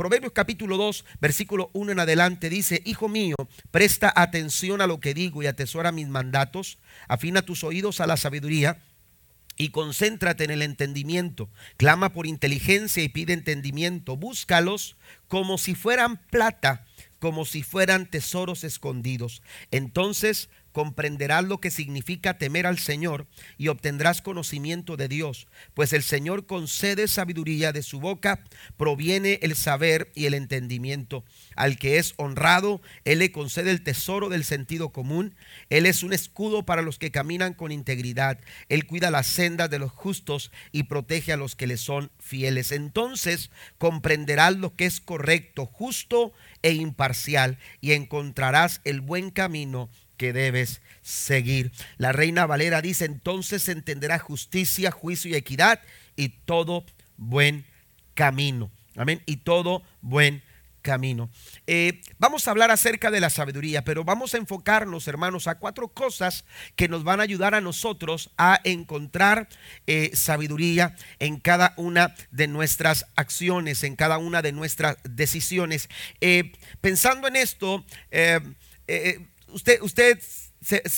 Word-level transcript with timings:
Proverbios 0.00 0.32
capítulo 0.32 0.78
2, 0.78 1.04
versículo 1.20 1.68
1 1.74 1.92
en 1.92 2.00
adelante 2.00 2.48
dice, 2.48 2.80
Hijo 2.86 3.06
mío, 3.06 3.36
presta 3.70 4.10
atención 4.16 4.80
a 4.80 4.86
lo 4.86 4.98
que 4.98 5.12
digo 5.12 5.42
y 5.42 5.46
atesora 5.46 5.92
mis 5.92 6.08
mandatos, 6.08 6.78
afina 7.06 7.42
tus 7.42 7.64
oídos 7.64 8.00
a 8.00 8.06
la 8.06 8.16
sabiduría 8.16 8.80
y 9.58 9.68
concéntrate 9.68 10.44
en 10.44 10.52
el 10.52 10.62
entendimiento. 10.62 11.50
Clama 11.76 12.14
por 12.14 12.26
inteligencia 12.26 13.02
y 13.02 13.10
pide 13.10 13.34
entendimiento. 13.34 14.16
Búscalos 14.16 14.96
como 15.28 15.58
si 15.58 15.74
fueran 15.74 16.16
plata, 16.16 16.86
como 17.18 17.44
si 17.44 17.62
fueran 17.62 18.06
tesoros 18.06 18.64
escondidos. 18.64 19.42
Entonces 19.70 20.48
comprenderás 20.72 21.44
lo 21.44 21.60
que 21.60 21.70
significa 21.70 22.38
temer 22.38 22.66
al 22.66 22.78
Señor 22.78 23.26
y 23.58 23.68
obtendrás 23.68 24.22
conocimiento 24.22 24.96
de 24.96 25.08
Dios, 25.08 25.46
pues 25.74 25.92
el 25.92 26.02
Señor 26.02 26.46
concede 26.46 27.08
sabiduría, 27.08 27.72
de 27.72 27.82
su 27.82 28.00
boca 28.00 28.44
proviene 28.76 29.38
el 29.42 29.56
saber 29.56 30.10
y 30.14 30.26
el 30.26 30.34
entendimiento. 30.34 31.24
Al 31.56 31.78
que 31.78 31.98
es 31.98 32.14
honrado, 32.16 32.80
Él 33.04 33.20
le 33.20 33.32
concede 33.32 33.70
el 33.70 33.82
tesoro 33.82 34.28
del 34.28 34.44
sentido 34.44 34.90
común. 34.90 35.34
Él 35.68 35.86
es 35.86 36.02
un 36.02 36.12
escudo 36.12 36.64
para 36.64 36.82
los 36.82 36.98
que 36.98 37.10
caminan 37.10 37.54
con 37.54 37.72
integridad. 37.72 38.38
Él 38.68 38.86
cuida 38.86 39.10
las 39.10 39.26
sendas 39.26 39.70
de 39.70 39.78
los 39.78 39.90
justos 39.90 40.50
y 40.72 40.84
protege 40.84 41.32
a 41.32 41.36
los 41.36 41.56
que 41.56 41.66
le 41.66 41.76
son 41.76 42.10
fieles. 42.18 42.72
Entonces 42.72 43.50
comprenderás 43.78 44.56
lo 44.56 44.74
que 44.76 44.86
es 44.86 45.00
correcto, 45.00 45.66
justo 45.66 46.32
e 46.62 46.72
imparcial 46.72 47.58
y 47.80 47.92
encontrarás 47.92 48.80
el 48.84 49.00
buen 49.00 49.30
camino 49.30 49.90
que 50.20 50.34
debes 50.34 50.82
seguir. 51.00 51.72
La 51.96 52.12
reina 52.12 52.44
Valera 52.44 52.82
dice, 52.82 53.06
entonces 53.06 53.66
entenderá 53.70 54.18
justicia, 54.18 54.90
juicio 54.90 55.30
y 55.30 55.34
equidad 55.34 55.80
y 56.14 56.28
todo 56.28 56.84
buen 57.16 57.64
camino. 58.12 58.70
Amén. 58.96 59.22
Y 59.24 59.38
todo 59.38 59.82
buen 60.02 60.42
camino. 60.82 61.30
Eh, 61.66 62.02
vamos 62.18 62.46
a 62.46 62.50
hablar 62.50 62.70
acerca 62.70 63.10
de 63.10 63.20
la 63.20 63.30
sabiduría, 63.30 63.82
pero 63.82 64.04
vamos 64.04 64.34
a 64.34 64.36
enfocarnos, 64.36 65.08
hermanos, 65.08 65.46
a 65.46 65.54
cuatro 65.54 65.88
cosas 65.88 66.44
que 66.76 66.86
nos 66.86 67.02
van 67.02 67.20
a 67.20 67.22
ayudar 67.22 67.54
a 67.54 67.62
nosotros 67.62 68.30
a 68.36 68.60
encontrar 68.64 69.48
eh, 69.86 70.10
sabiduría 70.12 70.96
en 71.18 71.40
cada 71.40 71.72
una 71.78 72.14
de 72.30 72.46
nuestras 72.46 73.06
acciones, 73.16 73.84
en 73.84 73.96
cada 73.96 74.18
una 74.18 74.42
de 74.42 74.52
nuestras 74.52 74.98
decisiones. 75.02 75.88
Eh, 76.20 76.52
pensando 76.82 77.26
en 77.26 77.36
esto, 77.36 77.86
usted, 79.52 79.80
usted 79.82 80.18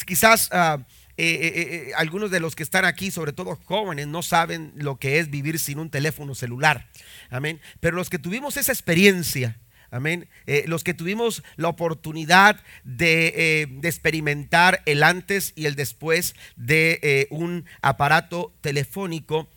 quizás 0.07 0.49
ah, 0.53 0.79
eh, 1.17 1.25
eh, 1.25 1.53
eh, 1.55 1.93
algunos 1.97 2.31
de 2.31 2.41
los 2.41 2.57
que 2.57 2.63
están 2.63 2.85
aquí, 2.85 3.11
sobre 3.11 3.33
todo 3.33 3.57
jóvenes, 3.65 4.07
no 4.07 4.23
saben 4.23 4.73
lo 4.77 4.97
que 4.97 5.19
es 5.19 5.31
vivir 5.31 5.59
sin 5.59 5.79
un 5.79 5.91
teléfono 5.91 6.35
celular. 6.35 6.89
Amén. 7.31 7.61
Pero 7.81 7.97
los 7.97 8.11
que 8.11 8.19
tuvimos 8.19 8.57
esa 8.57 8.73
experiencia, 8.73 9.59
Amén. 9.91 10.27
los 10.69 10.85
que 10.85 10.95
tuvimos 10.95 11.43
la 11.57 11.69
oportunidad 11.69 12.59
de, 12.83 13.69
de, 13.71 13.89
experimentar 13.89 14.83
el 14.87 15.03
antes 15.03 15.53
y 15.55 15.67
el 15.67 15.75
después 15.75 16.35
de 16.57 17.29
un 17.29 17.67
aparato 17.83 18.55
telefónico, 18.63 19.51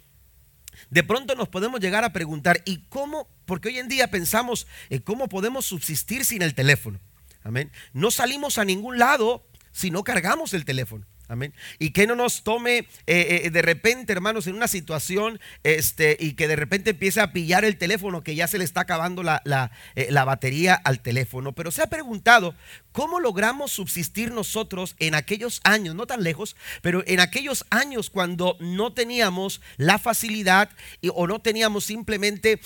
de 0.90 1.04
pronto 1.04 1.36
nos 1.36 1.48
podemos 1.48 1.80
llegar 1.80 2.04
a 2.04 2.12
preguntar, 2.12 2.62
¿y 2.66 2.80
cómo? 2.90 3.30
Porque 3.46 3.70
hoy 3.70 3.80
en 3.80 3.88
día 3.88 4.12
pensamos, 4.12 4.68
¿cómo 5.06 5.30
podemos 5.30 5.68
subsistir 5.68 6.26
sin 6.26 6.42
el 6.42 6.54
teléfono? 6.54 7.00
Amén. 7.46 7.72
No 7.94 8.10
salimos 8.10 8.58
a 8.58 8.66
ningún 8.66 8.98
lado 8.98 9.46
si 9.72 9.92
no 9.92 10.04
cargamos 10.04 10.56
el 10.56 10.66
teléfono. 10.66 11.06
Amén. 11.28 11.54
Y 11.80 11.90
que 11.90 12.06
no 12.06 12.16
nos 12.16 12.44
tome 12.44 12.78
eh, 12.78 12.86
eh, 13.08 13.50
de 13.50 13.62
repente, 13.64 14.14
hermanos, 14.14 14.46
en 14.46 14.56
una 14.56 14.68
situación 14.68 15.40
este, 15.64 16.16
y 16.20 16.34
que 16.34 16.48
de 16.48 16.56
repente 16.56 16.92
empiece 16.92 17.20
a 17.20 17.32
pillar 17.32 17.66
el 17.66 17.78
teléfono, 17.78 18.24
que 18.24 18.36
ya 18.36 18.48
se 18.48 18.60
le 18.60 18.64
está 18.64 18.82
acabando 18.82 19.24
la, 19.24 19.42
la, 19.44 19.72
eh, 19.96 20.12
batería 20.12 20.76
al 20.76 21.00
teléfono. 21.00 21.54
Pero 21.54 21.72
se 21.72 21.82
ha 21.82 21.88
preguntado, 21.88 22.54
¿cómo 22.92 23.20
logramos 23.20 23.72
subsistir 23.72 24.32
nosotros 24.32 24.96
en 25.00 25.16
aquellos 25.16 25.62
años, 25.64 25.96
no 25.96 26.06
tan 26.06 26.24
lejos, 26.24 26.56
pero 26.84 27.04
en 27.08 27.20
aquellos 27.20 27.66
años 27.72 28.12
cuando 28.12 28.56
no 28.60 28.94
teníamos 28.94 29.62
la 29.78 29.98
facilidad 29.98 30.70
y, 31.02 31.10
o 31.14 31.26
no 31.26 31.40
teníamos 31.40 31.86
simplemente 31.86 32.60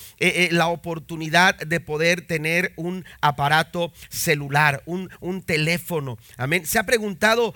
la 0.52 0.68
oportunidad 0.68 1.56
de 1.56 1.80
poder 1.80 2.28
tener 2.28 2.74
un 2.76 3.06
aparato 3.22 3.94
celular, 4.10 4.84
un, 4.86 5.10
un 5.22 5.42
teléfono? 5.42 6.18
Amén. 6.38 6.66
Se 6.66 6.80
ha 6.80 6.86
preguntado, 6.86 7.54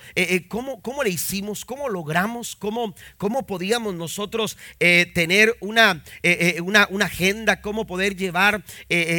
¿cómo, 0.48 0.82
¿cómo 0.82 0.93
¿Cómo 0.94 1.06
le 1.06 1.10
hicimos? 1.10 1.66
¿Cómo 1.66 1.90
logramos? 1.90 2.56
¿Cómo, 2.56 2.94
cómo 3.18 3.48
podíamos 3.48 3.96
nosotros 3.96 4.60
eh, 4.80 5.12
tener 5.12 5.58
una, 5.60 6.04
eh, 6.22 6.54
eh, 6.58 6.62
una, 6.62 6.88
una, 6.92 7.06
agenda? 7.06 7.62
¿Cómo 7.62 7.88
poder 7.88 8.16
llevar 8.16 8.64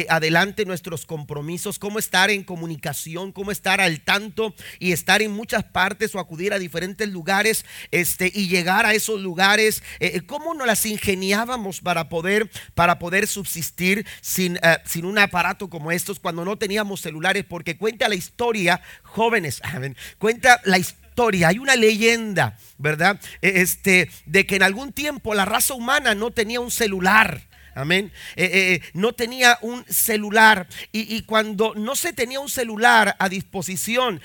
adelante 0.07 0.63
nuestros 0.63 1.05
compromisos? 1.05 1.77
¿Cómo 1.77 1.99
estar 1.99 2.29
en 2.29 2.45
comunicación? 2.45 3.33
¿Cómo 3.33 3.51
estar 3.51 3.81
al 3.81 3.99
tanto 3.99 4.55
y 4.79 4.93
estar 4.93 5.21
en 5.21 5.31
muchas 5.31 5.65
partes 5.65 6.15
o 6.15 6.19
acudir 6.19 6.53
a 6.53 6.59
diferentes 6.59 7.09
lugares 7.09 7.65
este, 7.91 8.31
y 8.33 8.47
llegar 8.47 8.85
a 8.85 8.93
esos 8.93 9.19
lugares? 9.19 9.83
¿Cómo 10.27 10.53
nos 10.53 10.67
las 10.67 10.85
ingeniábamos 10.85 11.81
para 11.81 12.07
poder, 12.07 12.49
para 12.73 12.99
poder 12.99 13.27
subsistir 13.27 14.07
sin, 14.21 14.57
sin 14.85 15.03
un 15.03 15.17
aparato 15.17 15.69
como 15.69 15.91
estos 15.91 16.21
cuando 16.21 16.45
no 16.45 16.57
teníamos 16.57 17.01
celulares? 17.01 17.43
Porque 17.43 17.75
cuenta 17.75 18.07
la 18.07 18.15
historia, 18.15 18.81
jóvenes, 19.03 19.61
cuenta 20.19 20.61
la 20.63 20.77
historia 20.77 21.04
hay 21.45 21.59
una 21.59 21.75
leyenda, 21.75 22.57
¿verdad? 22.77 23.19
E, 23.41 23.61
este, 23.61 24.09
de 24.25 24.45
que 24.45 24.57
en 24.57 24.63
algún 24.63 24.91
tiempo 24.91 25.33
la 25.33 25.45
raza 25.45 25.73
humana 25.73 26.15
no 26.15 26.31
tenía 26.31 26.59
un 26.59 26.71
celular. 26.71 27.41
Amén. 27.73 28.11
Eh, 28.35 28.49
eh, 28.53 28.81
no 28.93 29.13
tenía 29.13 29.57
un 29.61 29.85
celular. 29.89 30.67
Y, 30.91 31.23
cuando 31.23 31.73
no 31.75 31.95
se 31.95 32.13
tenía 32.13 32.39
un 32.39 32.49
celular 32.49 33.15
a 33.19 33.27
disposición, 33.27 34.21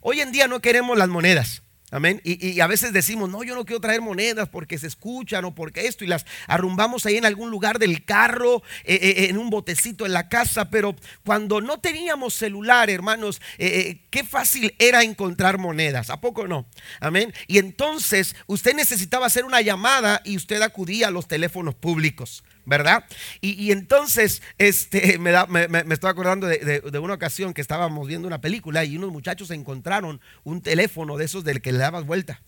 hoy 0.00 0.20
en 0.20 0.30
día 0.30 0.46
no 0.46 0.60
queremos 0.60 0.96
las 0.96 1.08
monedas. 1.08 1.62
Amén. 1.90 2.20
Y, 2.22 2.60
a 2.60 2.66
veces 2.66 2.92
decimos, 2.92 3.30
no, 3.30 3.42
yo 3.44 3.54
no 3.54 3.64
quiero 3.64 3.80
traer 3.80 4.02
monedas 4.02 4.48
porque 4.50 4.76
se 4.76 4.86
escuchan 4.86 5.46
o 5.46 5.54
porque 5.54 5.86
esto, 5.86 6.04
y 6.04 6.06
las 6.06 6.26
arrumbamos 6.46 7.06
ahí 7.06 7.16
en 7.16 7.24
algún 7.24 7.50
lugar 7.50 7.78
del 7.78 8.04
carro, 8.04 8.62
eh, 8.84 8.98
eh, 9.00 9.26
en 9.30 9.38
un 9.38 9.48
botecito 9.48 10.04
en 10.04 10.12
la 10.12 10.28
casa. 10.28 10.68
Pero 10.68 10.94
cuando 11.24 11.62
no 11.62 11.80
teníamos 11.80 12.34
celular, 12.34 12.90
hermanos, 12.90 13.40
eh, 13.56 14.02
qué 14.10 14.22
fácil 14.22 14.74
era 14.78 15.02
encontrar 15.02 15.56
monedas. 15.56 16.10
¿A 16.10 16.20
poco 16.20 16.46
no? 16.46 16.66
Amén. 17.00 17.32
Y 17.46 17.56
entonces 17.56 18.36
usted 18.46 18.74
necesitaba 18.74 19.24
hacer 19.24 19.46
una 19.46 19.62
llamada 19.62 20.20
y 20.24 20.36
usted 20.36 20.60
acudía 20.60 21.08
a 21.08 21.10
los 21.10 21.26
teléfonos 21.26 21.74
públicos. 21.74 22.44
¿Verdad? 22.68 23.04
Y, 23.40 23.72
entonces, 23.72 24.42
este, 24.58 25.18
me, 25.18 25.32
me, 25.68 25.94
estoy 25.94 26.10
acordando 26.10 26.46
de, 26.46 26.82
una 27.00 27.14
ocasión 27.14 27.54
que 27.54 27.62
estábamos 27.62 28.06
viendo 28.06 28.28
una 28.28 28.40
película 28.40 28.84
y 28.84 28.96
unos 28.96 29.10
muchachos 29.10 29.50
encontraron 29.50 30.20
un 30.44 30.60
teléfono 30.60 31.16
de 31.16 31.24
esos 31.24 31.44
del 31.44 31.62
que 31.62 31.72
le 31.72 31.78
dabas 31.78 32.04
vuelta. 32.04 32.42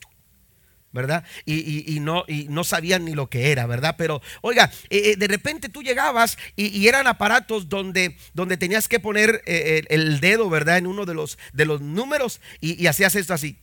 ¿verdad? 0.93 1.25
Y, 1.47 2.01
no, 2.01 2.25
y 2.27 2.49
no 2.49 2.65
sabían 2.65 3.05
ni 3.05 3.15
lo 3.15 3.31
que 3.31 3.53
era, 3.53 3.65
¿verdad? 3.67 3.95
Pero, 3.97 4.21
oiga, 4.41 4.73
eh, 4.91 5.13
eh, 5.13 5.17
de 5.17 5.29
repente 5.29 5.69
tú 5.69 5.85
llegabas 5.85 6.37
y, 6.57 6.89
eran 6.89 7.07
aparatos 7.07 7.69
donde, 7.69 8.17
donde 8.35 8.57
tenías 8.57 8.89
que 8.89 8.99
poner 8.99 9.41
eh, 9.47 9.85
el, 9.89 10.19
dedo, 10.19 10.51
¿verdad? 10.51 10.79
En 10.79 10.89
uno 10.89 11.07
de 11.07 11.15
los, 11.15 11.39
de 11.53 11.65
los 11.65 11.81
números 11.81 12.41
y, 12.61 12.89
hacías 12.89 13.15
esto 13.15 13.33
así. 13.33 13.57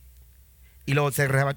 Y 0.86 0.94
luego 0.94 1.10
se 1.10 1.16
cerraba. 1.16 1.54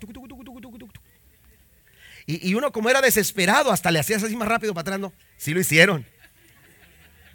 Y, 2.25 2.53
uno 2.53 2.71
como 2.71 2.89
era 2.89 3.01
desesperado, 3.01 3.71
hasta 3.71 3.91
le 3.91 3.99
hacías 3.99 4.23
así 4.23 4.35
más 4.35 4.47
rápido 4.47 4.73
para 4.73 4.81
atrás, 4.81 4.99
¿no? 4.99 5.13
Sí 5.37 5.53
lo 5.53 5.59
hicieron. 5.59 6.05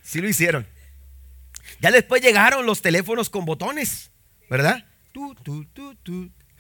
Sí 0.03 0.21
lo 0.21 0.29
hicieron. 0.29 0.67
Ya 1.81 1.91
después 1.91 2.23
llegaron 2.23 2.65
los 2.65 2.81
teléfonos 2.83 3.29
con 3.29 3.45
botones, 3.45 4.11
¿verdad? 4.49 4.85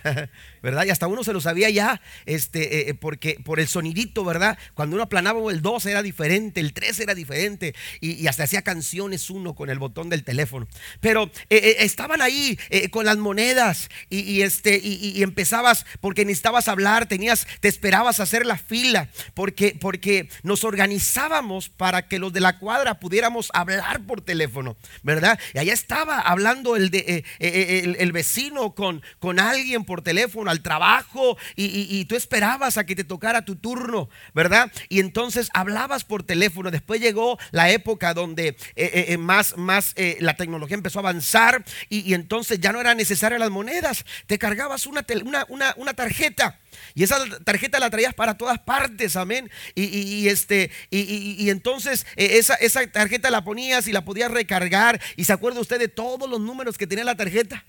¿verdad? 0.66 0.84
Y 0.84 0.91
hasta 0.91 1.06
uno 1.06 1.22
se 1.22 1.32
lo 1.32 1.41
sabía 1.41 1.71
ya, 1.71 2.00
este, 2.25 2.81
eh, 2.81 2.91
eh, 2.91 2.94
porque 2.94 3.38
por 3.44 3.60
el 3.60 3.69
sonidito, 3.69 4.25
¿verdad? 4.25 4.59
Cuando 4.74 4.97
uno 4.97 5.04
aplanaba 5.04 5.39
el 5.53 5.63
2 5.63 5.86
era 5.86 6.03
diferente, 6.03 6.60
el 6.60 6.72
3 6.72 6.98
era 6.98 7.15
diferente, 7.15 7.72
y, 8.01 8.27
hasta 8.27 8.42
hacía 8.42 8.63
canciones 8.63 9.30
uno 9.30 9.54
con 9.54 9.71
el 9.71 9.78
botón 9.78 10.09
del 10.09 10.24
teléfono. 10.24 10.66
Pero 11.01 11.30
eh, 11.51 11.77
estaban 11.78 12.21
ahí 12.21 12.59
con 12.91 13.04
las 13.04 13.16
monedas 13.16 13.89
y, 14.10 14.42
este, 14.42 14.80
y, 14.83 15.22
empezabas, 15.22 15.86
porque 16.01 16.24
necesitabas 16.24 16.66
hablar, 16.66 17.07
tenías, 17.07 17.47
te 17.60 17.69
esperabas 17.69 18.19
hacer 18.19 18.45
la 18.45 18.59
fila, 18.59 19.09
porque, 19.34 19.77
porque 19.80 20.28
nos 20.42 20.65
organizábamos 20.65 21.69
para 21.69 22.09
que 22.09 22.19
los 22.19 22.33
de 22.33 22.41
la 22.41 22.59
cuadra 22.59 22.98
pudiéramos 22.98 23.51
hablar 23.54 24.01
por 24.04 24.21
teléfono, 24.21 24.77
¿verdad? 25.04 25.39
Y 25.54 25.60
allá 25.60 25.72
estaba 25.74 26.19
hablando 26.19 26.74
el, 26.74 26.91
de, 26.91 27.24
el, 27.39 28.10
vecino 28.10 28.74
con, 28.74 29.03
con 29.21 29.39
alguien 29.39 29.84
por 29.84 30.03
teléfono 30.03 30.55
trabajo 30.62 31.36
y, 31.54 32.04
tú 32.06 32.14
esperabas 32.14 32.78
a 32.78 32.84
que 32.84 32.94
te 32.94 33.04
tocara 33.04 33.44
tu 33.44 33.56
turno, 33.56 34.08
¿verdad? 34.34 34.70
Y 34.88 35.00
entonces 35.00 35.48
hablabas 35.54 36.04
por 36.04 36.22
teléfono. 36.22 36.70
Después 36.70 37.00
llegó 37.00 37.38
la 37.50 37.70
época 37.70 38.14
donde 38.14 38.48
eh, 38.48 38.56
eh, 38.76 39.04
eh, 39.08 39.18
más, 39.18 39.56
más 39.56 39.94
la 40.20 40.36
tecnología 40.36 40.76
empezó 40.76 40.98
a 40.98 41.03
avanzar 41.03 41.64
y, 41.88 42.14
entonces 42.14 42.60
ya 42.60 42.72
no 42.72 42.80
eran 42.80 42.97
necesarias 42.97 43.41
las 43.41 43.50
monedas. 43.50 44.04
Te 44.26 44.38
cargabas 44.38 44.86
una, 44.86 45.04
una, 45.48 45.74
una 45.76 45.94
tarjeta. 45.94 46.59
Y 46.94 47.02
esa 47.04 47.18
tarjeta 47.44 47.78
la 47.78 47.91
traías 47.91 48.14
para 48.14 48.36
todas 48.36 48.59
partes, 48.59 49.16
amén. 49.16 49.50
Y, 49.74 50.28
este, 50.28 50.70
y, 50.91 51.48
entonces 51.50 52.06
esa, 52.16 52.54
esa 52.54 52.86
tarjeta 52.86 53.30
la 53.30 53.44
ponías 53.44 53.88
y 53.88 53.92
la 53.92 54.04
podías 54.04 54.30
recargar. 54.30 55.00
¿Y 55.16 55.24
se 55.24 55.32
acuerda 55.32 55.60
usted 55.60 55.78
de 55.78 55.88
todos 55.88 56.28
los 56.28 56.41
números 56.41 56.78
que 56.78 56.86
tenía 56.86 57.04
la 57.04 57.16
tarjeta? 57.16 57.64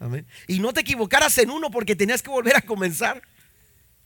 Amén. 0.00 0.26
Y 0.46 0.60
no 0.60 0.72
te 0.72 0.80
equivocaras 0.80 1.36
en 1.38 1.50
uno 1.50 1.70
porque 1.70 1.96
tenías 1.96 2.22
que 2.22 2.30
volver 2.30 2.56
a 2.56 2.62
comenzar. 2.62 3.22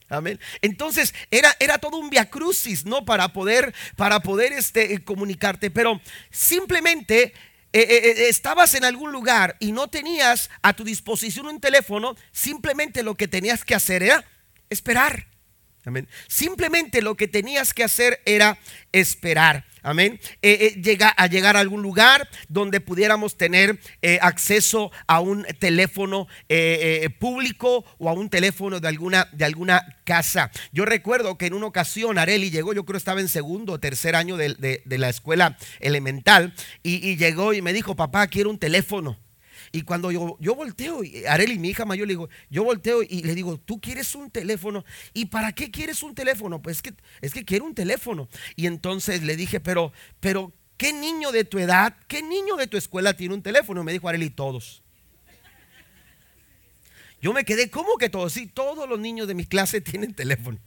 Amén. 0.09 0.39
Entonces 0.61 1.15
era, 1.31 1.55
era 1.59 1.79
todo 1.79 1.97
un 1.97 2.11
viacrucis, 2.11 2.85
¿no? 2.85 3.05
Para 3.05 3.33
poder, 3.33 3.75
para 3.97 4.21
poder 4.21 4.53
este, 4.53 5.03
comunicarte. 5.05 5.71
Pero 5.71 6.01
simplemente 6.31 7.33
eh, 7.75 7.81
eh, 7.81 8.11
eh, 8.11 8.29
estabas 8.29 8.75
en 8.75 8.85
algún 8.85 9.13
lugar 9.13 9.57
y 9.59 9.73
no 9.73 9.89
tenías 9.89 10.51
a 10.61 10.75
tu 10.75 10.85
disposición 10.85 11.47
un 11.47 11.61
teléfono, 11.61 12.17
simplemente 12.31 13.03
lo 13.03 13.15
que 13.15 13.29
tenías 13.29 13.65
que 13.65 13.75
hacer 13.75 14.03
era 14.03 14.25
esperar. 14.69 15.32
Amén. 15.85 16.09
Simplemente 16.29 17.03
lo 17.03 17.17
que 17.17 17.27
tenías 17.27 17.75
que 17.75 17.83
hacer 17.83 18.21
era 18.25 18.59
esperar. 18.93 19.65
Amén. 19.85 20.21
Eh, 20.43 20.59
eh, 20.61 20.81
llega, 20.81 21.09
a 21.09 21.27
llegar 21.27 21.57
a 21.57 21.61
algún 21.61 21.83
lugar 21.83 22.29
donde 22.49 22.81
pudiéramos 22.81 23.37
tener 23.37 23.81
eh, 24.01 24.21
acceso 24.23 24.93
a 25.09 25.19
un 25.19 25.45
teléfono 25.59 26.29
público 27.19 27.85
o 27.99 28.09
a 28.09 28.13
un 28.13 28.29
teléfono 28.29 28.79
de 28.79 28.87
alguna, 28.87 29.29
de 29.33 29.45
alguna 29.45 29.99
casa. 30.05 30.53
Yo 30.73 30.85
recuerdo 30.85 31.37
que 31.37 31.47
en 31.47 31.55
una 31.55 31.67
ocasión 31.67 32.17
Areli 32.17 32.51
llegó, 32.51 32.73
yo 32.73 32.85
creo 32.85 32.99
estaba 32.99 33.21
en 33.21 33.29
segundo 33.29 33.73
o 33.73 33.81
tercer 33.81 34.15
año 34.15 34.37
de, 34.37 34.83
la 34.87 35.09
escuela 35.09 35.57
elemental, 35.81 36.55
y 36.83 37.17
llegó 37.17 37.53
y 37.53 37.63
me 37.63 37.73
dijo, 37.73 37.97
papá, 37.97 38.29
quiero 38.29 38.51
un 38.51 38.59
teléfono. 38.59 39.19
Y 39.75 39.83
cuando 39.83 40.13
yo, 40.13 40.37
yo 40.39 40.55
volteo, 40.55 41.01
Areli, 41.27 41.59
mi 41.59 41.71
hija 41.71 41.87
mayor, 41.87 42.07
le 42.07 42.13
digo, 42.13 42.29
yo 42.51 42.63
volteo 42.63 43.03
y 43.03 43.23
le 43.23 43.35
digo, 43.35 43.57
¿tú 43.57 43.81
quieres 43.81 44.15
un 44.15 44.31
teléfono? 44.31 44.85
¿Y 45.15 45.27
para 45.27 45.53
qué 45.53 45.71
quieres 45.71 46.03
un 46.03 46.15
teléfono? 46.15 46.61
Pues 46.61 46.77
es 46.77 46.83
que, 46.83 46.95
es 47.23 47.33
que 47.33 47.47
quiero 47.47 47.65
un 47.65 47.75
teléfono. 47.75 48.29
Y 48.55 48.67
entonces 48.67 49.23
le 49.23 49.35
dije, 49.35 49.61
pero, 49.61 49.93
pero, 50.21 50.53
¿qué 50.77 50.93
niño 50.93 51.33
de 51.33 51.45
tu 51.45 51.59
edad, 51.59 51.97
qué 52.07 52.23
niño 52.23 52.57
de 52.57 52.67
tu 52.67 52.77
escuela 52.77 53.15
tiene 53.17 53.35
un 53.35 53.43
teléfono? 53.43 53.83
Me 53.83 53.93
dijo 53.93 54.09
Areli, 54.09 54.29
todos. 54.29 54.83
Yo 57.23 57.33
me 57.33 57.45
quedé, 57.45 57.71
¿cómo 57.71 57.97
que 57.97 58.11
todos? 58.11 58.35
Sí, 58.35 58.47
todos 58.49 58.87
los 58.87 58.99
niños 58.99 59.27
de 59.27 59.35
mi 59.35 59.47
clase 59.47 59.81
tienen 59.81 60.13
teléfono. 60.13 60.59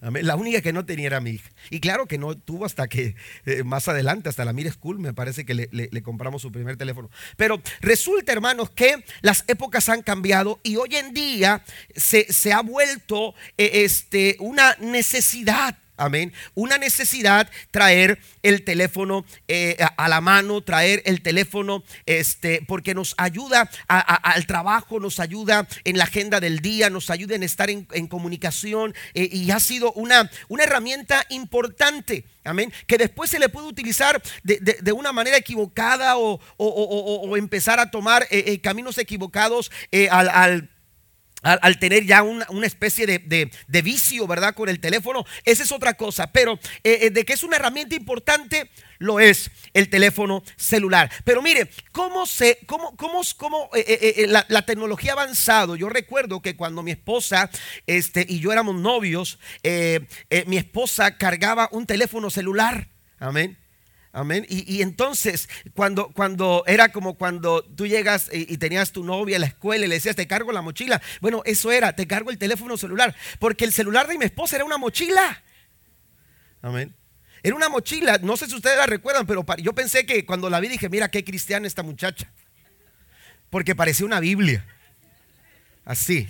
La 0.00 0.36
única 0.36 0.60
que 0.60 0.72
no 0.72 0.84
tenía 0.84 1.06
era 1.06 1.20
mi 1.20 1.30
hija. 1.30 1.50
Y 1.70 1.80
claro 1.80 2.06
que 2.06 2.18
no 2.18 2.36
tuvo 2.36 2.64
hasta 2.64 2.88
que 2.88 3.16
eh, 3.44 3.62
más 3.64 3.88
adelante, 3.88 4.28
hasta 4.28 4.44
la 4.44 4.52
Mire 4.52 4.70
School, 4.70 4.98
me 4.98 5.12
parece 5.14 5.44
que 5.44 5.54
le, 5.54 6.02
compramos 6.02 6.42
su 6.42 6.52
primer 6.52 6.76
teléfono. 6.76 7.10
Pero 7.36 7.60
resulta, 7.80 8.32
hermanos, 8.32 8.70
que 8.70 9.04
las 9.22 9.44
épocas 9.48 9.88
han 9.88 10.02
cambiado 10.02 10.60
y 10.62 10.76
hoy 10.76 10.96
en 10.96 11.14
día 11.14 11.64
se, 11.94 12.32
se 12.32 12.52
ha 12.52 12.62
vuelto 12.62 13.34
eh, 13.56 13.70
este, 13.84 14.36
una 14.40 14.76
necesidad 14.80 15.76
Amén. 15.96 16.32
Una 16.54 16.76
necesidad 16.76 17.50
traer 17.70 18.18
el 18.42 18.64
teléfono 18.64 19.24
eh, 19.48 19.76
a 19.96 20.08
la 20.08 20.20
mano, 20.20 20.60
traer 20.60 21.02
el 21.06 21.22
teléfono, 21.22 21.82
este, 22.04 22.62
porque 22.66 22.94
nos 22.94 23.14
ayuda 23.16 23.70
al 23.88 24.46
trabajo, 24.46 25.00
nos 25.00 25.20
ayuda 25.20 25.66
en 25.84 25.96
la 25.96 26.04
agenda 26.04 26.38
del 26.38 26.60
día, 26.60 26.90
nos 26.90 27.08
ayuda 27.08 27.34
en 27.34 27.42
estar 27.42 27.70
en, 27.70 27.86
comunicación 28.08 28.94
eh, 29.14 29.28
y 29.32 29.50
ha 29.50 29.58
sido 29.58 29.92
una, 29.92 30.30
una 30.48 30.64
herramienta 30.64 31.24
importante. 31.30 32.24
Amén. 32.44 32.72
Que 32.86 32.98
después 32.98 33.30
se 33.30 33.38
le 33.38 33.48
puede 33.48 33.66
utilizar 33.66 34.22
de, 34.44 34.92
una 34.92 35.12
manera 35.12 35.36
equivocada 35.36 36.16
o, 36.16 37.36
empezar 37.36 37.80
a 37.80 37.90
tomar 37.90 38.26
eh, 38.30 38.60
caminos 38.60 38.98
equivocados 38.98 39.70
al 40.10 40.26
al, 40.28 40.68
tener 41.78 42.04
ya 42.04 42.22
una, 42.22 42.66
especie 42.66 43.06
de, 43.06 43.82
vicio, 43.82 44.26
¿verdad? 44.26 44.54
Con 44.54 44.68
el 44.68 44.80
teléfono, 44.80 45.24
esa 45.44 45.62
es 45.62 45.72
otra 45.72 45.94
cosa. 45.94 46.32
Pero 46.32 46.54
eh, 46.82 46.98
eh, 47.02 47.10
de 47.10 47.24
que 47.24 47.34
es 47.34 47.42
una 47.42 47.56
herramienta 47.56 47.94
importante, 47.94 48.70
lo 48.98 49.20
es 49.20 49.50
el 49.74 49.88
teléfono 49.88 50.42
celular. 50.56 51.10
Pero 51.24 51.42
mire, 51.42 51.70
¿cómo 51.92 52.26
se, 52.26 52.58
cómo, 52.66 52.96
cómo, 52.96 53.20
cómo 53.36 53.70
eh, 53.74 54.26
la, 54.28 54.62
tecnología 54.62 55.12
ha 55.12 55.14
avanzado? 55.14 55.76
Yo 55.76 55.88
recuerdo 55.88 56.40
que 56.42 56.56
cuando 56.56 56.82
mi 56.82 56.90
esposa 56.90 57.50
este, 57.86 58.26
y 58.28 58.40
yo 58.40 58.52
éramos 58.52 58.74
novios, 58.76 59.38
mi 60.46 60.56
esposa 60.56 61.16
cargaba 61.16 61.68
un 61.72 61.86
teléfono 61.86 62.30
celular. 62.30 62.88
Amén. 63.18 63.56
Amén. 64.16 64.46
Y, 64.48 64.80
entonces, 64.80 65.46
cuando, 65.74 66.08
cuando 66.08 66.64
era 66.66 66.90
como 66.90 67.18
cuando 67.18 67.62
tú 67.62 67.86
llegas 67.86 68.30
y, 68.32 68.56
tenías 68.56 68.90
tu 68.90 69.04
novia 69.04 69.34
en 69.34 69.42
la 69.42 69.48
escuela 69.48 69.84
y 69.84 69.88
le 69.88 69.96
decías, 69.96 70.16
te 70.16 70.26
cargo 70.26 70.52
la 70.52 70.62
mochila. 70.62 71.02
Bueno, 71.20 71.42
eso 71.44 71.70
era, 71.70 71.94
te 71.94 72.06
cargo 72.06 72.30
el 72.30 72.38
teléfono 72.38 72.78
celular. 72.78 73.14
Porque 73.38 73.66
el 73.66 73.74
celular 73.74 74.06
de 74.08 74.16
mi 74.16 74.24
esposa 74.24 74.56
era 74.56 74.64
una 74.64 74.78
mochila. 74.78 75.42
Amén. 76.62 76.94
Era 77.42 77.56
una 77.56 77.68
mochila, 77.68 78.16
no 78.22 78.38
sé 78.38 78.46
si 78.46 78.54
ustedes 78.54 78.78
la 78.78 78.86
recuerdan, 78.86 79.26
pero 79.26 79.44
yo 79.58 79.74
pensé 79.74 80.06
que 80.06 80.24
cuando 80.24 80.48
la 80.48 80.60
vi 80.60 80.68
dije, 80.68 80.88
mira 80.88 81.10
qué 81.10 81.22
cristiana 81.22 81.66
esta 81.66 81.82
muchacha. 81.82 82.32
Porque 83.50 83.74
parecía 83.74 84.06
una 84.06 84.20
Biblia. 84.20 84.64
Así, 85.84 86.26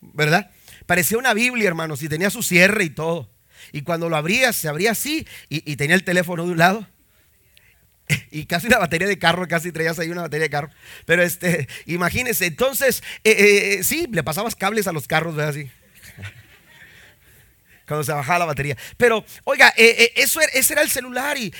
¿verdad? 0.00 0.52
Parecía 0.86 1.18
una 1.18 1.34
Biblia, 1.34 1.66
hermanos, 1.66 2.00
y 2.04 2.08
tenía 2.08 2.30
su 2.30 2.44
cierre 2.44 2.84
y 2.84 2.90
todo. 2.90 3.28
Y 3.72 3.82
cuando 3.82 4.08
lo 4.08 4.14
abrías, 4.14 4.54
se 4.54 4.68
abría 4.68 4.92
así 4.92 5.26
y 5.48 5.74
tenía 5.74 5.96
el 5.96 6.04
teléfono 6.04 6.44
de 6.44 6.52
un 6.52 6.58
lado 6.58 6.93
y 8.30 8.46
casi 8.46 8.66
una 8.66 8.78
batería 8.78 9.08
de 9.08 9.18
carro, 9.18 9.46
casi 9.48 9.72
traías 9.72 9.98
ahí 9.98 10.10
una 10.10 10.22
batería 10.22 10.44
de 10.44 10.50
carro. 10.50 10.70
Pero 11.06 11.22
este, 11.22 11.68
imagínense, 11.86 12.46
entonces, 12.46 13.02
eh, 13.24 13.30
eh, 13.30 13.74
eh, 13.74 13.84
sí, 13.84 14.06
le 14.10 14.22
pasabas 14.22 14.56
cables 14.56 14.86
a 14.86 14.92
los 14.92 15.06
carros, 15.06 15.34
¿verdad? 15.34 15.50
Así 15.50 15.70
cuando 17.86 18.04
se 18.04 18.12
bajaba 18.12 18.40
la 18.40 18.44
batería. 18.46 18.76
Pero, 18.96 19.24
oiga, 19.44 19.72
eh, 19.76 19.94
eh, 19.98 20.12
eso 20.16 20.40
era, 20.40 20.52
ese 20.52 20.72
era 20.72 20.82
el 20.82 20.90
celular 20.90 21.36
y, 21.38 21.52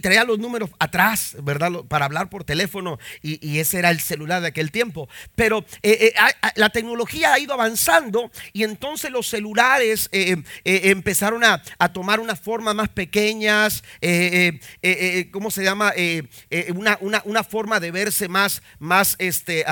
traía 0.00 0.24
los 0.24 0.38
números 0.38 0.70
atrás, 0.78 1.36
¿verdad? 1.42 1.70
Para 1.88 2.06
hablar 2.06 2.30
por 2.30 2.44
teléfono 2.44 2.98
y, 3.22 3.58
ese 3.58 3.78
era 3.78 3.90
el 3.90 4.00
celular 4.00 4.40
de 4.40 4.48
aquel 4.48 4.70
tiempo. 4.70 5.08
Pero 5.34 5.64
eh, 5.82 6.14
la 6.54 6.70
tecnología 6.70 7.34
ha 7.34 7.38
ido 7.38 7.52
avanzando 7.52 8.30
y 8.52 8.64
entonces 8.64 9.10
los 9.10 9.28
celulares 9.28 10.08
empezaron 10.12 11.44
a, 11.44 11.62
tomar 11.92 12.20
unas 12.20 12.40
formas 12.40 12.74
más 12.74 12.88
pequeñas, 12.88 13.82
¿cómo 15.30 15.50
se 15.50 15.64
llama? 15.64 15.92
Una, 16.74 17.22
una, 17.24 17.44
forma 17.44 17.80
de 17.80 17.90
verse 17.90 18.28
más, 18.28 18.62
más 18.78 19.16
este, 19.18 19.64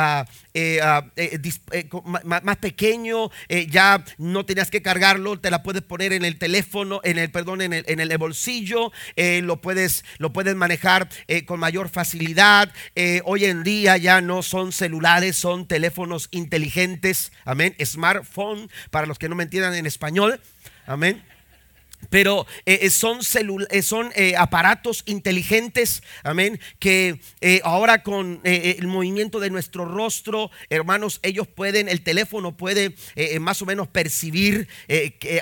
más 2.25 2.57
pequeño, 2.59 3.31
ya 3.69 4.05
no 4.19 4.45
tenías 4.45 4.71
que 4.71 4.83
cargarlo, 4.83 5.39
te 5.41 5.51
la 5.51 5.63
puedes 5.63 5.83
poner 5.83 6.13
en 6.13 6.25
el 6.25 6.39
teléfono, 6.39 7.01
en 7.05 7.19
el, 7.19 7.31
perdón, 7.31 7.63
en 7.63 7.73
el, 7.73 7.85
en 7.89 8.01
el 8.01 8.09
bolsillo, 8.19 8.93
eh, 9.17 9.41
lo, 9.43 9.61
puedes, 9.61 10.05
lo 10.19 10.33
puedes 10.33 10.55
manejar 10.55 11.09
eh, 11.29 11.45
con 11.45 11.61
mayor 11.61 11.89
facilidad. 11.89 12.73
Eh, 12.95 13.23
hoy 13.25 13.47
en 13.47 13.63
día 13.63 13.97
ya 13.97 14.21
no 14.21 14.43
son 14.43 14.73
celulares, 14.73 15.37
son 15.37 15.67
teléfonos 15.67 16.29
inteligentes, 16.31 17.33
amén, 17.45 17.75
smartphone, 17.83 18.71
para 18.91 19.07
los 19.07 19.19
que 19.19 19.29
no 19.29 19.35
me 19.35 19.45
entiendan 19.45 19.75
en 19.75 19.87
español, 19.87 20.41
amén 20.87 21.23
pero 22.11 22.47
eh, 22.65 22.81
eh, 22.83 22.91
son, 22.91 23.21
eh, 23.71 23.83
son 23.83 24.13
aparatos 24.37 25.03
inteligentes, 25.07 26.03
amén, 26.23 26.61
que 26.79 27.21
ahora 27.63 28.03
con 28.03 28.41
el 28.45 28.87
movimiento 28.87 29.41
de 29.41 29.51
nuestro 29.51 29.85
rostro, 29.85 30.51
hermanos, 30.71 31.21
ellos 31.23 31.47
pueden, 31.47 31.89
el 31.89 32.03
teléfono 32.03 32.57
puede 32.57 32.95
más 33.41 33.61
o 33.63 33.67
menos 33.67 33.89
percibir 33.89 34.69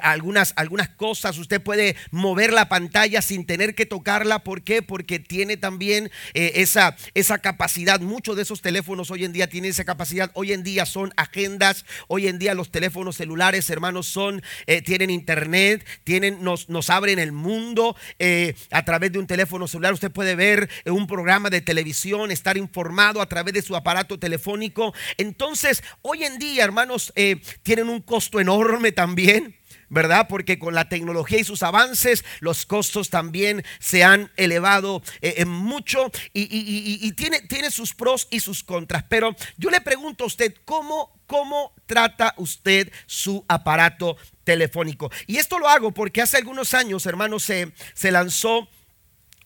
algunas, 0.02 0.52
algunas 0.56 0.88
cosas, 0.90 1.38
usted 1.38 1.62
puede 1.62 1.96
mover 2.10 2.52
la 2.52 2.68
pantalla 2.68 3.22
sin 3.22 3.46
tener 3.46 3.74
que 3.74 3.86
tocarla, 3.86 4.44
¿por 4.44 4.62
qué? 4.62 4.82
Porque 4.82 5.18
tiene 5.18 5.56
también 5.56 6.10
esa, 6.34 6.96
esa 7.14 7.38
capacidad, 7.38 8.00
muchos 8.00 8.36
de 8.36 8.42
esos 8.42 8.62
teléfonos 8.62 9.10
hoy 9.10 9.24
en 9.24 9.32
día 9.32 9.48
tienen 9.48 9.70
esa 9.70 9.84
capacidad, 9.84 10.30
hoy 10.34 10.52
en 10.52 10.62
día 10.62 10.86
son 10.86 11.12
agendas, 11.16 11.84
hoy 12.08 12.28
en 12.28 12.38
día 12.38 12.54
los 12.54 12.70
teléfonos 12.70 13.16
celulares, 13.16 13.70
hermanos, 13.70 14.06
son, 14.06 14.42
tienen 14.84 15.10
internet, 15.10 15.86
tienen 16.04 16.45
nos, 16.68 16.90
abren 16.90 17.18
el 17.18 17.32
mundo 17.32 17.96
eh, 18.18 18.54
a 18.70 18.84
través 18.84 19.12
de 19.12 19.18
un 19.18 19.26
teléfono 19.26 19.66
celular. 19.66 19.92
Usted 19.92 20.10
puede 20.10 20.34
ver 20.34 20.70
eh, 20.84 20.90
un 20.90 21.06
programa 21.06 21.50
de 21.50 21.60
televisión, 21.60 22.30
estar 22.30 22.56
informado 22.56 23.20
a 23.20 23.26
través 23.28 23.52
de 23.54 23.62
su 23.62 23.76
aparato 23.76 24.18
telefónico. 24.18 24.94
Entonces, 25.18 25.82
hoy 26.02 26.24
en 26.24 26.38
día, 26.38 26.64
hermanos, 26.64 27.12
eh, 27.16 27.40
tienen 27.62 27.88
un 27.88 28.00
costo 28.00 28.40
enorme 28.40 28.92
también. 28.92 29.56
¿Verdad? 29.88 30.26
Porque 30.28 30.58
con 30.58 30.74
la 30.74 30.88
tecnología 30.88 31.38
y 31.38 31.44
sus 31.44 31.62
avances, 31.62 32.24
los 32.40 32.66
costos 32.66 33.10
también 33.10 33.64
se 33.78 34.04
han 34.04 34.30
elevado 34.36 35.02
eh, 35.20 35.34
en 35.38 35.48
mucho 35.48 36.10
y, 36.32 37.12
tiene, 37.12 37.40
tiene, 37.42 37.70
sus 37.70 37.94
pros 37.94 38.28
y 38.30 38.40
sus 38.40 38.62
contras. 38.62 39.04
Pero 39.08 39.34
yo 39.56 39.70
le 39.70 39.80
pregunto 39.80 40.24
a 40.24 40.26
usted, 40.28 40.54
¿cómo, 40.64 41.20
cómo 41.26 41.72
trata 41.86 42.34
usted 42.36 42.92
su 43.06 43.44
aparato 43.48 44.16
telefónico? 44.44 45.10
Y 45.26 45.36
esto 45.36 45.58
lo 45.58 45.68
hago 45.68 45.92
porque 45.92 46.22
hace 46.22 46.36
algunos 46.36 46.74
años, 46.74 47.06
hermanos, 47.06 47.42
se, 47.44 47.72
se 47.94 48.10
lanzó 48.10 48.68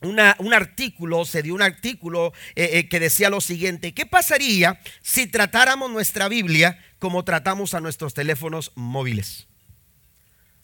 un 0.03 0.55
artículo, 0.55 1.25
se 1.25 1.43
dio 1.43 1.55
un 1.55 1.63
artículo 1.63 2.33
eh, 2.55 2.71
eh, 2.73 2.89
que 2.89 3.01
decía 3.01 3.29
lo 3.29 3.41
siguiente, 3.41 3.93
¿qué 3.93 4.07
pasaría 4.07 4.81
si 5.03 5.27
tratáramos 5.27 5.91
nuestra 5.91 6.29
Biblia 6.29 6.83
como 6.99 7.25
tratamos 7.25 7.75
a 7.75 7.81
nuestros 7.81 8.15
teléfonos 8.15 8.73
móviles? 8.77 9.50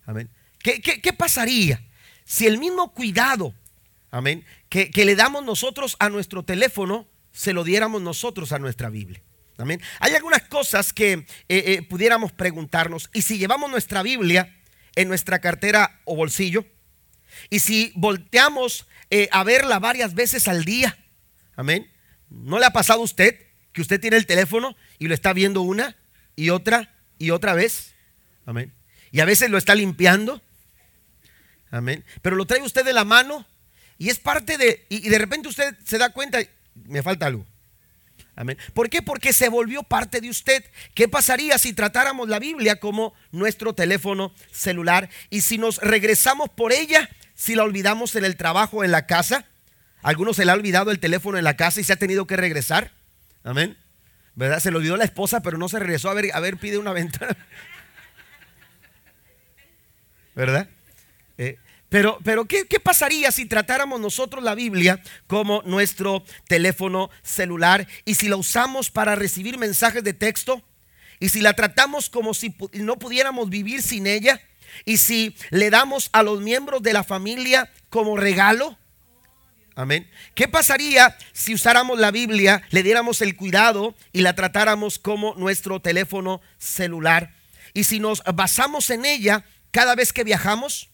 Amén. 0.07 0.31
¿Qué, 0.63 1.13
pasaría 1.13 1.81
si 2.25 2.47
el 2.47 2.59
mismo 2.59 2.93
cuidado, 2.93 3.55
amén, 4.11 4.45
que, 4.69 4.91
le 5.05 5.15
damos 5.15 5.45
nosotros 5.45 5.97
a 5.99 6.09
nuestro 6.09 6.43
teléfono, 6.43 7.07
se 7.33 7.53
lo 7.53 7.63
diéramos 7.63 8.03
nosotros 8.03 8.53
a 8.53 8.59
nuestra 8.59 8.89
Biblia? 8.89 9.21
Amén. 9.59 9.81
Hay 10.01 10.15
algunas 10.15 10.43
cosas 10.43 10.93
que 10.93 11.27
eh, 11.49 11.83
pudiéramos 11.83 12.33
preguntarnos, 12.33 13.11
y 13.13 13.23
si 13.23 13.39
llevamos 13.39 13.71
nuestra 13.71 14.03
Biblia 14.03 14.55
en 14.95 15.09
nuestra 15.09 15.41
cartera 15.41 16.01
o 16.05 16.17
bolsillo, 16.17 16.65
y 17.51 17.61
si 17.61 17.93
volteamos 17.95 18.87
eh, 19.11 19.29
a 19.31 19.45
verla 19.45 19.79
varias 19.79 20.15
veces 20.15 20.49
al 20.49 20.65
día. 20.65 20.99
Amén. 21.55 21.91
¿No 22.29 22.59
le 22.59 22.67
ha 22.67 22.71
pasado 22.71 23.01
a 23.01 23.05
usted 23.05 23.39
que 23.73 23.83
usted 23.83 24.01
tiene 24.01 24.17
el 24.17 24.27
teléfono 24.27 24.77
y 24.99 25.07
lo 25.07 25.15
está 25.15 25.33
viendo 25.33 25.63
una 25.63 25.97
y 26.35 26.51
otra 26.51 26.95
y 27.19 27.31
otra 27.31 27.55
vez? 27.55 27.95
Amén. 28.47 28.73
Y 29.13 29.21
a 29.21 29.25
veces 29.25 29.51
lo 29.51 29.59
está 29.59 29.75
limpiando. 29.75 30.43
Amén. 31.71 32.05
Pero 32.23 32.37
lo 32.37 32.47
trae 32.47 32.63
usted 32.63 32.85
de 32.85 32.93
la 32.93 33.05
mano 33.05 33.47
y 33.99 34.09
es 34.09 34.19
parte 34.19 34.59
de... 34.59 34.87
Y, 34.89 35.09
de 35.09 35.19
repente 35.19 35.49
usted 35.49 35.77
se 35.85 35.99
da 35.99 36.11
cuenta, 36.11 36.39
me 36.75 37.03
falta 37.03 37.27
algo. 37.27 37.47
Amén. 38.35 38.59
¿Por 38.75 38.91
qué? 38.91 39.01
Porque 39.01 39.33
se 39.33 39.49
volvió 39.49 39.83
parte 39.83 40.21
de 40.21 40.29
usted. 40.29 40.65
¿Qué 40.95 41.09
pasaría 41.09 41.57
si 41.59 41.73
tratáramos 41.73 42.29
la 42.29 42.39
Biblia 42.39 42.81
como 42.81 43.15
nuestro 43.33 43.75
teléfono 43.75 44.35
celular 44.53 45.09
y 45.31 45.41
si 45.41 45.57
nos 45.57 45.79
regresamos 45.79 46.51
por 46.51 46.73
ella 46.73 47.09
si 47.37 47.55
la 47.55 47.63
olvidamos 47.63 48.17
en 48.17 48.25
el 48.25 48.37
trabajo, 48.37 48.83
en 48.83 48.91
la 48.91 49.07
casa. 49.07 49.45
Algunos 50.03 50.37
se 50.37 50.45
le 50.45 50.51
ha 50.51 50.55
olvidado 50.55 50.91
el 50.91 50.99
teléfono 50.99 51.39
en 51.39 51.45
la 51.45 51.57
casa 51.57 51.81
y 51.81 51.85
se 51.85 51.93
ha 51.93 51.97
tenido 51.97 52.27
que 52.27 52.37
regresar. 52.37 52.91
Amén. 53.45 53.77
¿Verdad? 54.35 54.59
Se 54.59 54.71
le 54.71 54.79
olvidó 54.79 54.97
la 54.97 55.05
esposa, 55.05 55.41
pero 55.41 55.59
no 55.59 55.69
se 55.69 55.79
regresó. 55.79 56.11
A 56.11 56.15
ver, 56.15 56.31
a 56.33 56.41
ver, 56.41 56.57
pide 56.57 56.79
una 56.79 56.93
ventana. 56.93 57.37
¿Verdad? 60.37 60.69
Eh, 61.39 61.57
pero, 61.89 62.19
pero 62.23 62.45
¿qué, 62.45 62.67
¿qué, 62.67 62.79
pasaría 62.79 63.33
si 63.33 63.47
tratáramos 63.47 63.99
nosotros 64.01 64.45
la 64.45 64.55
Biblia 64.55 65.01
como 65.27 65.63
nuestro 65.63 66.23
teléfono 66.47 67.11
celular 67.23 67.89
y 68.05 68.15
si 68.15 68.29
la 68.29 68.37
usamos 68.37 68.91
para 68.91 69.15
recibir 69.15 69.57
mensajes 69.57 70.05
de 70.05 70.13
texto 70.13 70.63
y 71.19 71.31
si 71.31 71.41
la 71.41 71.55
tratamos 71.55 72.11
como 72.11 72.35
si 72.35 72.55
no 72.75 72.99
pudiéramos 72.99 73.49
vivir 73.49 73.83
sin 73.83 74.07
ella? 74.07 74.41
Y 74.85 74.99
si 74.99 75.35
le 75.51 75.71
damos 75.71 76.11
a 76.13 76.23
los 76.23 76.43
miembros 76.43 76.83
de 76.83 76.93
la 76.93 77.03
familia 77.03 77.73
como 77.89 78.19
regalo, 78.19 78.77
amén. 79.75 80.11
¿Qué 80.35 80.49
pasaría 80.49 81.17
si 81.33 81.55
usáramos 81.55 81.99
la 81.99 82.11
Biblia, 82.11 82.63
le 82.71 82.83
diéramos 82.83 83.23
el 83.23 83.37
cuidado 83.37 83.95
y 84.13 84.21
la 84.21 84.35
tratáramos 84.35 84.99
como 84.99 85.35
nuestro 85.37 85.81
teléfono 85.81 86.43
celular? 86.59 87.35
Y 87.73 87.85
si 87.85 88.01
nos 88.01 88.23
basamos 88.35 88.91
en 88.91 89.07
ella 89.07 89.45
cada 89.77 89.95
vez 89.95 90.11
que 90.11 90.25
viajamos, 90.25 90.89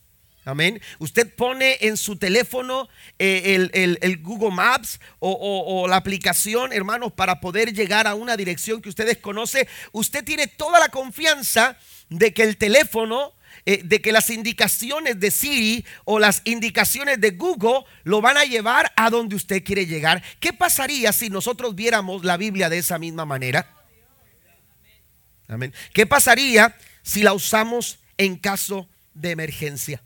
Amén. 0.44 0.82
Usted 0.98 1.32
pone 1.36 1.78
en 1.82 1.96
su 1.96 2.16
teléfono 2.16 2.88
eh, 3.16 3.68
el, 3.72 4.22
Google 4.22 4.50
Maps 4.50 4.98
o, 5.20 5.30
o, 5.30 5.86
la 5.86 5.94
aplicación, 5.94 6.72
hermanos, 6.72 7.12
para 7.12 7.40
poder 7.40 7.72
llegar 7.72 8.08
a 8.08 8.16
una 8.16 8.36
dirección 8.36 8.82
que 8.82 8.88
usted 8.88 9.06
desconoce. 9.06 9.68
Usted 9.92 10.24
tiene 10.24 10.48
toda 10.48 10.80
la 10.80 10.88
confianza 10.88 11.78
de 12.08 12.34
que 12.34 12.42
el 12.42 12.56
teléfono 12.56 13.32
eh, 13.66 13.82
de 13.84 14.00
que 14.02 14.10
las 14.10 14.30
indicaciones 14.30 15.20
de 15.20 15.30
Siri 15.30 15.86
o 16.04 16.18
las 16.18 16.42
indicaciones 16.44 17.20
de 17.20 17.30
Google 17.30 17.84
lo 18.02 18.20
van 18.20 18.36
a 18.36 18.44
llevar 18.44 18.92
a 18.96 19.10
donde 19.10 19.36
usted 19.36 19.62
quiere 19.62 19.86
llegar. 19.86 20.24
¿Qué 20.40 20.52
pasaría 20.52 21.12
si 21.12 21.30
nosotros 21.30 21.76
viéramos 21.76 22.24
la 22.24 22.36
Biblia 22.36 22.68
de 22.68 22.78
esa 22.78 22.98
misma 22.98 23.24
manera? 23.26 23.70
Amén. 25.46 25.72
¿Qué 25.92 26.04
pasaría 26.04 26.76
si 27.04 27.22
la 27.22 27.32
usamos 27.32 28.01
en 28.18 28.36
caso 28.36 28.88
de 29.14 29.30
emergencia? 29.30 30.02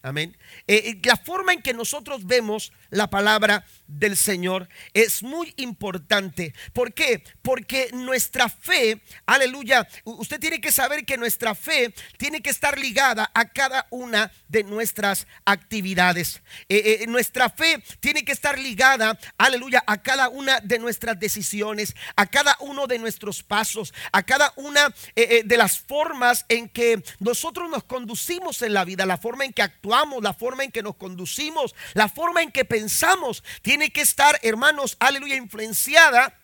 Amén. 0.00 0.36
Eh, 0.68 0.82
eh, 0.84 1.00
la 1.02 1.16
forma 1.16 1.52
en 1.52 1.60
que 1.60 1.74
nosotros 1.74 2.24
vemos 2.24 2.72
la 2.90 3.10
palabra 3.10 3.66
del 3.88 4.16
Señor 4.16 4.68
es 4.94 5.24
muy 5.24 5.52
importante. 5.56 6.54
¿Por 6.72 6.94
qué? 6.94 7.24
Porque 7.42 7.90
nuestra 7.92 8.48
fe, 8.48 9.02
aleluya, 9.26 9.88
usted 10.04 10.38
tiene 10.38 10.60
que 10.60 10.70
saber 10.70 11.04
que 11.04 11.16
nuestra 11.16 11.56
fe 11.56 11.92
tiene 12.16 12.40
que 12.40 12.50
estar 12.50 12.78
ligada 12.78 13.28
a 13.34 13.46
cada 13.46 13.88
una 13.90 14.30
de 14.46 14.62
nuestras 14.62 15.26
actividades. 15.44 16.42
Eh, 16.68 17.04
nuestra 17.08 17.50
fe 17.50 17.82
tiene 17.98 18.24
que 18.24 18.32
estar 18.32 18.56
ligada, 18.56 19.18
aleluya, 19.36 19.82
a 19.84 20.00
cada 20.00 20.28
una 20.28 20.60
de 20.60 20.78
nuestras 20.78 21.18
decisiones, 21.18 21.96
a 22.14 22.26
cada 22.26 22.56
uno 22.60 22.86
de 22.86 23.00
nuestros 23.00 23.42
pasos, 23.42 23.92
a 24.12 24.22
cada 24.22 24.52
una 24.54 24.94
de 25.16 25.56
las 25.56 25.78
formas 25.78 26.44
en 26.48 26.68
que 26.68 27.02
nosotros 27.18 27.68
nos 27.68 27.82
conducimos 27.84 28.62
en 28.62 28.74
la 28.74 28.84
vida, 28.84 29.04
la 29.04 29.18
forma 29.18 29.44
en 29.44 29.52
que 29.52 29.62
actuamos, 29.62 29.87
la 29.88 30.34
forma 30.34 30.64
en 30.64 30.70
que 30.70 30.82
nos 30.82 30.96
conducimos, 30.96 31.74
la 31.94 32.08
forma 32.08 32.42
en 32.42 32.52
que 32.52 32.64
pensamos, 32.64 33.42
tiene 33.62 33.90
que 33.90 34.00
estar, 34.00 34.38
hermanos, 34.42 34.96
aleluya, 35.00 35.36
influenciada 35.36 36.38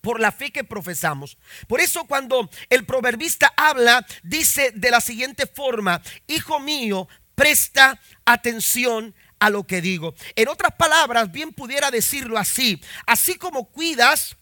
por 0.00 0.20
la 0.20 0.32
fe 0.32 0.50
que 0.50 0.64
profesamos. 0.64 1.36
Por 1.66 1.80
eso 1.80 2.04
cuando 2.06 2.48
el 2.70 2.86
proverbista 2.86 3.52
habla, 3.56 4.06
dice 4.22 4.72
de 4.74 4.90
la 4.90 5.00
siguiente 5.00 5.46
forma, 5.46 6.00
hijo 6.26 6.60
mío, 6.60 7.08
presta 7.34 8.00
atención 8.24 9.14
a 9.38 9.50
lo 9.50 9.66
que 9.66 9.80
digo. 9.80 10.14
En 10.36 10.48
otras 10.48 10.72
palabras, 10.74 11.30
bien 11.32 11.52
pudiera 11.52 11.90
decirlo 11.90 12.38
así, 12.38 12.80
así 13.06 13.36
como 13.36 13.70
cuidas 13.70 14.36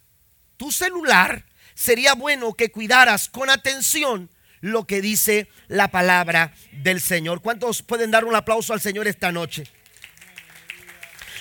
tu 0.56 0.73
celular, 0.73 1.44
sería 1.75 2.14
bueno 2.14 2.54
que 2.54 2.70
cuidaras 2.70 3.28
con 3.28 3.50
atención 3.50 4.28
lo 4.60 4.86
que 4.86 5.00
dice 5.00 5.48
la 5.68 5.88
palabra 5.88 6.52
del 6.72 7.00
Señor. 7.00 7.40
¿Cuántos 7.42 7.82
pueden 7.82 8.10
dar 8.10 8.24
un 8.24 8.34
aplauso 8.34 8.72
al 8.72 8.80
Señor 8.80 9.06
esta 9.06 9.32
noche? 9.32 9.64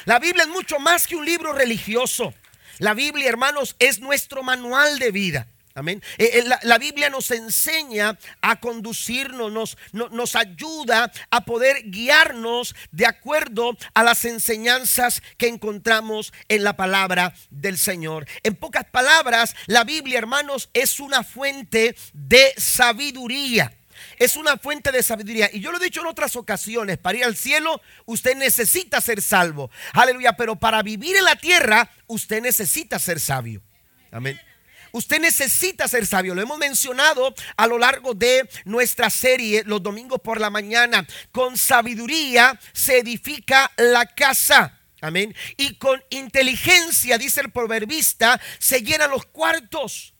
La 0.06 0.20
Biblia 0.20 0.44
es 0.44 0.50
mucho 0.50 0.80
más 0.80 1.06
que 1.08 1.16
un 1.16 1.26
libro 1.26 1.54
religioso. 1.54 2.34
La 2.80 2.94
Biblia, 2.94 3.28
hermanos, 3.28 3.76
es 3.80 4.00
nuestro 4.00 4.44
manual 4.44 5.00
de 5.00 5.12
vida. 5.12 5.48
Amén. 5.78 6.02
Eh, 6.18 6.40
eh, 6.40 6.44
la, 6.64 6.78
Biblia 6.80 7.12
nos 7.12 7.30
enseña 7.30 8.18
a 8.42 8.60
conducirnos, 8.60 9.52
nos, 9.52 9.78
nos 10.12 10.36
ayuda 10.36 11.12
a 11.30 11.46
poder 11.46 11.92
guiarnos 11.92 12.76
de 12.90 13.06
acuerdo 13.06 13.78
a 13.94 14.02
las 14.02 14.26
enseñanzas 14.26 15.22
que 15.38 15.48
encontramos 15.48 16.34
en 16.48 16.64
la 16.64 16.76
palabra 16.76 17.36
del 17.52 17.78
Señor. 17.78 18.26
En 18.42 18.56
pocas 18.56 18.86
palabras, 18.86 19.56
la 19.68 19.84
Biblia, 19.84 20.18
hermanos, 20.18 20.72
es 20.74 21.00
una 21.00 21.24
fuente 21.24 21.96
de 22.12 22.56
sabiduría 22.58 23.72
es 24.20 24.36
una 24.36 24.58
fuente 24.58 24.92
de 24.92 25.04
sabiduría. 25.04 25.50
Y 25.52 25.60
yo 25.60 25.72
lo 25.72 25.78
he 25.80 25.84
dicho 25.84 26.02
en 26.02 26.08
otras 26.08 26.36
ocasiones, 26.36 26.98
para 26.98 27.18
ir 27.18 27.24
al 27.24 27.36
cielo 27.36 27.82
usted 28.06 28.36
necesita 28.36 29.00
ser 29.02 29.22
salvo. 29.22 29.70
Aleluya, 29.94 30.34
pero 30.34 30.56
para 30.56 30.82
vivir 30.82 31.16
en 31.16 31.24
la 31.24 31.36
tierra 31.36 31.90
usted 32.08 32.42
necesita 32.42 32.98
ser 33.00 33.20
sabio. 33.20 33.62
Amén. 34.12 34.40
Usted 34.92 35.20
necesita 35.20 35.88
ser 35.88 36.06
sabio. 36.06 36.36
Lo 36.36 36.42
hemos 36.42 36.58
mencionado 36.58 37.34
a 37.56 37.68
lo 37.68 37.78
largo 37.78 38.14
de 38.14 38.50
nuestra 38.66 39.10
serie 39.10 39.64
los 39.66 39.82
domingos 39.82 40.22
por 40.22 40.40
la 40.40 40.50
mañana. 40.50 41.06
Con 41.32 41.58
sabiduría 41.58 42.60
se 42.74 43.00
edifica 43.00 43.72
la 43.78 44.06
casa. 44.06 44.80
Amén. 45.02 45.36
Y 45.58 45.76
con 45.76 46.04
inteligencia, 46.10 47.18
dice 47.18 47.42
el 47.42 47.52
proverbista, 47.52 48.42
se 48.60 48.82
llenan 48.82 49.12
los 49.12 49.26
cuartos. 49.26 50.16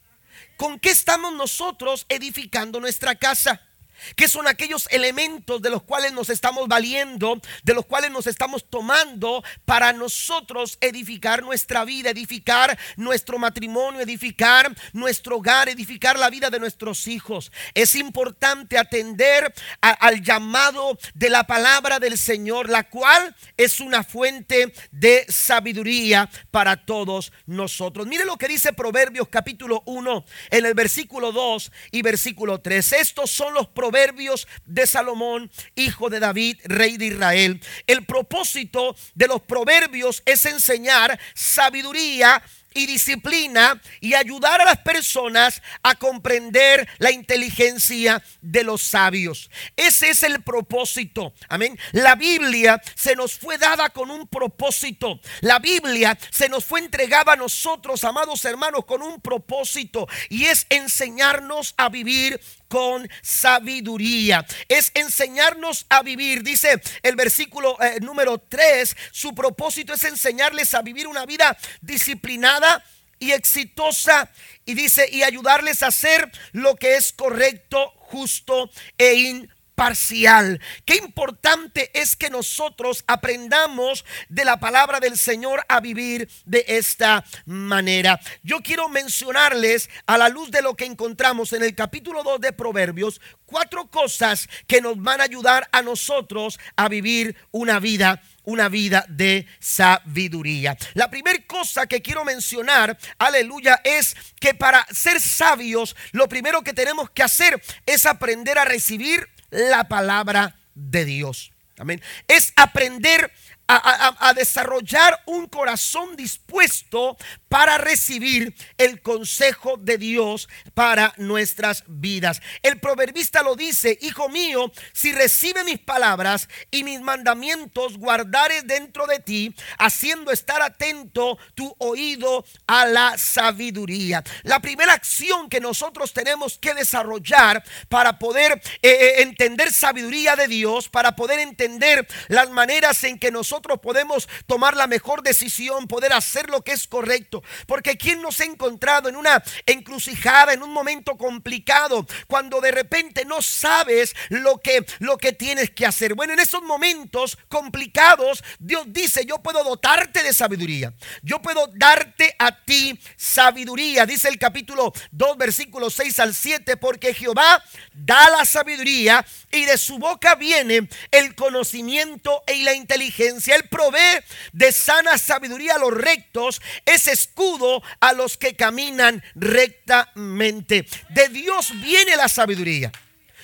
¿Con 0.56 0.80
qué 0.80 0.90
estamos 0.90 1.34
nosotros 1.34 2.06
edificando 2.10 2.80
nuestra 2.80 3.16
casa? 3.16 3.67
¿Qué 4.16 4.28
son 4.28 4.48
aquellos 4.48 4.88
elementos 4.92 5.62
de 5.62 5.70
los 5.70 5.84
cuales 5.84 6.14
nos 6.14 6.30
estamos 6.30 6.68
valiendo, 6.68 7.42
de 7.64 7.74
los 7.74 7.86
cuales 7.86 8.12
nos 8.12 8.28
estamos 8.28 8.70
tomando 8.70 9.44
para 9.66 9.94
nosotros 9.94 10.78
edificar 10.82 11.44
nuestra 11.44 11.86
vida, 11.86 12.10
edificar 12.10 12.78
nuestro 12.96 13.38
matrimonio, 13.38 14.02
edificar 14.02 14.74
nuestro 14.94 15.38
hogar, 15.38 15.70
edificar 15.70 16.18
la 16.18 16.30
vida 16.30 16.50
de 16.50 16.60
nuestros 16.60 17.08
hijos? 17.08 17.52
Es 17.74 17.96
importante 17.96 18.78
atender 18.78 19.54
al 19.82 20.22
llamado 20.22 20.98
de 21.14 21.30
la 21.30 21.46
palabra 21.46 22.00
del 22.00 22.18
Señor, 22.18 22.70
la 22.70 22.90
cual 22.90 23.36
es 23.58 23.80
una 23.80 24.04
fuente 24.04 24.74
de 24.92 25.26
sabiduría 25.28 26.30
para 26.52 26.86
todos 26.86 27.32
nosotros. 27.46 28.08
Mire 28.08 28.26
lo 28.26 28.38
que 28.38 28.48
dice 28.48 28.74
Proverbios 28.74 29.28
capítulo 29.30 29.84
1 29.86 30.26
en 30.52 30.66
el 30.66 30.74
versículo 30.74 31.32
2 31.32 31.72
y 31.92 32.02
versículo 32.02 32.60
3. 32.60 32.94
Estos 32.94 33.32
son 33.32 33.54
los 33.54 33.68
proverbios 33.68 33.87
proverbios 33.88 34.50
de 34.66 34.86
Salomón, 34.86 35.50
hijo 35.76 36.10
de 36.10 36.20
David, 36.20 36.58
rey 36.66 36.98
de 36.98 37.06
Israel. 37.06 37.62
El 37.88 38.06
propósito 38.06 38.98
de 39.16 39.28
los 39.28 39.42
proverbios 39.42 40.22
es 40.26 40.46
enseñar 40.46 41.18
sabiduría 41.34 42.44
y 42.78 42.86
disciplina 42.86 43.82
y 44.00 44.14
ayudar 44.14 44.62
a 44.62 44.66
las 44.66 44.78
personas 44.78 45.62
a 45.82 45.96
comprender 45.96 46.88
la 47.00 47.12
inteligencia 47.12 48.24
de 48.42 48.64
los 48.64 48.84
sabios. 48.84 49.50
Ese 49.76 50.10
es 50.10 50.24
el 50.24 50.44
propósito. 50.44 51.34
Amén. 51.50 51.78
La 51.92 52.16
Biblia 52.16 52.82
se 52.96 53.16
nos 53.16 53.38
fue 53.38 53.58
dada 53.58 53.90
con 53.90 54.12
un 54.12 54.28
propósito. 54.28 55.20
La 55.42 55.60
Biblia 55.60 56.18
se 56.30 56.50
nos 56.50 56.66
fue 56.66 56.80
entregada 56.80 57.34
a 57.34 57.38
nosotros, 57.38 58.04
amados 58.04 58.46
hermanos, 58.46 58.86
con 58.86 59.02
un 59.02 59.20
propósito 59.22 60.08
y 60.30 60.46
es 60.46 60.68
enseñarnos 60.70 61.74
a 61.78 61.90
vivir 61.90 62.40
con 62.68 63.10
sabiduría. 63.22 64.46
Es 64.68 64.92
enseñarnos 64.94 65.86
a 65.90 66.04
vivir. 66.04 66.44
Dice 66.44 66.82
el 67.04 67.16
versículo 67.16 67.78
eh, 67.82 68.00
número 68.02 68.38
3, 68.40 68.96
su 69.12 69.34
propósito 69.34 69.94
es 69.94 70.04
enseñarles 70.04 70.74
a 70.74 70.82
vivir 70.82 71.08
una 71.08 71.26
vida 71.26 71.58
disciplinada 71.82 72.84
y 73.20 73.32
exitosa. 73.32 74.30
Y 74.66 74.74
dice, 74.74 75.10
y 75.12 75.24
ayudarles 75.24 75.84
a 75.84 75.88
hacer 75.88 76.32
lo 76.52 76.76
que 76.76 76.96
es 76.96 77.14
correcto, 77.14 77.94
justo 77.98 78.70
e 78.98 79.14
imparcial 79.14 79.57
parcial. 79.78 80.60
Qué 80.86 80.96
importante 80.96 81.92
es 81.94 82.16
que 82.16 82.32
nosotros 82.32 83.04
aprendamos 83.06 84.06
de 84.28 84.44
la 84.44 84.60
palabra 84.60 85.00
del 85.00 85.16
Señor 85.20 85.64
a 85.70 85.80
vivir 85.82 86.28
de 86.46 86.66
esta 86.68 87.24
manera. 87.46 88.20
Yo 88.42 88.62
quiero 88.62 88.90
mencionarles 88.90 89.88
a 90.08 90.18
la 90.18 90.30
luz 90.30 90.50
de 90.50 90.64
lo 90.64 90.76
que 90.76 90.86
encontramos 90.86 91.54
en 91.54 91.62
el 91.62 91.76
capítulo 91.76 92.24
2 92.24 92.42
de 92.42 92.54
Proverbios, 92.54 93.22
cuatro 93.46 93.92
cosas 93.92 94.50
que 94.66 94.82
nos 94.82 95.00
van 95.00 95.22
a 95.22 95.26
ayudar 95.26 95.70
a 95.72 95.84
nosotros 95.84 96.60
a 96.76 96.90
vivir 96.90 97.36
una 97.52 97.80
vida 97.80 98.20
una 98.48 98.70
vida 98.70 99.06
de 99.10 99.46
sabiduría. 99.60 100.78
La 100.94 101.10
primera 101.10 101.38
cosa 101.46 101.86
que 101.86 102.02
quiero 102.02 102.24
mencionar, 102.24 102.98
aleluya, 103.20 103.82
es 103.84 104.16
que 104.40 104.54
para 104.54 104.88
ser 104.90 105.20
sabios, 105.20 105.98
lo 106.14 106.30
primero 106.30 106.62
que 106.62 106.72
tenemos 106.72 107.10
que 107.10 107.24
hacer 107.24 107.62
es 107.86 108.06
aprender 108.06 108.58
a 108.58 108.64
recibir 108.64 109.28
la 109.58 109.88
palabra 109.88 110.56
de 110.76 111.06
Dios. 111.06 111.52
Amén. 111.78 112.02
Es 112.28 112.54
aprender 112.56 113.32
a, 113.68 114.34
desarrollar 114.34 115.22
un 115.26 115.48
corazón 115.48 116.16
dispuesto 116.16 117.18
para 117.50 117.78
recibir 117.78 118.56
el 118.78 119.02
consejo 119.02 119.78
de 119.78 119.98
Dios 119.98 120.48
para 120.74 121.14
nuestras 121.18 121.84
vidas. 121.88 122.42
El 122.62 122.80
proverbista 122.80 123.42
lo 123.42 123.56
dice, 123.56 123.98
hijo 124.02 124.30
mío, 124.30 124.72
si 124.94 125.12
recibe 125.12 125.64
mis 125.64 125.80
palabras 125.80 126.48
y 126.72 126.84
mis 126.84 127.02
mandamientos 127.02 127.98
guardares 127.98 128.66
dentro 128.66 129.06
de 129.06 129.20
ti, 129.20 129.56
haciendo 129.80 130.32
estar 130.32 130.62
atento 130.62 131.38
tu 131.54 131.76
oído 131.80 132.46
a 132.68 132.86
la 132.86 133.18
sabiduría. 133.18 134.24
La 134.44 134.62
primera 134.62 134.94
acción 134.94 135.50
que 135.50 135.60
nosotros 135.60 136.14
tenemos 136.14 136.58
que 136.58 136.74
desarrollar 136.74 137.64
para 137.90 138.20
poder 138.20 138.62
eh, 138.82 138.90
eh, 138.90 139.22
entender 139.22 139.74
sabiduría 139.74 140.36
de 140.36 140.48
Dios, 140.48 140.90
para 140.90 141.16
poder 141.16 141.40
entender 141.40 142.08
las 142.28 142.50
maneras 142.50 143.04
en 143.04 143.20
que 143.20 143.32
nosotros 143.32 143.57
podemos 143.62 144.28
tomar 144.46 144.76
la 144.76 144.88
mejor 144.88 145.22
decisión, 145.22 145.88
poder 145.88 146.14
hacer 146.14 146.50
lo 146.50 146.64
que 146.64 146.72
es 146.72 146.88
correcto. 146.88 147.44
Porque 147.66 147.98
quien 147.98 148.22
nos 148.22 148.40
ha 148.40 148.46
encontrado 148.46 149.10
en 149.10 149.16
una 149.16 149.44
encrucijada, 149.66 150.54
en 150.54 150.64
un 150.64 150.72
momento 150.72 151.18
complicado, 151.18 152.06
cuando 152.28 152.62
de 152.62 152.72
repente 152.72 153.26
no 153.26 153.42
sabes 153.42 154.16
lo 154.30 154.60
que, 154.60 154.86
lo 155.00 155.18
que 155.18 155.34
tienes 155.34 155.72
que 155.72 155.86
hacer. 155.86 156.16
Bueno, 156.16 156.34
en 156.34 156.40
esos 156.40 156.62
momentos 156.62 157.38
complicados, 157.48 158.44
Dios 158.60 158.86
dice, 158.88 159.26
yo 159.26 159.40
puedo 159.40 159.64
dotarte 159.64 160.24
de 160.24 160.34
sabiduría. 160.34 160.94
Yo 161.22 161.42
puedo 161.42 161.68
darte 161.74 162.36
a 162.40 162.64
ti 162.64 163.00
sabiduría. 163.16 164.06
Dice 164.06 164.30
el 164.30 164.38
capítulo 164.38 164.94
2, 165.12 165.38
versículos 165.38 165.94
6 165.96 166.20
al 166.20 166.36
7, 166.36 166.78
porque 166.78 167.14
Jehová 167.14 167.64
da 167.94 168.30
la 168.30 168.46
sabiduría 168.46 169.26
y 169.52 169.66
de 169.66 169.78
su 169.78 169.98
boca 169.98 170.36
viene 170.36 170.88
el 171.12 171.36
conocimiento 171.36 172.44
y 172.54 172.64
la 172.64 172.74
inteligencia. 172.74 173.47
Él 173.52 173.68
provee 173.70 174.24
de 174.52 174.72
sana 174.72 175.18
sabiduría 175.18 175.76
a 175.76 175.80
los 175.80 175.94
rectos, 175.94 176.62
es 176.86 177.08
escudo 177.08 177.82
a 178.00 178.14
los 178.14 178.38
que 178.38 178.56
caminan 178.56 179.24
rectamente. 179.36 180.88
De 181.10 181.30
Dios 181.30 181.72
viene 181.82 182.16
la 182.16 182.30
sabiduría. 182.30 182.92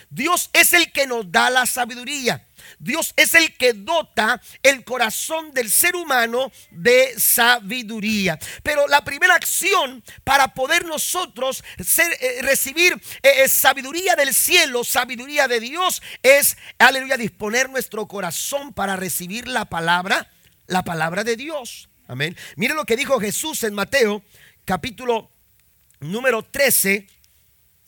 Dios 0.10 0.50
es 0.54 0.74
el 0.74 0.92
que 0.92 1.08
nos 1.08 1.32
da 1.32 1.50
la 1.50 1.66
sabiduría. 1.66 2.46
Dios 2.84 3.14
es 3.16 3.34
el 3.34 3.56
que 3.56 3.74
dota 3.74 4.42
el 4.62 4.84
corazón 4.84 5.54
del 5.54 5.72
ser 5.72 5.96
humano 5.96 6.52
de 6.72 7.14
sabiduría. 7.18 8.38
Pero 8.62 8.88
la 8.88 9.04
primera 9.04 9.36
acción 9.36 10.04
para 10.24 10.54
poder 10.54 10.86
nosotros 10.86 11.64
eh, 11.78 12.42
recibir 12.42 12.94
eh, 13.22 13.44
eh, 13.44 13.48
sabiduría 13.48 14.16
del 14.16 14.34
cielo, 14.34 14.84
sabiduría 14.84 15.48
de 15.48 15.62
Dios, 15.62 16.02
es, 16.22 16.58
aleluya, 16.78 17.16
disponer 17.16 17.70
nuestro 17.70 18.08
corazón 18.08 18.74
para 18.74 18.98
recibir 18.98 19.48
la 19.48 19.66
palabra, 19.66 20.30
la 20.68 20.84
palabra 20.84 21.24
de 21.24 21.38
Dios. 21.38 21.90
Amén. 22.08 22.36
Mire 22.58 22.74
lo 22.74 22.86
que 22.86 22.98
dijo 22.98 23.20
Jesús 23.20 23.64
en 23.64 23.74
Mateo, 23.74 24.22
capítulo 24.66 25.32
número 26.02 26.44
13, 26.44 27.08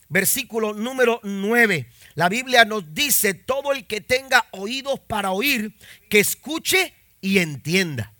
versículo 0.08 0.72
número 0.72 1.20
9. 1.22 1.86
La 2.16 2.30
Biblia 2.30 2.64
nos 2.64 2.94
dice, 2.94 3.34
todo 3.34 3.72
el 3.72 3.86
que 3.86 4.00
tenga 4.00 4.46
oídos 4.52 4.98
para 5.00 5.32
oír, 5.32 5.76
que 6.08 6.18
escuche 6.18 6.94
y 7.20 7.38
entienda. 7.38 8.14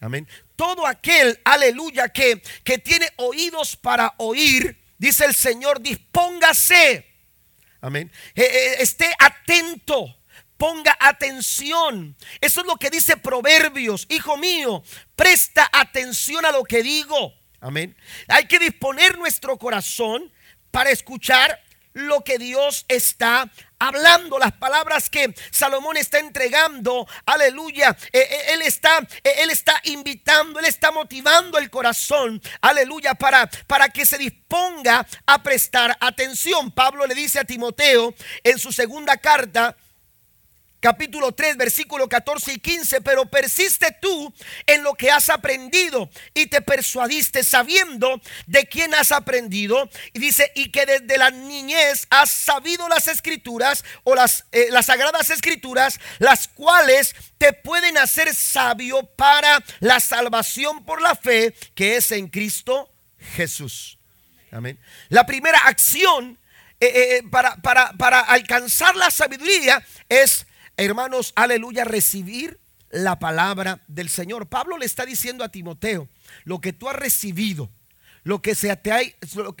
Amén. 0.00 0.26
Todo 0.56 0.86
aquel, 0.86 1.38
aleluya, 1.44 2.08
que, 2.08 2.42
que 2.64 2.78
tiene 2.78 3.06
oídos 3.16 3.76
para 3.76 4.14
oír, 4.16 4.82
dice 4.96 5.26
el 5.26 5.34
Señor, 5.34 5.82
dispóngase. 5.82 7.06
Amén. 7.82 8.10
Eh, 8.34 8.42
eh, 8.42 8.76
esté 8.80 9.14
atento. 9.18 10.16
Ponga 10.56 10.96
atención. 10.98 12.16
Eso 12.40 12.62
es 12.62 12.66
lo 12.66 12.76
que 12.76 12.88
dice 12.88 13.18
Proverbios. 13.18 14.06
Hijo 14.08 14.38
mío, 14.38 14.82
presta 15.14 15.68
atención 15.70 16.46
a 16.46 16.50
lo 16.50 16.64
que 16.64 16.82
digo. 16.82 17.34
Amén. 17.60 17.94
Hay 18.26 18.46
que 18.46 18.58
disponer 18.58 19.18
nuestro 19.18 19.58
corazón 19.58 20.32
para 20.70 20.90
escuchar 20.90 21.62
lo 21.98 22.22
que 22.22 22.38
Dios 22.38 22.84
está 22.88 23.50
hablando, 23.78 24.38
las 24.38 24.52
palabras 24.52 25.10
que 25.10 25.34
Salomón 25.50 25.96
está 25.96 26.18
entregando, 26.18 27.06
aleluya, 27.26 27.96
eh, 28.12 28.20
eh, 28.20 28.54
él 28.54 28.62
está 28.62 28.98
eh, 29.24 29.34
él 29.38 29.50
está 29.50 29.80
invitando, 29.84 30.58
él 30.58 30.66
está 30.66 30.90
motivando 30.90 31.58
el 31.58 31.70
corazón, 31.70 32.40
aleluya, 32.60 33.14
para 33.14 33.48
para 33.66 33.88
que 33.88 34.06
se 34.06 34.18
disponga 34.18 35.06
a 35.26 35.42
prestar 35.42 35.96
atención. 36.00 36.70
Pablo 36.70 37.06
le 37.06 37.14
dice 37.14 37.40
a 37.40 37.44
Timoteo 37.44 38.14
en 38.44 38.58
su 38.58 38.72
segunda 38.72 39.16
carta 39.16 39.76
capítulo 40.80 41.32
3, 41.32 41.56
versículo 41.56 42.08
14 42.08 42.52
y 42.52 42.58
15, 42.58 43.00
pero 43.00 43.26
persiste 43.26 43.96
tú 44.00 44.32
en 44.66 44.82
lo 44.82 44.94
que 44.94 45.10
has 45.10 45.28
aprendido 45.28 46.08
y 46.34 46.46
te 46.46 46.62
persuadiste 46.62 47.44
sabiendo 47.44 48.20
de 48.46 48.66
quién 48.66 48.94
has 48.94 49.12
aprendido. 49.12 49.88
Y 50.12 50.18
dice, 50.18 50.52
y 50.54 50.70
que 50.70 50.86
desde 50.86 51.18
la 51.18 51.30
niñez 51.30 52.06
has 52.10 52.30
sabido 52.30 52.88
las 52.88 53.08
escrituras 53.08 53.84
o 54.04 54.14
las, 54.14 54.44
eh, 54.52 54.68
las 54.70 54.86
sagradas 54.86 55.30
escrituras, 55.30 56.00
las 56.18 56.48
cuales 56.48 57.14
te 57.38 57.52
pueden 57.52 57.98
hacer 57.98 58.34
sabio 58.34 59.04
para 59.04 59.62
la 59.80 60.00
salvación 60.00 60.84
por 60.84 61.02
la 61.02 61.14
fe 61.14 61.54
que 61.74 61.96
es 61.96 62.12
en 62.12 62.28
Cristo 62.28 62.90
Jesús. 63.34 63.98
Amén. 64.50 64.78
La 65.08 65.26
primera 65.26 65.58
acción 65.66 66.38
eh, 66.80 67.18
eh, 67.18 67.22
para, 67.30 67.56
para, 67.56 67.92
para 67.94 68.20
alcanzar 68.20 68.94
la 68.96 69.10
sabiduría 69.10 69.84
es 70.08 70.46
hermanos, 70.78 71.32
aleluya, 71.36 71.84
recibir 71.84 72.58
la 72.90 73.18
palabra 73.18 73.80
del 73.88 74.08
Señor. 74.08 74.48
Pablo 74.48 74.78
le 74.78 74.86
está 74.86 75.04
diciendo 75.04 75.44
a 75.44 75.50
Timoteo, 75.50 76.08
lo 76.44 76.60
que 76.60 76.72
tú 76.72 76.88
has 76.88 76.96
recibido, 76.96 77.68
lo 78.22 78.40
que 78.40 78.54
se 78.54 78.74
te 78.76 78.92
ha, 78.92 79.00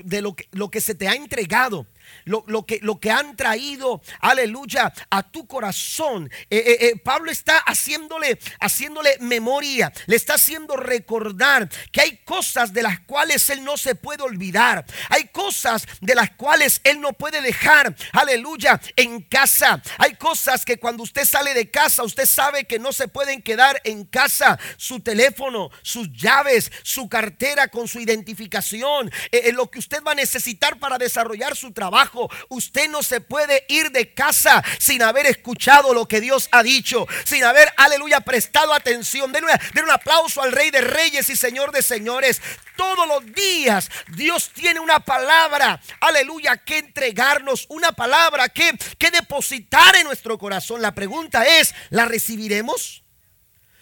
de 0.04 0.22
lo 0.22 0.34
que, 0.34 0.48
lo 0.52 0.70
que 0.70 0.80
se 0.80 0.94
te 0.94 1.08
ha 1.08 1.14
entregado, 1.14 1.86
lo, 2.24 2.66
que, 2.66 2.78
lo 2.82 2.98
que 2.98 3.10
han 3.10 3.36
traído, 3.36 4.02
aleluya, 4.20 4.92
a 5.10 5.22
tu 5.22 5.46
corazón. 5.46 6.30
Eh, 6.50 6.56
eh, 6.58 6.76
eh, 6.80 6.96
Pablo 6.96 7.30
está 7.30 7.58
haciéndole, 7.58 8.38
haciéndole 8.60 9.16
memoria, 9.20 9.92
le 10.06 10.16
está 10.16 10.34
haciendo 10.34 10.76
recordar 10.76 11.68
que 11.92 12.00
hay 12.00 12.18
cosas 12.24 12.72
de 12.72 12.82
las 12.82 13.00
cuales 13.00 13.48
él 13.50 13.64
no 13.64 13.76
se 13.76 13.94
puede 13.94 14.22
olvidar. 14.22 14.84
Hay 15.08 15.28
cosas 15.28 15.86
de 16.00 16.14
las 16.14 16.30
cuales 16.30 16.80
él 16.84 17.00
no 17.00 17.12
puede 17.12 17.40
dejar, 17.40 17.94
aleluya, 18.12 18.80
en 18.96 19.22
casa. 19.22 19.82
Hay 19.98 20.14
cosas 20.14 20.64
que 20.64 20.78
cuando 20.78 21.02
usted 21.02 21.24
sale 21.24 21.54
de 21.54 21.70
casa, 21.70 22.02
usted 22.02 22.26
sabe 22.26 22.64
que 22.64 22.78
no 22.78 22.92
se 22.92 23.08
pueden 23.08 23.42
quedar 23.42 23.80
en 23.84 24.04
casa. 24.04 24.58
Su 24.76 25.00
teléfono, 25.00 25.70
sus 25.82 26.12
llaves, 26.12 26.70
su 26.82 27.08
cartera 27.08 27.68
con 27.68 27.88
su 27.88 28.00
identificación, 28.00 29.10
lo 29.52 29.70
que 29.70 29.78
usted 29.78 30.02
va 30.02 30.12
a 30.12 30.16
necesitar 30.16 30.78
para 30.78 30.98
desarrollar 30.98 31.56
su 31.56 31.72
trabajo 31.72 31.97
Usted 32.48 32.88
no 32.88 33.02
se 33.02 33.20
puede 33.20 33.64
ir 33.68 33.90
de 33.90 34.12
casa 34.14 34.62
sin 34.78 35.02
haber 35.02 35.26
escuchado 35.26 35.94
lo 35.94 36.06
que 36.06 36.20
Dios 36.20 36.48
ha 36.52 36.62
dicho, 36.62 37.06
sin 37.24 37.44
haber, 37.44 37.72
aleluya, 37.76 38.20
prestado 38.20 38.72
atención. 38.72 39.32
Den, 39.32 39.44
un 39.44 39.90
aplauso 39.90 40.42
al 40.42 40.52
Rey 40.52 40.70
de 40.70 40.80
Reyes 40.80 41.28
y 41.30 41.36
Señor 41.36 41.72
de 41.72 41.82
Señores. 41.82 42.40
Todos 42.76 43.08
los 43.08 43.32
días 43.32 43.90
Dios 44.08 44.50
tiene 44.54 44.80
una 44.80 45.00
palabra, 45.00 45.80
aleluya, 46.00 46.56
que 46.58 46.78
entregarnos, 46.78 47.66
una 47.68 47.92
palabra 47.92 48.48
que, 48.48 48.70
que 48.98 49.10
depositar 49.10 49.96
en 49.96 50.04
nuestro 50.04 50.38
corazón. 50.38 50.82
La 50.82 50.94
pregunta 50.94 51.44
es, 51.44 51.74
¿la 51.90 52.04
recibiremos? 52.04 53.02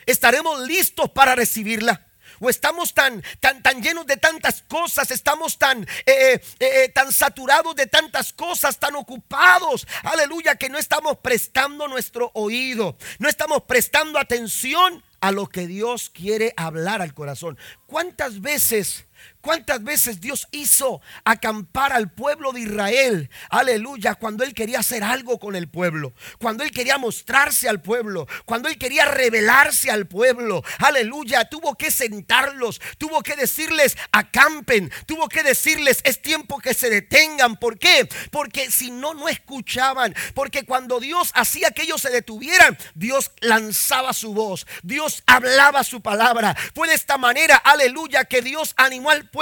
¿Estaremos 0.06 0.60
listos 0.60 1.10
para 1.10 1.34
recibirla? 1.34 2.05
O 2.40 2.50
estamos 2.50 2.94
tan, 2.94 3.22
tan, 3.40 3.62
tan 3.62 3.82
llenos 3.82 4.06
de 4.06 4.16
tantas 4.16 4.62
cosas, 4.62 5.10
estamos 5.10 5.58
tan, 5.58 5.82
eh, 5.82 5.86
eh, 6.06 6.40
eh, 6.60 6.88
tan 6.90 7.12
saturados 7.12 7.74
de 7.74 7.86
tantas 7.86 8.32
cosas, 8.32 8.78
tan 8.78 8.96
ocupados, 8.96 9.86
aleluya, 10.02 10.56
que 10.56 10.68
no 10.68 10.78
estamos 10.78 11.18
prestando 11.18 11.88
nuestro 11.88 12.30
oído, 12.34 12.96
no 13.18 13.28
estamos 13.28 13.62
prestando 13.62 14.18
atención 14.18 15.02
a 15.20 15.32
lo 15.32 15.48
que 15.48 15.66
Dios 15.66 16.10
quiere 16.10 16.52
hablar 16.56 17.02
al 17.02 17.14
corazón. 17.14 17.58
¿Cuántas 17.86 18.40
veces 18.40 19.05
¿Cuántas 19.46 19.84
veces 19.84 20.20
Dios 20.20 20.48
hizo 20.50 21.00
acampar 21.24 21.92
al 21.92 22.10
pueblo 22.10 22.50
de 22.50 22.62
Israel? 22.62 23.30
Aleluya, 23.48 24.16
cuando 24.16 24.42
Él 24.42 24.52
quería 24.52 24.80
hacer 24.80 25.04
algo 25.04 25.38
con 25.38 25.54
el 25.54 25.68
pueblo, 25.68 26.14
cuando 26.40 26.64
Él 26.64 26.72
quería 26.72 26.98
mostrarse 26.98 27.68
al 27.68 27.80
pueblo, 27.80 28.26
cuando 28.44 28.68
Él 28.68 28.76
quería 28.76 29.04
revelarse 29.04 29.88
al 29.88 30.08
pueblo. 30.08 30.64
Aleluya, 30.80 31.44
tuvo 31.44 31.76
que 31.76 31.92
sentarlos, 31.92 32.80
tuvo 32.98 33.22
que 33.22 33.36
decirles 33.36 33.96
acampen, 34.10 34.90
tuvo 35.06 35.28
que 35.28 35.44
decirles 35.44 36.00
es 36.02 36.20
tiempo 36.20 36.58
que 36.58 36.74
se 36.74 36.90
detengan. 36.90 37.54
¿Por 37.54 37.78
qué? 37.78 38.08
Porque 38.32 38.68
si 38.72 38.90
no, 38.90 39.14
no 39.14 39.28
escuchaban. 39.28 40.12
Porque 40.34 40.64
cuando 40.64 40.98
Dios 40.98 41.30
hacía 41.34 41.70
que 41.70 41.82
ellos 41.82 42.02
se 42.02 42.10
detuvieran, 42.10 42.76
Dios 42.96 43.30
lanzaba 43.38 44.12
su 44.12 44.34
voz, 44.34 44.66
Dios 44.82 45.22
hablaba 45.24 45.84
su 45.84 46.00
palabra. 46.00 46.56
Fue 46.74 46.88
de 46.88 46.94
esta 46.94 47.16
manera, 47.16 47.54
aleluya, 47.58 48.24
que 48.24 48.42
Dios 48.42 48.74
animó 48.76 49.10
al 49.10 49.20
pueblo 49.20 49.35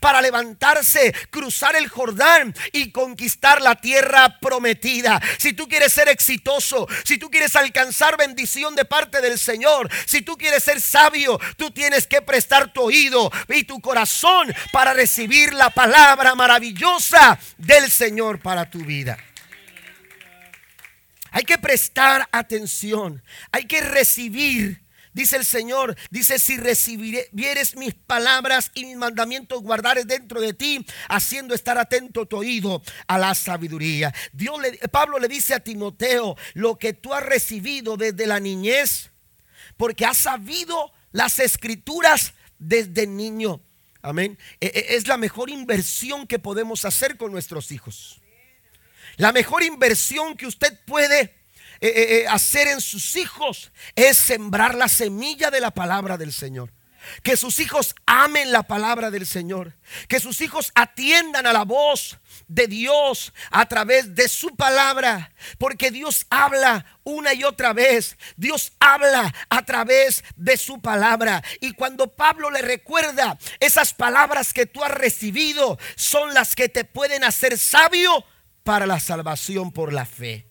para 0.00 0.20
levantarse, 0.20 1.14
cruzar 1.30 1.76
el 1.76 1.88
Jordán 1.88 2.54
y 2.72 2.90
conquistar 2.90 3.62
la 3.62 3.76
tierra 3.76 4.38
prometida. 4.40 5.20
Si 5.38 5.52
tú 5.52 5.68
quieres 5.68 5.92
ser 5.92 6.08
exitoso, 6.08 6.86
si 7.04 7.18
tú 7.18 7.30
quieres 7.30 7.56
alcanzar 7.56 8.16
bendición 8.16 8.74
de 8.74 8.84
parte 8.84 9.20
del 9.20 9.38
Señor, 9.38 9.90
si 10.06 10.22
tú 10.22 10.36
quieres 10.36 10.64
ser 10.64 10.80
sabio, 10.80 11.38
tú 11.56 11.70
tienes 11.70 12.06
que 12.06 12.22
prestar 12.22 12.72
tu 12.72 12.82
oído 12.82 13.30
y 13.48 13.64
tu 13.64 13.80
corazón 13.80 14.54
para 14.72 14.94
recibir 14.94 15.52
la 15.54 15.70
palabra 15.70 16.34
maravillosa 16.34 17.38
del 17.56 17.90
Señor 17.90 18.40
para 18.40 18.68
tu 18.70 18.80
vida. 18.84 19.18
Hay 21.30 21.44
que 21.44 21.58
prestar 21.58 22.28
atención, 22.32 23.22
hay 23.52 23.66
que 23.66 23.80
recibir 23.80 24.80
Dice 25.18 25.34
el 25.34 25.44
Señor, 25.44 25.96
dice, 26.10 26.38
si 26.38 26.58
recibieres 26.58 27.74
mis 27.74 27.92
palabras 27.92 28.70
y 28.74 28.84
mis 28.84 28.96
mandamientos, 28.96 29.60
guardares 29.64 30.06
dentro 30.06 30.40
de 30.40 30.54
ti, 30.54 30.86
haciendo 31.08 31.56
estar 31.56 31.76
atento 31.76 32.26
tu 32.26 32.36
oído 32.36 32.84
a 33.08 33.18
la 33.18 33.34
sabiduría. 33.34 34.14
Dios 34.32 34.62
le, 34.62 34.78
Pablo 34.92 35.18
le 35.18 35.26
dice 35.26 35.54
a 35.54 35.58
Timoteo, 35.58 36.36
lo 36.54 36.78
que 36.78 36.92
tú 36.92 37.12
has 37.14 37.24
recibido 37.24 37.96
desde 37.96 38.28
la 38.28 38.38
niñez, 38.38 39.10
porque 39.76 40.06
has 40.06 40.18
sabido 40.18 40.92
las 41.10 41.40
escrituras 41.40 42.34
desde 42.60 43.08
niño. 43.08 43.60
Amén. 44.02 44.38
E, 44.60 44.66
e, 44.66 44.94
es 44.94 45.08
la 45.08 45.16
mejor 45.16 45.50
inversión 45.50 46.28
que 46.28 46.38
podemos 46.38 46.84
hacer 46.84 47.16
con 47.16 47.32
nuestros 47.32 47.72
hijos. 47.72 48.20
La 49.16 49.32
mejor 49.32 49.64
inversión 49.64 50.36
que 50.36 50.46
usted 50.46 50.78
puede 50.86 51.37
eh, 51.80 52.22
eh, 52.22 52.26
hacer 52.28 52.68
en 52.68 52.80
sus 52.80 53.16
hijos 53.16 53.70
es 53.94 54.16
sembrar 54.16 54.74
la 54.74 54.88
semilla 54.88 55.50
de 55.50 55.60
la 55.60 55.70
palabra 55.70 56.16
del 56.16 56.32
Señor. 56.32 56.72
Que 57.22 57.36
sus 57.36 57.60
hijos 57.60 57.94
amen 58.06 58.52
la 58.52 58.62
palabra 58.64 59.10
del 59.10 59.26
Señor. 59.26 59.74
Que 60.08 60.20
sus 60.20 60.40
hijos 60.40 60.72
atiendan 60.74 61.46
a 61.46 61.52
la 61.52 61.64
voz 61.64 62.18
de 62.48 62.66
Dios 62.66 63.32
a 63.50 63.66
través 63.66 64.14
de 64.14 64.28
su 64.28 64.54
palabra. 64.56 65.32
Porque 65.58 65.90
Dios 65.90 66.26
habla 66.30 66.84
una 67.04 67.34
y 67.34 67.44
otra 67.44 67.72
vez. 67.72 68.16
Dios 68.36 68.72
habla 68.80 69.32
a 69.48 69.64
través 69.64 70.24
de 70.36 70.56
su 70.56 70.80
palabra. 70.80 71.42
Y 71.60 71.72
cuando 71.72 72.14
Pablo 72.14 72.50
le 72.50 72.62
recuerda, 72.62 73.38
esas 73.60 73.94
palabras 73.94 74.52
que 74.52 74.66
tú 74.66 74.82
has 74.82 74.92
recibido 74.92 75.78
son 75.96 76.34
las 76.34 76.54
que 76.54 76.68
te 76.68 76.84
pueden 76.84 77.24
hacer 77.24 77.58
sabio 77.58 78.24
para 78.64 78.86
la 78.86 79.00
salvación 79.00 79.72
por 79.72 79.92
la 79.92 80.04
fe. 80.04 80.47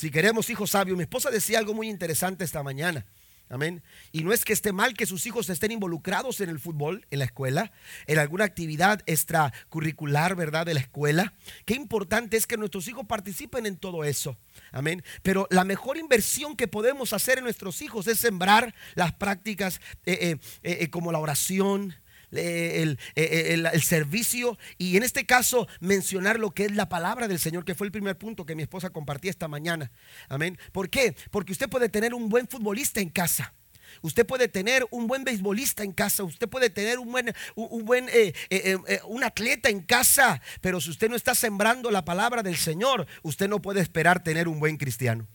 Si 0.00 0.10
queremos 0.10 0.48
hijos 0.48 0.70
sabios, 0.70 0.96
mi 0.96 1.02
esposa 1.02 1.30
decía 1.30 1.58
algo 1.58 1.74
muy 1.74 1.86
interesante 1.86 2.42
esta 2.42 2.62
mañana. 2.62 3.04
Amén. 3.50 3.82
Y 4.12 4.24
no 4.24 4.32
es 4.32 4.46
que 4.46 4.54
esté 4.54 4.72
mal 4.72 4.94
que 4.94 5.04
sus 5.04 5.26
hijos 5.26 5.50
estén 5.50 5.72
involucrados 5.72 6.40
en 6.40 6.48
el 6.48 6.58
fútbol, 6.58 7.06
en 7.10 7.18
la 7.18 7.26
escuela, 7.26 7.70
en 8.06 8.18
alguna 8.18 8.44
actividad 8.46 9.02
extracurricular, 9.04 10.36
¿verdad? 10.36 10.64
De 10.64 10.72
la 10.72 10.80
escuela. 10.80 11.34
Qué 11.66 11.74
importante 11.74 12.38
es 12.38 12.46
que 12.46 12.56
nuestros 12.56 12.88
hijos 12.88 13.04
participen 13.04 13.66
en 13.66 13.76
todo 13.76 14.02
eso. 14.02 14.38
Amén. 14.72 15.04
Pero 15.22 15.46
la 15.50 15.64
mejor 15.64 15.98
inversión 15.98 16.56
que 16.56 16.66
podemos 16.66 17.12
hacer 17.12 17.36
en 17.36 17.44
nuestros 17.44 17.82
hijos 17.82 18.06
es 18.06 18.20
sembrar 18.20 18.74
las 18.94 19.12
prácticas 19.12 19.82
eh, 20.06 20.38
eh, 20.62 20.78
eh, 20.80 20.88
como 20.88 21.12
la 21.12 21.18
oración, 21.18 21.94
el, 22.32 22.98
el, 23.14 23.82
servicio 23.82 24.58
y 24.78 24.96
en 24.96 25.02
este 25.02 25.26
caso 25.26 25.66
mencionar 25.80 26.38
lo 26.38 26.52
que 26.52 26.66
es 26.66 26.72
la 26.72 26.88
palabra 26.88 27.28
del 27.28 27.38
Señor, 27.38 27.64
que 27.64 27.74
fue 27.74 27.86
el 27.86 27.92
primer 27.92 28.16
punto 28.18 28.46
que 28.46 28.54
mi 28.54 28.62
esposa 28.62 28.90
compartía 28.90 29.30
esta 29.30 29.48
mañana. 29.48 29.90
Amén. 30.28 30.58
¿Por 30.72 30.90
qué? 30.90 31.16
Porque 31.30 31.52
usted 31.52 31.68
puede 31.68 31.88
tener 31.88 32.14
un 32.14 32.28
buen 32.28 32.46
futbolista 32.48 33.00
en 33.00 33.10
casa. 33.10 33.54
Usted 34.02 34.26
puede 34.26 34.48
tener 34.48 34.86
un 34.90 35.06
buen 35.06 35.24
beisbolista 35.24 35.82
en 35.82 35.92
casa, 35.92 36.22
usted 36.22 36.48
puede 36.48 36.70
tener 36.70 36.98
un 36.98 37.10
buen, 37.10 37.34
un, 37.54 37.84
buen 37.84 38.08
eh, 38.08 38.32
eh, 38.48 38.78
eh, 38.86 39.00
un 39.04 39.24
atleta 39.24 39.68
en 39.68 39.82
casa, 39.82 40.40
pero 40.60 40.80
si 40.80 40.90
usted 40.90 41.10
no 41.10 41.16
está 41.16 41.34
sembrando 41.34 41.90
la 41.90 42.04
palabra 42.04 42.42
del 42.42 42.56
Señor, 42.56 43.06
usted 43.22 43.48
no 43.48 43.60
puede 43.60 43.80
esperar 43.80 44.22
tener 44.22 44.48
un 44.48 44.58
buen 44.58 44.76
cristiano. 44.76 45.26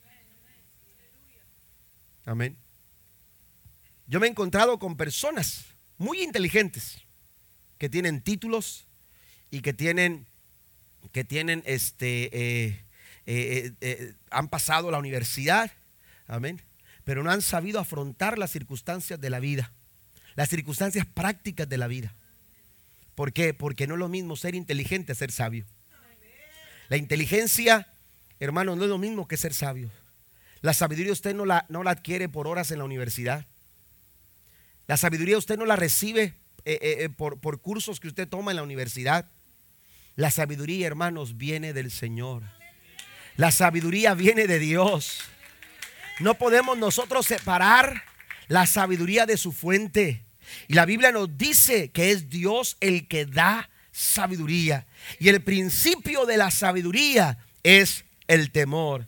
Amén. 2.26 2.58
Yo 4.08 4.20
me 4.20 4.28
he 4.28 4.30
encontrado 4.30 4.80
con 4.80 4.98
personas 4.98 5.66
muy 5.98 6.22
inteligentes, 6.22 6.98
que 7.78 7.90
tienen 7.90 8.22
títulos 8.22 8.86
y 9.52 9.62
que 9.62 9.74
tienen, 9.74 10.26
que 11.12 11.24
tienen 11.24 11.64
este, 11.66 12.30
eh, 12.34 12.82
eh, 13.26 13.72
eh, 13.82 14.14
han 14.30 14.50
pasado 14.50 14.92
la 14.92 15.00
universidad, 15.00 15.72
amén, 16.28 16.62
pero 17.04 17.24
no 17.24 17.32
han 17.32 17.42
sabido 17.42 17.80
afrontar 17.80 18.38
las 18.38 18.52
circunstancias 18.52 19.20
de 19.20 19.30
la 19.30 19.40
vida, 19.40 19.72
las 20.36 20.50
circunstancias 20.50 21.06
prácticas 21.06 21.68
de 21.68 21.78
la 21.78 21.88
vida. 21.88 22.14
¿Por 23.16 23.32
qué? 23.32 23.54
Porque 23.54 23.88
no 23.88 23.96
es 23.96 24.00
lo 24.00 24.10
mismo 24.10 24.36
ser 24.36 24.56
inteligente 24.56 25.16
ser 25.16 25.32
sabio. 25.32 25.66
La 26.90 26.98
inteligencia, 26.98 27.88
hermano, 28.40 28.76
no 28.76 28.84
es 28.84 28.90
lo 28.90 28.98
mismo 28.98 29.28
que 29.28 29.38
ser 29.38 29.54
sabio. 29.54 29.90
La 30.62 30.74
sabiduría 30.74 31.14
usted 31.14 31.34
no 31.34 31.46
la, 31.46 31.66
no 31.70 31.84
la 31.84 31.92
adquiere 31.92 32.30
por 32.30 32.48
horas 32.48 32.72
en 32.72 32.80
la 32.80 32.84
universidad. 32.84 33.46
La 34.88 34.98
sabiduría 34.98 35.38
usted 35.38 35.58
no 35.58 35.66
la 35.66 35.76
recibe 35.76 36.34
eh, 36.66 36.80
eh, 36.82 36.98
eh, 37.00 37.10
por, 37.10 37.40
por 37.40 37.62
cursos 37.62 38.00
que 38.00 38.08
usted 38.08 38.28
toma 38.28 38.52
en 38.52 38.58
la 38.58 38.64
universidad. 38.64 39.30
La 40.16 40.32
sabiduría, 40.32 40.88
hermanos, 40.88 41.38
viene 41.38 41.74
del 41.74 41.92
Señor. 41.92 42.44
La 43.38 43.52
sabiduría 43.52 44.14
viene 44.14 44.48
de 44.48 44.60
Dios. 44.60 45.20
No 46.20 46.36
podemos 46.36 46.78
nosotros 46.78 47.26
separar 47.26 48.04
la 48.48 48.66
sabiduría 48.66 49.26
de 49.26 49.38
su 49.38 49.52
fuente. 49.52 50.24
Y 50.68 50.74
la 50.74 50.86
Biblia 50.86 51.12
nos 51.12 51.38
dice 51.38 51.90
que 51.92 52.12
es 52.12 52.30
Dios 52.30 52.78
el 52.80 53.08
que 53.08 53.26
da 53.26 53.70
sabiduría. 53.92 54.86
Y 55.20 55.30
el 55.30 55.42
principio 55.42 56.26
de 56.26 56.38
la 56.38 56.52
sabiduría 56.52 57.38
es 57.64 58.06
el 58.28 58.52
temor 58.52 59.08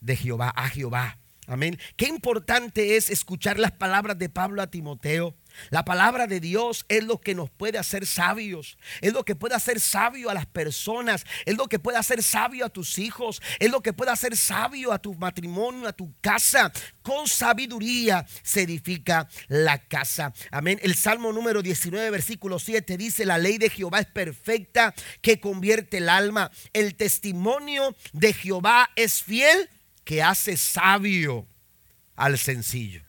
de 0.00 0.16
Jehová, 0.16 0.52
a 0.54 0.68
Jehová. 0.68 1.19
Amén. 1.50 1.80
Qué 1.96 2.06
importante 2.06 2.96
es 2.96 3.10
escuchar 3.10 3.58
las 3.58 3.72
palabras 3.72 4.16
de 4.16 4.28
Pablo 4.28 4.62
a 4.62 4.70
Timoteo. 4.70 5.34
La 5.70 5.84
palabra 5.84 6.28
de 6.28 6.38
Dios 6.38 6.86
es 6.88 7.02
lo 7.02 7.20
que 7.20 7.34
nos 7.34 7.50
puede 7.50 7.76
hacer 7.76 8.06
sabios, 8.06 8.78
es 9.00 9.12
lo 9.12 9.24
que 9.24 9.34
puede 9.34 9.56
hacer 9.56 9.80
sabio 9.80 10.30
a 10.30 10.34
las 10.34 10.46
personas, 10.46 11.26
es 11.46 11.56
lo 11.56 11.66
que 11.66 11.80
puede 11.80 11.98
hacer 11.98 12.22
sabio 12.22 12.66
a 12.66 12.68
tus 12.68 13.00
hijos, 13.00 13.42
es 13.58 13.68
lo 13.68 13.82
que 13.82 13.92
puede 13.92 14.12
hacer 14.12 14.36
sabio 14.36 14.92
a 14.92 15.00
tu 15.00 15.12
matrimonio, 15.14 15.88
a 15.88 15.92
tu 15.92 16.14
casa. 16.20 16.70
Con 17.02 17.26
sabiduría 17.26 18.24
se 18.44 18.62
edifica 18.62 19.28
la 19.48 19.78
casa. 19.88 20.32
Amén. 20.52 20.78
El 20.84 20.94
Salmo 20.94 21.32
número 21.32 21.62
19, 21.62 22.10
versículo 22.10 22.60
7 22.60 22.96
dice, 22.96 23.26
la 23.26 23.38
ley 23.38 23.58
de 23.58 23.70
Jehová 23.70 23.98
es 23.98 24.06
perfecta 24.06 24.94
que 25.20 25.40
convierte 25.40 25.96
el 25.96 26.10
alma. 26.10 26.52
El 26.72 26.94
testimonio 26.94 27.96
de 28.12 28.34
Jehová 28.34 28.88
es 28.94 29.24
fiel 29.24 29.68
que 30.10 30.24
hace 30.24 30.56
sabio 30.56 31.46
al 32.16 32.36
sencillo. 32.36 33.00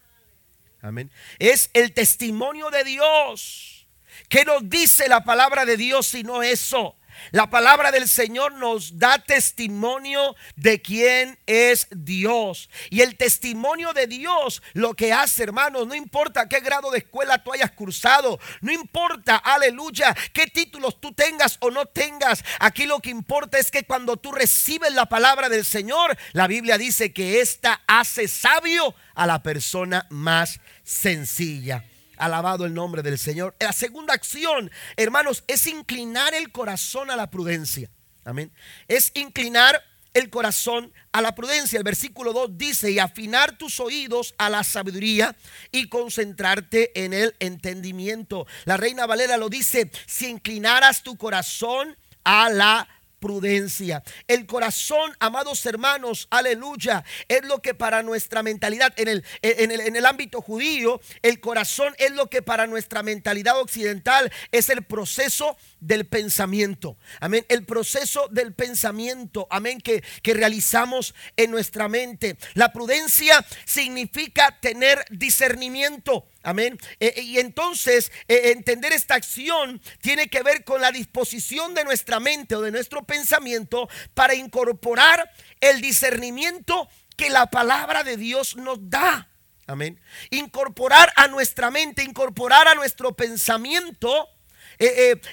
Amén. 0.84 1.10
Es 1.40 1.72
el 1.74 1.94
testimonio 1.94 2.70
de 2.70 2.84
Dios. 2.84 3.88
¿Qué 4.30 4.46
nos 4.46 4.70
dice 4.70 5.10
la 5.10 5.24
palabra 5.24 5.66
de 5.66 5.78
Dios 5.78 6.06
si 6.06 6.22
no 6.22 6.44
eso? 6.44 6.96
La 7.32 7.50
palabra 7.50 7.92
del 7.92 8.08
Señor 8.08 8.54
nos 8.54 8.98
da 8.98 9.20
testimonio 9.20 10.36
de 10.56 10.82
quién 10.82 11.38
es 11.46 11.88
Dios. 11.92 12.70
Y 12.90 13.02
el 13.02 13.16
testimonio 13.18 13.94
de 13.94 14.08
Dios 14.08 14.62
lo 14.74 14.94
que 14.94 15.14
hace, 15.14 15.44
hermanos, 15.44 15.88
no 15.88 15.96
importa 15.96 16.50
qué 16.50 16.60
grado 16.60 16.92
de 16.92 17.00
escuela 17.00 17.44
tú 17.44 17.54
hayas 17.54 17.72
cursado, 17.72 18.40
no 18.62 18.72
importa, 18.72 19.38
aleluya, 19.38 20.16
qué 20.34 20.48
títulos 20.48 21.00
tú 21.00 21.14
tengas 21.14 21.58
o 21.62 21.72
no 21.72 21.86
tengas. 21.86 22.44
Aquí 22.60 22.86
lo 22.86 23.00
que 23.00 23.10
importa 23.10 23.60
es 23.60 23.72
que 23.72 23.84
cuando 23.84 24.18
tú 24.18 24.32
recibes 24.32 24.94
la 24.94 25.08
palabra 25.08 25.50
del 25.50 25.66
Señor, 25.66 26.18
la 26.34 26.48
Biblia 26.48 26.78
dice 26.78 27.14
que 27.14 27.42
ésta 27.42 27.82
hace 27.88 28.28
sabio 28.28 28.96
a 29.16 29.28
la 29.28 29.44
persona 29.44 30.08
más 30.10 30.60
sencilla. 30.84 31.86
Alabado 32.22 32.66
el 32.66 32.76
nombre 32.76 33.02
del 33.02 33.18
Señor. 33.18 33.56
La 33.60 33.74
segunda 33.74 34.14
acción, 34.14 34.70
hermanos, 34.96 35.44
es 35.48 35.66
inclinar 35.66 36.36
el 36.36 36.52
corazón 36.52 37.10
a 37.10 37.16
la 37.16 37.32
prudencia. 37.32 37.90
Amén. 38.24 38.52
Es 38.88 39.12
inclinar 39.16 39.84
el 40.14 40.30
corazón 40.30 40.94
a 41.14 41.22
la 41.22 41.34
prudencia. 41.34 41.78
El 41.78 41.84
versículo 41.84 42.32
2 42.32 42.60
dice, 42.60 42.92
y 42.92 43.00
afinar 43.00 43.58
tus 43.58 43.80
oídos 43.80 44.36
a 44.38 44.52
la 44.52 44.64
sabiduría 44.64 45.36
y 45.72 45.90
concentrarte 45.90 46.92
en 47.04 47.14
el 47.14 47.36
entendimiento. 47.40 48.46
La 48.66 48.78
reina 48.78 49.08
Valera 49.08 49.38
lo 49.38 49.50
dice, 49.50 49.90
si 50.06 50.28
inclinaras 50.28 51.02
tu 51.02 51.18
corazón 51.18 51.98
a 52.24 52.50
la 52.50 52.88
prudencia. 53.22 54.04
El 54.28 54.46
corazón, 54.48 55.16
amados 55.20 55.66
hermanos, 55.66 56.28
aleluya, 56.32 57.06
es 57.30 57.46
lo 57.46 57.62
que 57.62 57.74
para 57.74 58.04
nuestra 58.04 58.44
mentalidad, 58.44 58.92
en 58.98 59.08
el, 59.08 59.24
en 59.44 59.72
el, 59.72 59.80
en 59.80 59.96
el 59.96 60.06
ámbito 60.06 60.42
judío, 60.42 61.00
el 61.22 61.40
corazón 61.40 61.94
es 62.00 62.12
lo 62.12 62.30
que 62.30 62.42
para 62.42 62.68
nuestra 62.68 63.04
mentalidad 63.04 63.62
occidental 63.62 64.32
es 64.52 64.70
el 64.70 64.84
proceso 64.84 65.56
del 65.82 66.08
pensamiento. 66.08 66.98
Amén. 67.20 67.46
El 67.50 67.66
proceso 67.66 68.30
del 68.32 68.54
pensamiento. 68.54 69.48
Amén. 69.50 69.82
Que, 69.82 70.02
que 70.24 70.34
realizamos 70.34 71.14
en 71.36 71.52
nuestra 71.52 71.90
mente. 71.90 72.38
La 72.54 72.72
prudencia 72.72 73.46
significa 73.66 74.60
tener 74.62 75.04
discernimiento. 75.10 76.26
Amén. 76.44 76.78
Eh, 77.00 77.14
eh, 77.18 77.22
y 77.22 77.40
entonces 77.40 78.12
eh, 78.28 78.52
entender 78.52 78.94
esta 78.94 79.16
acción 79.16 79.82
tiene 80.02 80.28
que 80.30 80.42
ver 80.42 80.64
con 80.64 80.82
la 80.82 80.92
disposición 80.92 81.74
de 81.74 81.84
nuestra 81.84 82.20
mente 82.20 82.56
o 82.56 82.62
de 82.62 82.72
nuestro 82.72 83.04
pensamiento 83.04 83.90
para 84.14 84.34
incorporar 84.34 85.30
el 85.60 85.82
discernimiento 85.82 86.88
que 87.16 87.30
la 87.30 87.48
palabra 87.48 88.04
de 88.04 88.18
Dios 88.18 88.56
nos 88.56 88.90
da. 88.90 89.30
Amén. 89.68 90.02
Incorporar 90.32 91.14
a 91.16 91.28
nuestra 91.28 91.70
mente, 91.70 92.04
incorporar 92.04 92.68
a 92.68 92.76
nuestro 92.76 93.14
pensamiento. 93.16 94.28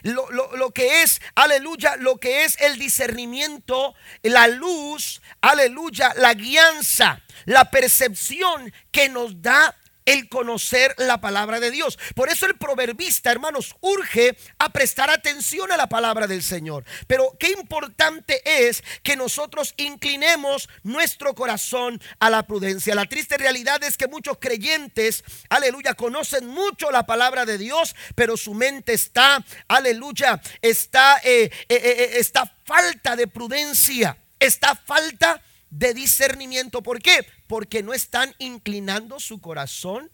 Lo, 0.03 0.31
lo, 0.57 0.71
que 0.71 1.03
es, 1.03 1.21
aleluya, 1.35 1.97
lo 1.97 2.19
que 2.19 2.45
es 2.45 2.61
el 2.61 2.79
discernimiento, 2.79 3.95
la 4.23 4.47
luz, 4.49 5.23
aleluya, 5.41 6.13
la 6.17 6.35
guianza, 6.35 7.21
la 7.45 7.71
percepción 7.71 8.73
que 8.91 9.09
nos 9.09 9.41
da 9.41 9.75
el 10.09 10.31
conocer 10.31 10.95
la 10.97 11.21
palabra 11.21 11.61
de 11.61 11.71
Dios. 11.71 11.99
Por 12.15 12.31
eso 12.31 12.47
el 12.47 12.57
proverbista, 12.57 13.31
hermanos, 13.31 13.77
urge 13.83 14.39
a 14.59 14.71
prestar 14.71 15.11
atención 15.11 15.71
a 15.71 15.77
la 15.77 15.87
palabra 15.87 16.27
del 16.27 16.43
Señor. 16.43 16.85
Pero 17.07 17.37
qué 17.39 17.51
importante 17.51 18.41
es 18.67 18.83
que 19.03 19.17
nosotros 19.17 19.75
inclinemos 19.77 20.71
nuestro 20.83 21.35
corazón 21.35 22.01
a 22.21 22.31
la 22.31 22.47
prudencia. 22.47 22.95
La 22.95 23.05
triste 23.05 23.37
realidad 23.37 23.85
es 23.85 23.99
que 23.99 24.09
muchos 24.09 24.39
creyentes, 24.41 25.23
aleluya, 25.51 25.93
conocen 25.93 26.47
mucho 26.47 26.91
la 26.91 27.05
palabra 27.05 27.45
de 27.45 27.59
Dios, 27.59 27.95
pero 28.15 28.39
su 28.39 28.55
mente 28.55 28.95
está, 28.95 29.45
aleluya, 29.69 30.41
está, 30.63 31.19
eh, 31.23 31.51
eh, 31.69 31.77
eh, 31.83 32.11
está 32.15 32.51
falta 32.65 33.15
de 33.15 33.27
prudencia, 33.27 34.17
está 34.41 34.75
falta 34.75 35.43
de 35.69 35.93
discernimiento. 35.93 36.83
¿Por 36.83 37.03
qué? 37.03 37.27
Porque 37.49 37.83
no 37.83 37.93
están 37.93 38.33
inclinando 38.39 39.19
su 39.19 39.41
corazón 39.41 40.11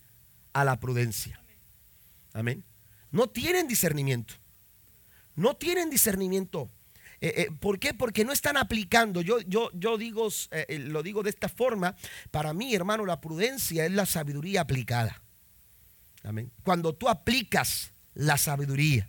a 0.55 0.65
la 0.65 0.81
prudencia. 0.81 1.39
Amén. 2.33 2.65
No 3.11 3.29
tienen 3.29 3.69
discernimiento. 3.69 4.35
No 5.37 5.55
tienen 5.55 5.91
discernimiento. 5.91 6.71
Eh, 7.21 7.35
eh, 7.37 7.49
¿Por 7.61 7.79
qué? 7.79 7.95
Porque 7.95 8.25
no 8.25 8.33
están 8.33 8.57
aplicando. 8.57 9.21
Yo, 9.21 9.41
yo, 9.41 9.71
yo 9.75 9.99
digo, 9.99 10.29
eh, 10.51 10.79
lo 10.79 11.03
digo 11.03 11.23
de 11.23 11.31
esta 11.31 11.49
forma. 11.49 11.97
Para 12.31 12.53
mí, 12.53 12.75
hermano, 12.75 13.05
la 13.05 13.21
prudencia 13.21 13.85
es 13.85 13.93
la 13.93 14.07
sabiduría 14.07 14.63
aplicada. 14.63 15.21
Amén. 16.23 16.51
Cuando 16.63 16.95
tú 16.95 17.09
aplicas 17.09 17.93
la 18.15 18.39
sabiduría, 18.39 19.09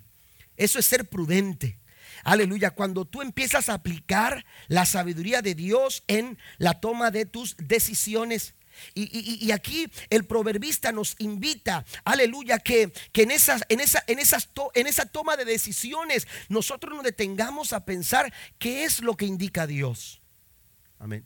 eso 0.57 0.79
es 0.79 0.85
ser 0.85 1.07
prudente. 1.07 1.77
Aleluya, 2.23 2.71
cuando 2.71 3.05
tú 3.05 3.21
empiezas 3.21 3.69
a 3.69 3.75
aplicar 3.75 4.45
la 4.67 4.85
sabiduría 4.85 5.41
de 5.41 5.55
Dios 5.55 6.03
en 6.07 6.37
la 6.57 6.79
toma 6.79 7.11
de 7.11 7.25
tus 7.25 7.55
decisiones. 7.57 8.55
Y, 8.93 9.51
aquí 9.51 9.89
el 10.09 10.25
proverbista 10.25 10.91
nos 10.91 11.15
invita, 11.19 11.85
aleluya, 12.03 12.59
que, 12.59 12.91
que 13.13 13.23
en, 13.23 13.31
esas, 13.31 13.63
en, 13.69 13.79
esa, 13.79 14.03
en, 14.07 14.19
esas 14.19 14.49
en 14.73 14.87
esa 14.87 15.05
toma 15.05 15.37
de 15.37 15.45
decisiones 15.45 16.27
nosotros 16.49 16.93
nos 16.93 17.03
detengamos 17.03 17.71
a 17.71 17.85
pensar 17.85 18.33
qué 18.59 18.83
es 18.83 18.99
lo 19.01 19.15
que 19.15 19.25
indica 19.25 19.65
Dios. 19.65 20.21
Amén. 20.99 21.25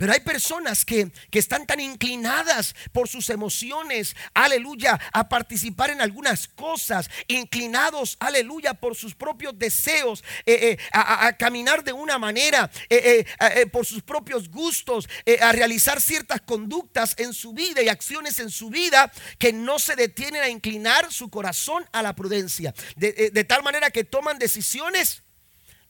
Pero 0.00 0.14
hay 0.14 0.20
personas 0.20 0.86
que, 0.86 1.12
están 1.30 1.66
tan 1.66 1.78
inclinadas 1.78 2.74
por 2.90 3.06
sus 3.06 3.28
emociones, 3.28 4.16
aleluya, 4.32 4.98
a 5.12 5.28
participar 5.28 5.90
en 5.90 6.00
algunas 6.00 6.48
cosas, 6.48 7.10
inclinados, 7.28 8.16
aleluya, 8.18 8.72
por 8.72 8.96
sus 8.96 9.14
propios 9.14 9.58
deseos, 9.58 10.24
eh, 10.46 10.70
eh, 10.70 10.78
a, 10.92 11.36
caminar 11.36 11.84
de 11.84 11.92
una 11.92 12.18
manera, 12.18 12.70
eh, 12.88 13.26
por 13.70 13.84
sus 13.84 14.02
propios 14.02 14.48
gustos, 14.48 15.06
a 15.42 15.52
realizar 15.52 16.00
ciertas 16.00 16.40
conductas 16.40 17.14
en 17.18 17.34
su 17.34 17.52
vida 17.52 17.82
y 17.82 17.90
acciones 17.90 18.38
en 18.38 18.48
su 18.48 18.70
vida 18.70 19.12
que 19.38 19.52
no 19.52 19.78
se 19.78 19.96
detienen 19.96 20.42
a 20.42 20.48
inclinar 20.48 21.12
su 21.12 21.28
corazón 21.28 21.86
a 21.92 22.00
la 22.00 22.16
prudencia. 22.16 22.72
de 22.96 23.44
tal 23.44 23.62
manera 23.62 23.90
que 23.90 24.04
toman 24.04 24.38
decisiones, 24.38 25.24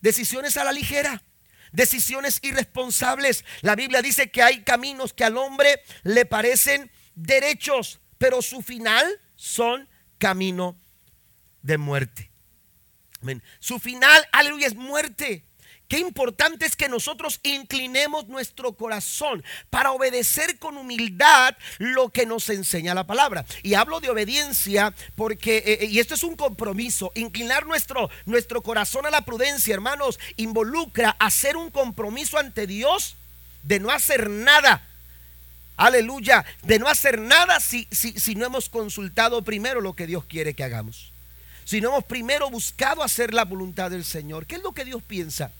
decisiones 0.01 0.57
a 0.57 0.64
la 0.64 0.73
ligera 0.73 1.23
decisiones 1.72 2.38
irresponsables. 2.42 3.44
La 3.61 3.76
Biblia 3.76 4.02
dice 4.02 4.30
que 4.30 4.42
hay 4.42 4.62
caminos 4.62 5.12
que 5.12 5.24
al 5.24 5.37
hombre 5.37 5.83
le 6.02 6.26
parecen 6.26 6.90
derechos, 7.14 8.00
pero 8.18 8.42
su 8.42 8.62
final 8.62 9.06
son 9.37 9.88
camino 10.18 10.76
de 11.62 11.78
muerte. 11.78 12.30
Su 13.59 13.78
final, 13.78 14.26
aleluya, 14.33 14.66
es 14.66 14.74
muerte. 14.74 15.44
Qué 15.90 15.98
importante 15.98 16.66
es 16.66 16.76
que 16.76 16.88
nosotros 16.88 17.40
inclinemos 17.42 18.29
nuestro 18.29 18.74
corazón 18.74 19.42
para 19.70 19.90
obedecer 19.90 20.57
con 20.61 20.76
humildad 20.76 21.57
lo 21.79 22.11
que 22.11 22.26
nos 22.26 22.48
enseña 22.48 22.94
la 22.94 23.09
palabra. 23.09 23.44
Y 23.64 23.74
hablo 23.74 23.98
de 23.98 24.09
obediencia 24.09 24.94
porque, 25.16 25.57
eh, 25.57 25.79
eh, 25.81 25.87
y 25.87 25.98
esto 25.98 26.14
es 26.14 26.22
un 26.22 26.37
compromiso, 26.37 27.11
inclinar 27.16 27.66
nuestro, 27.66 28.09
nuestro 28.24 28.62
corazón 28.62 29.05
a 29.05 29.11
la 29.11 29.24
prudencia, 29.24 29.74
hermanos, 29.74 30.20
involucra 30.37 31.16
hacer 31.18 31.57
un 31.57 31.72
compromiso 31.72 32.38
ante 32.38 32.68
Dios 32.68 33.16
de 33.64 33.81
no 33.81 33.90
hacer 33.90 34.31
nada. 34.31 34.87
Aleluya, 35.76 36.44
de 36.62 36.79
no 36.79 36.87
hacer 36.87 37.20
nada 37.20 37.59
si, 37.59 37.88
si, 37.90 38.12
si 38.12 38.37
no 38.37 38.46
hemos 38.46 38.68
consultado 38.68 39.42
primero 39.42 39.81
lo 39.81 39.94
que 39.94 40.07
Dios 40.07 40.24
quiere 40.24 40.55
que 40.55 40.62
hagamos. 40.62 41.11
Si 41.64 41.81
no 41.81 41.88
hemos 41.88 42.05
primero 42.05 42.48
buscado 42.48 43.03
hacer 43.03 43.35
la 43.35 43.44
voluntad 43.44 43.90
del 43.90 44.05
Señor. 44.05 44.46
¿Qué 44.46 44.55
es 44.55 44.62
lo 44.62 44.72
que 44.72 44.85
Dios 44.85 45.03
piensa? 45.03 45.50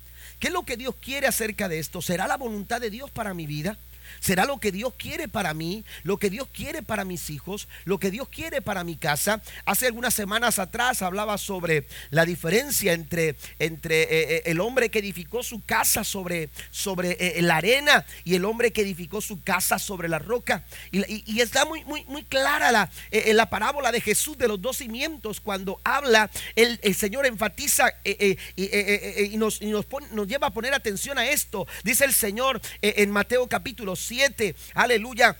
¿Qué 0.41 0.49
es 0.49 0.55
lo 0.55 0.65
que 0.65 0.79
Dios 0.79 0.95
quiere 0.97 1.27
acerca 1.27 1.69
de 1.69 1.79
esto? 1.79 2.01
¿Será 2.01 2.27
la 2.27 2.39
voluntad 2.39 2.81
de 2.81 2.89
Dios 2.89 3.11
para 3.11 3.35
mi 3.35 3.47
vida? 3.47 3.77
Será 4.19 4.45
lo 4.45 4.59
que 4.59 4.73
Dios 4.73 4.95
quiere 4.97 5.29
para 5.29 5.55
mí, 5.55 5.85
lo 6.03 6.19
que 6.19 6.31
Dios 6.31 6.49
quiere 6.53 6.83
para 6.83 7.05
mis 7.05 7.31
hijos, 7.31 7.69
lo 7.85 7.99
que 7.99 8.11
Dios 8.11 8.29
quiere 8.29 8.63
para 8.63 8.85
mi 8.85 8.97
casa. 8.97 9.41
Hace 9.65 9.87
algunas 9.87 10.15
semanas 10.15 10.59
atrás 10.59 11.03
hablaba 11.03 11.39
sobre 11.39 11.87
la 12.11 12.25
diferencia 12.25 12.93
entre, 12.93 13.37
entre 13.59 14.03
eh, 14.03 14.09
eh, 14.11 14.43
el 14.47 14.61
hombre 14.61 14.91
que 14.91 14.99
edificó 14.99 15.43
su 15.43 15.65
casa 15.65 16.05
sobre, 16.05 16.51
sobre 16.71 17.17
eh, 17.21 17.43
la 17.43 17.57
arena 17.57 18.05
y 18.25 18.35
el 18.35 18.45
hombre 18.45 18.73
que 18.73 18.83
edificó 18.83 19.21
su 19.21 19.43
casa 19.43 19.79
sobre 19.79 20.09
la 20.09 20.19
roca. 20.19 20.65
Y, 20.91 21.41
está 21.41 21.65
muy, 21.65 21.85
muy, 21.85 22.05
muy 22.05 22.23
clara 22.25 22.71
la, 22.71 22.91
la 23.11 23.49
parábola 23.49 23.93
de 23.93 24.01
Jesús 24.01 24.37
de 24.37 24.49
los 24.49 24.61
dos 24.61 24.79
cimientos 24.79 25.41
cuando 25.41 25.81
habla, 25.85 26.31
el, 26.55 26.79
Señor 26.95 27.25
enfatiza 27.27 27.93
y, 28.05 29.37
nos, 29.37 29.63
nos, 29.63 29.87
nos 30.11 30.27
lleva 30.27 30.49
a 30.49 30.53
poner 30.53 30.75
atención 30.75 31.19
a 31.19 31.29
esto. 31.31 31.67
Dice 31.83 32.05
el 32.05 32.13
Señor 32.13 32.61
en 32.83 33.11
Mateo 33.11 33.49
capítulo 33.49 33.97
7. 34.01 34.55
Aleluya. 34.75 35.37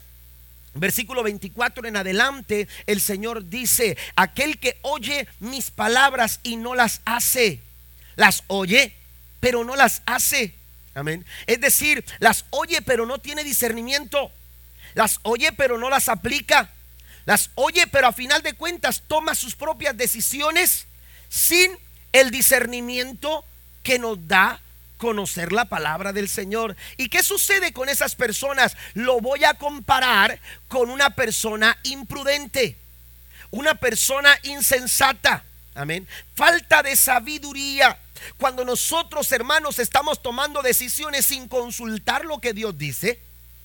Versículo 0.75 1.25
24 1.25 1.87
en 1.89 1.97
adelante, 1.97 2.69
el 2.87 3.01
Señor 3.01 3.49
dice, 3.49 3.97
aquel 4.15 4.59
que 4.59 4.79
oye 4.83 5.27
mis 5.41 5.73
palabras 5.73 6.39
y 6.45 6.57
no 6.57 6.77
las 6.77 7.01
hace, 7.05 7.61
las 8.15 8.45
oye, 8.47 8.95
pero 9.41 9.65
no 9.65 9.75
las 9.75 10.03
hace. 10.07 10.55
Amén. 10.95 11.27
Es 11.47 11.61
decir, 11.61 12.05
las 12.21 12.45
oye, 12.51 12.83
pero 12.83 13.05
no 13.05 13.19
tiene 13.19 13.43
discernimiento. 13.43 14.31
Las 14.95 15.19
oye, 15.23 15.53
pero 15.53 15.77
no 15.79 15.91
las 15.91 16.09
aplica. 16.09 16.71
Las 17.27 17.51
oye, 17.55 17.87
pero 17.87 18.09
a 18.09 18.13
final 18.13 18.43
de 18.43 18.55
cuentas 18.55 19.03
toma 19.07 19.35
sus 19.35 19.55
propias 19.57 19.97
decisiones 19.97 20.87
sin 21.29 21.71
el 22.13 22.31
discernimiento 22.31 23.45
que 23.83 23.99
nos 23.99 24.27
da 24.27 24.61
conocer 25.01 25.51
la 25.51 25.65
palabra 25.65 26.13
del 26.13 26.29
Señor. 26.29 26.77
¿Y 26.97 27.09
qué 27.09 27.25
sucede 27.25 27.73
con 27.73 27.89
esas 27.89 28.15
personas? 28.15 28.77
Lo 28.95 29.21
voy 29.21 29.43
a 29.45 29.55
comparar 29.55 30.39
con 30.69 30.91
una 30.91 31.11
persona 31.11 31.77
imprudente, 31.83 32.77
una 33.51 33.75
persona 33.75 34.39
insensata. 34.45 35.43
Amén. 35.75 36.07
Falta 36.35 36.83
de 36.83 36.95
sabiduría. 36.95 37.99
Cuando 38.37 38.65
nosotros, 38.65 39.33
hermanos, 39.33 39.79
estamos 39.79 40.23
tomando 40.23 40.63
decisiones 40.63 41.27
sin 41.27 41.49
consultar 41.49 42.27
lo 42.27 42.39
que 42.39 42.53
Dios 42.53 42.77
dice, 42.77 43.19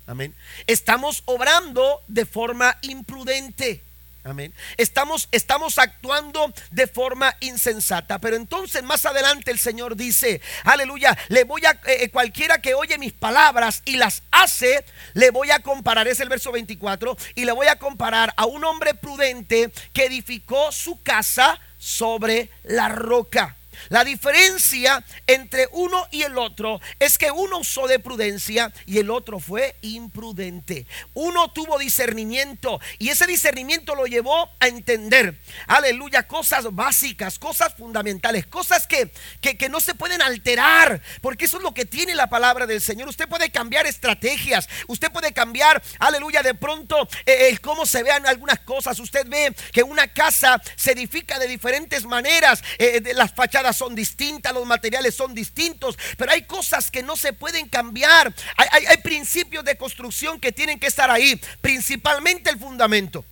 amén, 0.07 0.33
estamos 0.65 1.23
obrando 1.25 2.01
de 2.07 2.25
forma 2.25 2.77
imprudente. 2.81 3.83
Amén. 4.25 4.55
Estamos, 4.77 5.29
estamos 5.31 5.77
actuando 5.77 6.51
de 6.71 6.87
forma 6.87 7.35
insensata. 7.41 8.17
Pero 8.17 8.35
entonces 8.35 8.81
más 8.81 9.05
adelante 9.05 9.51
el 9.51 9.59
Señor 9.59 9.95
dice, 9.95 10.41
aleluya, 10.63 11.15
le 11.27 11.43
voy 11.43 11.63
a, 11.65 11.73
eh, 11.85 12.05
eh, 12.05 12.09
cualquiera 12.09 12.59
que 12.59 12.73
oye 12.73 12.97
mis 12.97 13.13
palabras 13.13 13.83
y 13.85 13.97
las 13.97 14.23
hace, 14.31 14.83
le 15.13 15.29
voy 15.29 15.51
a 15.51 15.59
comparar, 15.59 16.07
es 16.07 16.19
el 16.21 16.29
verso 16.29 16.51
24, 16.51 17.15
y 17.35 17.45
le 17.45 17.51
voy 17.51 17.67
a 17.67 17.77
comparar 17.77 18.33
a 18.35 18.47
un 18.47 18.65
hombre 18.65 18.95
prudente 18.95 19.71
que 19.93 20.05
edificó 20.05 20.71
su 20.71 21.03
casa 21.03 21.59
sobre 21.77 22.49
la 22.63 22.89
roca. 22.89 23.55
La 23.89 24.03
diferencia 24.03 25.03
entre 25.27 25.67
uno 25.71 26.07
y 26.11 26.23
el 26.23 26.37
otro 26.37 26.79
es 26.99 27.17
que 27.17 27.31
uno 27.31 27.59
usó 27.59 27.87
de 27.87 27.99
prudencia 27.99 28.73
y 28.85 28.99
el 28.99 29.09
otro 29.09 29.39
fue 29.39 29.75
imprudente. 29.81 30.87
Uno 31.13 31.51
tuvo 31.51 31.77
discernimiento 31.79 32.79
y 32.99 33.09
ese 33.09 33.27
discernimiento 33.27 33.95
lo 33.95 34.05
llevó 34.05 34.49
a 34.59 34.67
entender, 34.67 35.39
aleluya, 35.67 36.27
cosas 36.27 36.73
básicas, 36.73 37.39
cosas 37.39 37.73
fundamentales, 37.75 38.45
cosas 38.45 38.87
que, 38.87 39.11
que, 39.41 39.69
no 39.69 39.79
se 39.79 39.95
pueden 39.95 40.21
alterar, 40.21 41.01
porque 41.21 41.45
eso 41.45 41.57
es 41.57 41.63
lo 41.63 41.73
que 41.73 41.85
tiene 41.85 42.13
la 42.15 42.27
palabra 42.27 42.67
del 42.67 42.81
Señor. 42.81 43.07
Usted 43.07 43.27
puede 43.27 43.49
cambiar 43.49 43.87
estrategias, 43.87 44.69
usted 44.87 45.11
puede 45.11 45.33
cambiar, 45.33 45.81
aleluya, 45.99 46.43
de 46.43 46.53
pronto 46.53 47.07
eh, 47.25 47.57
cómo 47.61 47.85
se 47.85 48.03
vean 48.03 48.25
algunas 48.27 48.59
cosas. 48.59 48.99
Usted 48.99 49.27
ve 49.27 49.55
que 49.71 49.83
una 49.83 50.07
casa 50.07 50.61
se 50.75 50.91
edifica 50.91 51.39
de 51.39 51.47
diferentes 51.47 52.05
maneras, 52.05 52.63
eh, 52.77 53.01
de 53.01 53.13
las 53.13 53.33
fachadas 53.33 53.64
son 53.73 53.95
distintas, 53.95 54.53
los 54.53 54.65
materiales 54.65 55.15
son 55.15 55.33
distintos, 55.33 55.97
pero 56.17 56.31
hay 56.31 56.43
cosas 56.43 56.91
que 56.91 57.03
no 57.03 57.15
se 57.15 57.33
pueden 57.33 57.67
cambiar. 57.69 58.33
Hay, 58.57 58.85
hay 58.85 58.97
principios 58.97 59.63
de 59.65 59.77
construcción 59.77 60.39
que 60.39 60.51
tienen 60.51 60.79
que 60.79 60.87
estar 60.87 61.09
ahí, 61.09 61.39
principalmente 61.61 62.49
el 62.49 62.59
fundamento. 62.59 63.25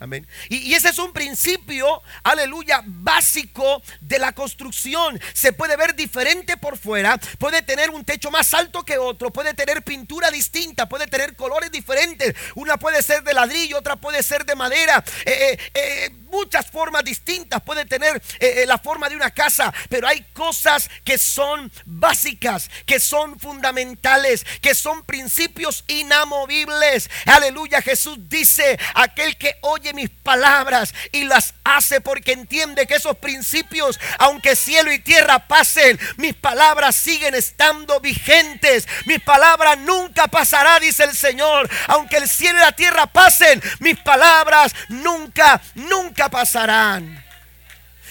Amén. 0.00 0.26
Y, 0.48 0.74
ese 0.74 0.88
es 0.88 0.98
un 0.98 1.12
principio, 1.12 2.02
aleluya, 2.24 2.82
básico 2.84 3.80
de 4.00 4.18
la 4.18 4.32
construcción. 4.32 5.20
Se 5.32 5.52
puede 5.52 5.76
ver 5.76 5.94
diferente 5.94 6.56
por 6.56 6.76
fuera, 6.76 7.16
puede 7.38 7.62
tener 7.62 7.90
un 7.90 8.04
techo 8.04 8.30
más 8.30 8.52
alto 8.54 8.84
que 8.84 8.98
otro, 8.98 9.32
puede 9.32 9.54
tener 9.54 9.82
pintura 9.82 10.30
distinta, 10.30 10.88
puede 10.88 11.06
tener 11.06 11.36
colores 11.36 11.70
diferentes. 11.70 12.34
Una 12.56 12.76
puede 12.76 13.02
ser 13.02 13.22
de 13.22 13.34
ladrillo, 13.34 13.78
otra 13.78 13.96
puede 13.96 14.22
ser 14.22 14.44
de 14.44 14.56
madera. 14.56 15.02
Eh, 15.24 15.32
eh, 15.52 15.70
eh, 15.74 16.10
muchas 16.30 16.68
formas 16.68 17.04
distintas, 17.04 17.62
puede 17.62 17.84
tener 17.84 18.20
la 18.66 18.76
forma 18.78 19.08
de 19.08 19.14
una 19.14 19.30
casa, 19.30 19.72
pero 19.88 20.08
hay 20.08 20.20
cosas 20.32 20.90
que 21.04 21.16
son 21.16 21.70
básicas, 21.84 22.68
que 22.86 22.98
son 22.98 23.38
fundamentales, 23.38 24.44
que 24.60 24.74
son 24.74 25.04
principios 25.04 25.84
inamovibles. 25.86 27.08
Aleluya, 27.26 27.80
Jesús 27.82 28.18
dice, 28.28 28.76
aquel 28.94 29.38
que 29.38 29.54
oye 29.60 29.83
mis 29.92 30.08
palabras 30.08 30.94
y 31.12 31.24
las 31.24 31.54
hace 31.64 32.00
porque 32.00 32.32
entiende 32.32 32.86
que 32.86 32.94
esos 32.94 33.16
principios, 33.18 34.00
aunque 34.18 34.56
cielo 34.56 34.92
y 34.92 34.98
tierra 34.98 35.46
pasen, 35.46 35.98
mis 36.16 36.34
palabras 36.34 36.96
siguen 36.96 37.34
estando 37.34 38.00
vigentes. 38.00 38.86
Mis 39.06 39.20
palabras 39.20 39.78
nunca 39.78 40.28
pasará, 40.28 40.78
dice 40.80 41.04
el 41.04 41.14
Señor. 41.14 41.68
Aunque 41.88 42.16
el 42.16 42.28
cielo 42.28 42.58
y 42.58 42.62
la 42.62 42.72
tierra 42.72 43.06
pasen, 43.06 43.62
mis 43.80 43.98
palabras 43.98 44.74
nunca, 44.88 45.60
nunca 45.74 46.28
pasarán. 46.30 47.22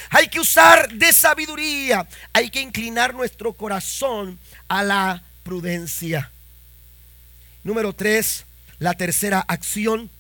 Hay 0.10 0.28
que 0.28 0.40
usar 0.40 0.90
de 0.90 1.12
sabiduría. 1.12 2.08
Hay 2.34 2.50
que 2.52 2.62
inclinar 2.62 3.14
nuestro 3.16 3.54
corazón 3.54 4.40
a 4.68 4.84
la 4.84 5.24
prudencia. 5.44 6.30
Número 7.64 7.94
tres, 7.94 8.46
la 8.80 8.94
tercera 8.94 9.44
acción 9.48 10.12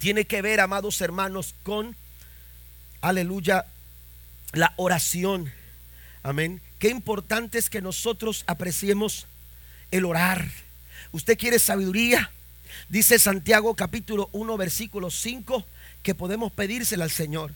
tiene 0.00 0.24
que 0.24 0.40
ver, 0.40 0.60
amados 0.60 1.02
hermanos, 1.02 1.54
con, 1.62 1.94
aleluya, 3.02 3.66
la 4.52 4.72
oración. 4.76 5.52
Amén. 6.22 6.62
Qué 6.78 6.88
importante 6.88 7.58
es 7.58 7.68
que 7.68 7.82
nosotros 7.82 8.44
apreciemos 8.46 9.26
el 9.90 10.06
orar. 10.06 10.50
¿Usted 11.12 11.36
quiere 11.36 11.58
sabiduría? 11.58 12.30
Dice 12.88 13.18
Santiago 13.18 13.74
capítulo 13.74 14.30
1 14.32 14.56
versículo 14.56 15.10
5 15.10 15.66
que 16.02 16.14
podemos 16.14 16.50
pedírsela 16.50 17.04
al 17.04 17.10
Señor. 17.10 17.52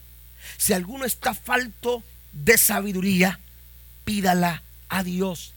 Si 0.58 0.74
alguno 0.74 1.06
está 1.06 1.32
falto 1.32 2.04
de 2.32 2.58
sabiduría, 2.58 3.40
pídala 4.04 4.62
a 4.90 5.02
Dios. 5.02 5.54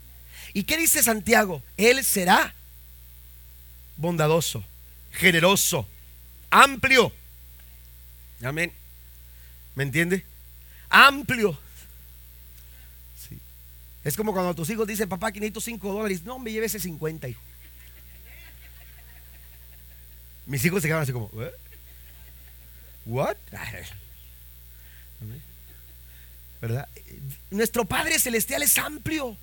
¿Y 0.53 0.63
qué 0.63 0.77
dice 0.77 1.03
Santiago? 1.03 1.61
Él 1.75 2.01
será 2.05 2.55
bondadoso, 3.97 4.63
generoso, 5.11 5.85
amplio. 6.49 7.11
Amén. 8.43 8.71
¿Me 9.75 9.83
entiende? 9.83 10.25
Amplio. 10.89 11.57
Sí. 13.27 13.39
Es 14.03 14.15
como 14.15 14.33
cuando 14.33 14.53
tus 14.55 14.69
hijos 14.69 14.87
dicen, 14.87 15.09
papá, 15.09 15.31
que 15.31 15.39
necesito 15.39 15.61
5 15.61 15.93
dólares. 15.93 16.23
No, 16.23 16.39
me 16.39 16.51
lleve 16.51 16.65
ese 16.67 16.79
50. 16.79 17.27
Mis 20.45 20.63
hijos 20.63 20.81
se 20.81 20.87
quedan 20.87 21.01
así 21.01 21.11
como, 21.11 21.29
¿Eh? 21.41 21.51
¿what? 23.05 23.37
¿Verdad? 26.61 26.87
Nuestro 27.51 27.85
Padre 27.85 28.17
Celestial 28.17 28.63
es 28.63 28.77
amplio. 28.77 29.37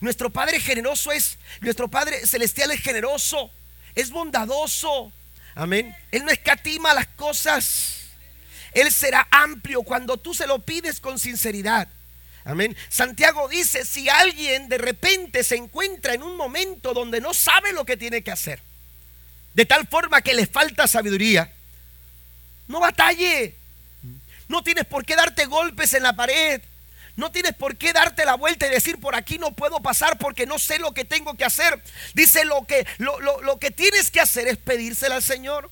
Nuestro 0.00 0.30
Padre 0.30 0.60
generoso 0.60 1.12
es, 1.12 1.38
nuestro 1.60 1.88
Padre 1.88 2.26
Celestial 2.26 2.70
es 2.70 2.80
generoso, 2.80 3.50
es 3.94 4.10
bondadoso. 4.10 5.12
Amén. 5.56 5.96
Él 6.12 6.24
no 6.24 6.30
escatima 6.30 6.94
las 6.94 7.06
cosas. 7.08 8.02
Él 8.72 8.92
será 8.92 9.26
amplio 9.30 9.82
cuando 9.82 10.18
tú 10.18 10.34
se 10.34 10.46
lo 10.46 10.58
pides 10.60 11.00
con 11.00 11.18
sinceridad. 11.18 11.88
Amén. 12.44 12.76
Santiago 12.90 13.48
dice, 13.48 13.84
si 13.84 14.08
alguien 14.08 14.68
de 14.68 14.78
repente 14.78 15.42
se 15.42 15.56
encuentra 15.56 16.14
en 16.14 16.22
un 16.22 16.36
momento 16.36 16.92
donde 16.94 17.20
no 17.20 17.34
sabe 17.34 17.72
lo 17.72 17.84
que 17.84 17.96
tiene 17.96 18.22
que 18.22 18.30
hacer, 18.30 18.60
de 19.54 19.64
tal 19.64 19.88
forma 19.88 20.20
que 20.20 20.34
le 20.34 20.46
falta 20.46 20.86
sabiduría, 20.86 21.50
no 22.68 22.78
batalle. 22.78 23.56
No 24.48 24.62
tienes 24.62 24.84
por 24.84 25.04
qué 25.04 25.16
darte 25.16 25.46
golpes 25.46 25.94
en 25.94 26.02
la 26.02 26.14
pared. 26.14 26.60
No 27.16 27.32
tienes 27.32 27.54
por 27.54 27.76
qué 27.76 27.92
darte 27.94 28.26
la 28.26 28.34
vuelta 28.34 28.66
y 28.66 28.70
decir 28.70 29.00
por 29.00 29.14
aquí 29.14 29.38
no 29.38 29.52
puedo 29.52 29.80
pasar 29.80 30.18
porque 30.18 30.46
no 30.46 30.58
sé 30.58 30.78
lo 30.78 30.92
que 30.92 31.06
tengo 31.06 31.34
que 31.34 31.44
hacer. 31.44 31.82
Dice 32.14 32.44
lo 32.44 32.66
que, 32.66 32.86
lo, 32.98 33.18
lo, 33.20 33.58
que 33.58 33.70
tienes 33.70 34.10
que 34.10 34.20
hacer 34.20 34.46
es 34.48 34.58
pedírsela 34.58 35.16
al 35.16 35.22
Señor. 35.22 35.70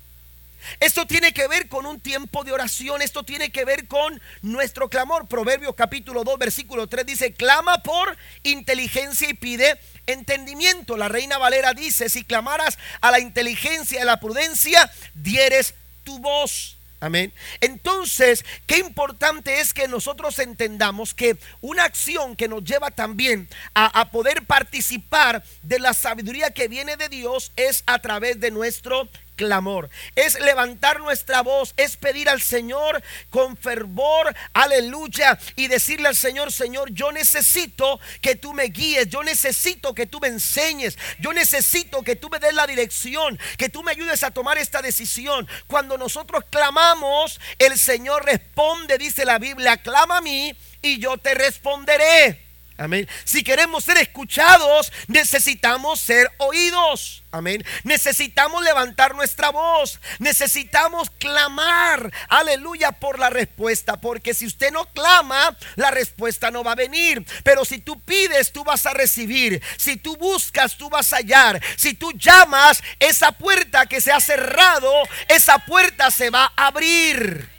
Esto 0.81 1.07
tiene 1.07 1.35
que 1.35 1.47
ver 1.47 1.69
con 1.69 1.85
un 1.85 2.01
tiempo 2.01 2.43
de 2.43 2.53
oración, 2.53 3.03
esto 3.03 3.23
tiene 3.23 3.51
que 3.51 3.67
ver 3.67 3.87
con 3.87 4.23
nuestro 4.41 4.89
clamor. 4.89 5.29
Proverbios 5.29 5.75
capítulo 5.75 6.25
2, 6.25 6.39
versículo 6.39 6.87
3 6.87 7.05
dice, 7.05 7.33
clama 7.35 7.83
por 7.83 8.17
inteligencia 8.43 9.29
y 9.29 9.35
pide 9.35 9.79
entendimiento. 10.07 10.97
La 10.97 11.09
reina 11.09 11.37
Valera 11.37 11.75
dice, 11.75 12.09
si 12.09 12.25
clamaras 12.25 12.79
a 13.03 13.11
la 13.11 13.21
inteligencia 13.21 13.99
y 13.99 14.03
a 14.03 14.07
la 14.07 14.21
prudencia, 14.21 14.91
dieres 15.13 15.75
tu 16.05 16.19
voz. 16.21 16.79
Amén. 17.05 17.35
Entonces, 17.61 18.47
qué 18.67 18.79
importante 18.79 19.61
es 19.61 19.75
que 19.75 19.88
nosotros 19.88 20.38
entendamos 20.38 21.12
que 21.12 21.37
una 21.61 21.85
acción 21.85 22.35
que 22.35 22.49
nos 22.49 22.64
lleva 22.64 22.90
también 22.93 23.47
a, 23.75 24.11
poder 24.11 24.47
participar 24.47 25.45
de 25.62 25.81
la 25.81 25.93
sabiduría 25.93 26.53
que 26.53 26.67
viene 26.67 26.97
de 26.97 27.11
Dios 27.11 27.53
es 27.57 27.85
a 27.87 27.99
través 27.99 28.40
de 28.40 28.51
nuestro 28.51 29.11
clamor, 29.37 29.90
es 30.14 30.38
levantar 30.40 31.01
nuestra 31.01 31.42
voz, 31.42 31.75
es 31.77 31.97
pedir 31.97 32.29
al 32.29 32.40
Señor 32.40 33.03
con 33.31 33.57
fervor, 33.57 34.35
aleluya, 34.53 35.38
y 35.57 35.68
decirle 35.68 36.09
al 36.09 36.16
Señor, 36.16 36.53
Señor, 36.53 36.92
yo 36.92 37.12
necesito 37.12 38.01
que 38.20 38.37
tú 38.37 38.53
me 38.53 38.64
guíes, 38.64 39.09
yo 39.09 39.23
necesito 39.23 39.94
que 39.94 40.07
tú 40.07 40.20
me 40.20 40.29
enseñes, 40.29 40.99
yo 41.18 41.33
necesito 41.33 42.03
que 42.03 42.16
tú 42.16 42.31
me 42.31 42.38
des 42.38 42.55
la 42.55 42.66
dirección, 42.66 43.38
que 43.59 43.68
tú 43.68 43.83
me 43.83 43.92
ayudes 43.92 44.23
a 44.23 44.31
tomar 44.31 44.59
esta 44.59 44.83
decisión. 44.83 45.49
Cuando 45.66 45.99
nosotros 45.99 46.44
clamamos, 46.51 47.40
el 47.59 47.79
Señor 47.79 48.25
responde, 48.25 48.99
dice 48.99 49.25
la 49.25 49.38
Biblia, 49.38 49.77
clama 49.79 50.18
a 50.18 50.20
mí 50.20 50.56
y 50.83 50.98
yo 50.98 51.19
te 51.19 51.35
responderé. 51.35 52.44
Amén. 52.77 53.08
Si 53.25 53.44
queremos 53.44 53.85
ser 53.85 53.98
escuchados, 53.98 54.92
necesitamos 55.06 56.00
ser 56.00 56.31
oídos. 56.38 57.22
Amén. 57.31 57.64
Necesitamos 57.85 58.64
levantar 58.64 59.14
nuestra 59.14 59.50
voz. 59.50 60.00
Necesitamos 60.18 61.10
clamar. 61.10 62.12
Aleluya 62.29 62.90
por 62.90 63.20
la 63.20 63.31
respuesta. 63.31 64.00
Porque 64.00 64.35
si 64.35 64.46
usted 64.46 64.72
no 64.72 64.87
clama, 64.87 65.56
la 65.77 65.92
respuesta 65.92 66.50
no 66.50 66.64
va 66.64 66.72
a 66.72 66.77
venir. 66.77 67.25
Pero 67.44 67.64
si 67.64 67.79
tú 67.79 68.00
pides, 68.00 68.52
tú 68.52 68.64
vas 68.64 68.87
a 68.87 68.94
recibir. 68.94 69.62
Si 69.77 69.96
tú 69.96 70.16
buscas, 70.16 70.77
tú 70.77 70.90
vas 70.90 71.12
a 71.12 71.18
hallar. 71.18 71.62
Si 71.77 71.94
tú 71.94 72.12
llamas, 72.12 72.83
esa 72.98 73.31
puerta 73.33 73.87
que 73.87 74.00
se 74.00 74.10
ha 74.10 74.20
cerrado, 74.20 74.92
esa 75.29 75.58
puerta 75.58 76.10
se 76.10 76.31
va 76.31 76.52
a 76.56 76.66
abrir. 76.66 77.54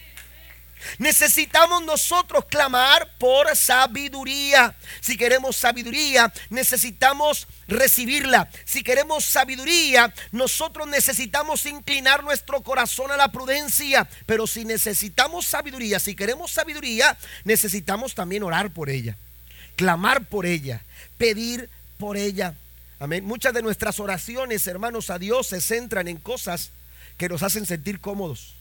Necesitamos 0.97 1.83
nosotros 1.83 2.45
clamar 2.45 3.17
por 3.17 3.55
sabiduría. 3.55 4.75
Si 5.01 5.17
queremos 5.17 5.55
sabiduría, 5.55 6.31
necesitamos 6.49 7.47
recibirla. 7.67 8.49
Si 8.65 8.83
queremos 8.83 9.25
sabiduría, 9.25 10.13
nosotros 10.31 10.87
necesitamos 10.87 11.65
inclinar 11.65 12.23
nuestro 12.23 12.61
corazón 12.61 13.11
a 13.11 13.17
la 13.17 13.31
prudencia. 13.31 14.07
Pero 14.25 14.47
si 14.47 14.65
necesitamos 14.65 15.45
sabiduría, 15.45 15.99
si 15.99 16.15
queremos 16.15 16.51
sabiduría, 16.51 17.17
necesitamos 17.43 18.15
también 18.15 18.43
orar 18.43 18.71
por 18.71 18.89
ella, 18.89 19.17
clamar 19.75 20.25
por 20.25 20.45
ella, 20.45 20.81
pedir 21.17 21.69
por 21.97 22.17
ella. 22.17 22.55
Amén. 22.99 23.25
Muchas 23.25 23.53
de 23.53 23.61
nuestras 23.61 23.99
oraciones, 23.99 24.65
hermanos, 24.67 25.09
a 25.09 25.19
Dios 25.19 25.47
se 25.47 25.61
centran 25.61 26.07
en 26.07 26.17
cosas 26.17 26.71
que 27.17 27.29
nos 27.29 27.43
hacen 27.43 27.65
sentir 27.65 27.99
cómodos. 27.99 28.53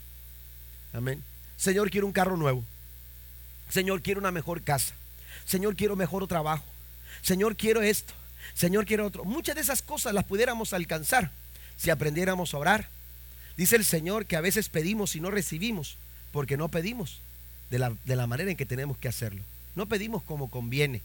Amén. 0.92 1.22
Señor, 1.56 1.90
quiero 1.90 2.06
un 2.06 2.12
carro 2.12 2.36
nuevo. 2.36 2.64
Señor, 3.68 4.02
quiero 4.02 4.20
una 4.20 4.30
mejor 4.30 4.62
casa. 4.62 4.94
Señor, 5.44 5.76
quiero 5.76 5.96
mejor 5.96 6.26
trabajo. 6.26 6.64
Señor, 7.22 7.56
quiero 7.56 7.82
esto. 7.82 8.12
Señor, 8.54 8.86
quiero 8.86 9.06
otro. 9.06 9.24
Muchas 9.24 9.54
de 9.54 9.62
esas 9.62 9.82
cosas 9.82 10.12
las 10.12 10.24
pudiéramos 10.24 10.72
alcanzar 10.72 11.30
si 11.76 11.90
aprendiéramos 11.90 12.54
a 12.54 12.58
orar. 12.58 12.88
Dice 13.56 13.76
el 13.76 13.84
Señor 13.84 14.26
que 14.26 14.36
a 14.36 14.40
veces 14.40 14.68
pedimos 14.68 15.16
y 15.16 15.20
no 15.20 15.30
recibimos 15.30 15.96
porque 16.32 16.56
no 16.56 16.68
pedimos 16.68 17.20
de 17.70 17.78
la, 17.78 17.92
de 18.04 18.16
la 18.16 18.26
manera 18.26 18.50
en 18.50 18.56
que 18.56 18.66
tenemos 18.66 18.98
que 18.98 19.08
hacerlo. 19.08 19.42
No 19.74 19.86
pedimos 19.86 20.22
como 20.22 20.50
conviene. 20.50 21.02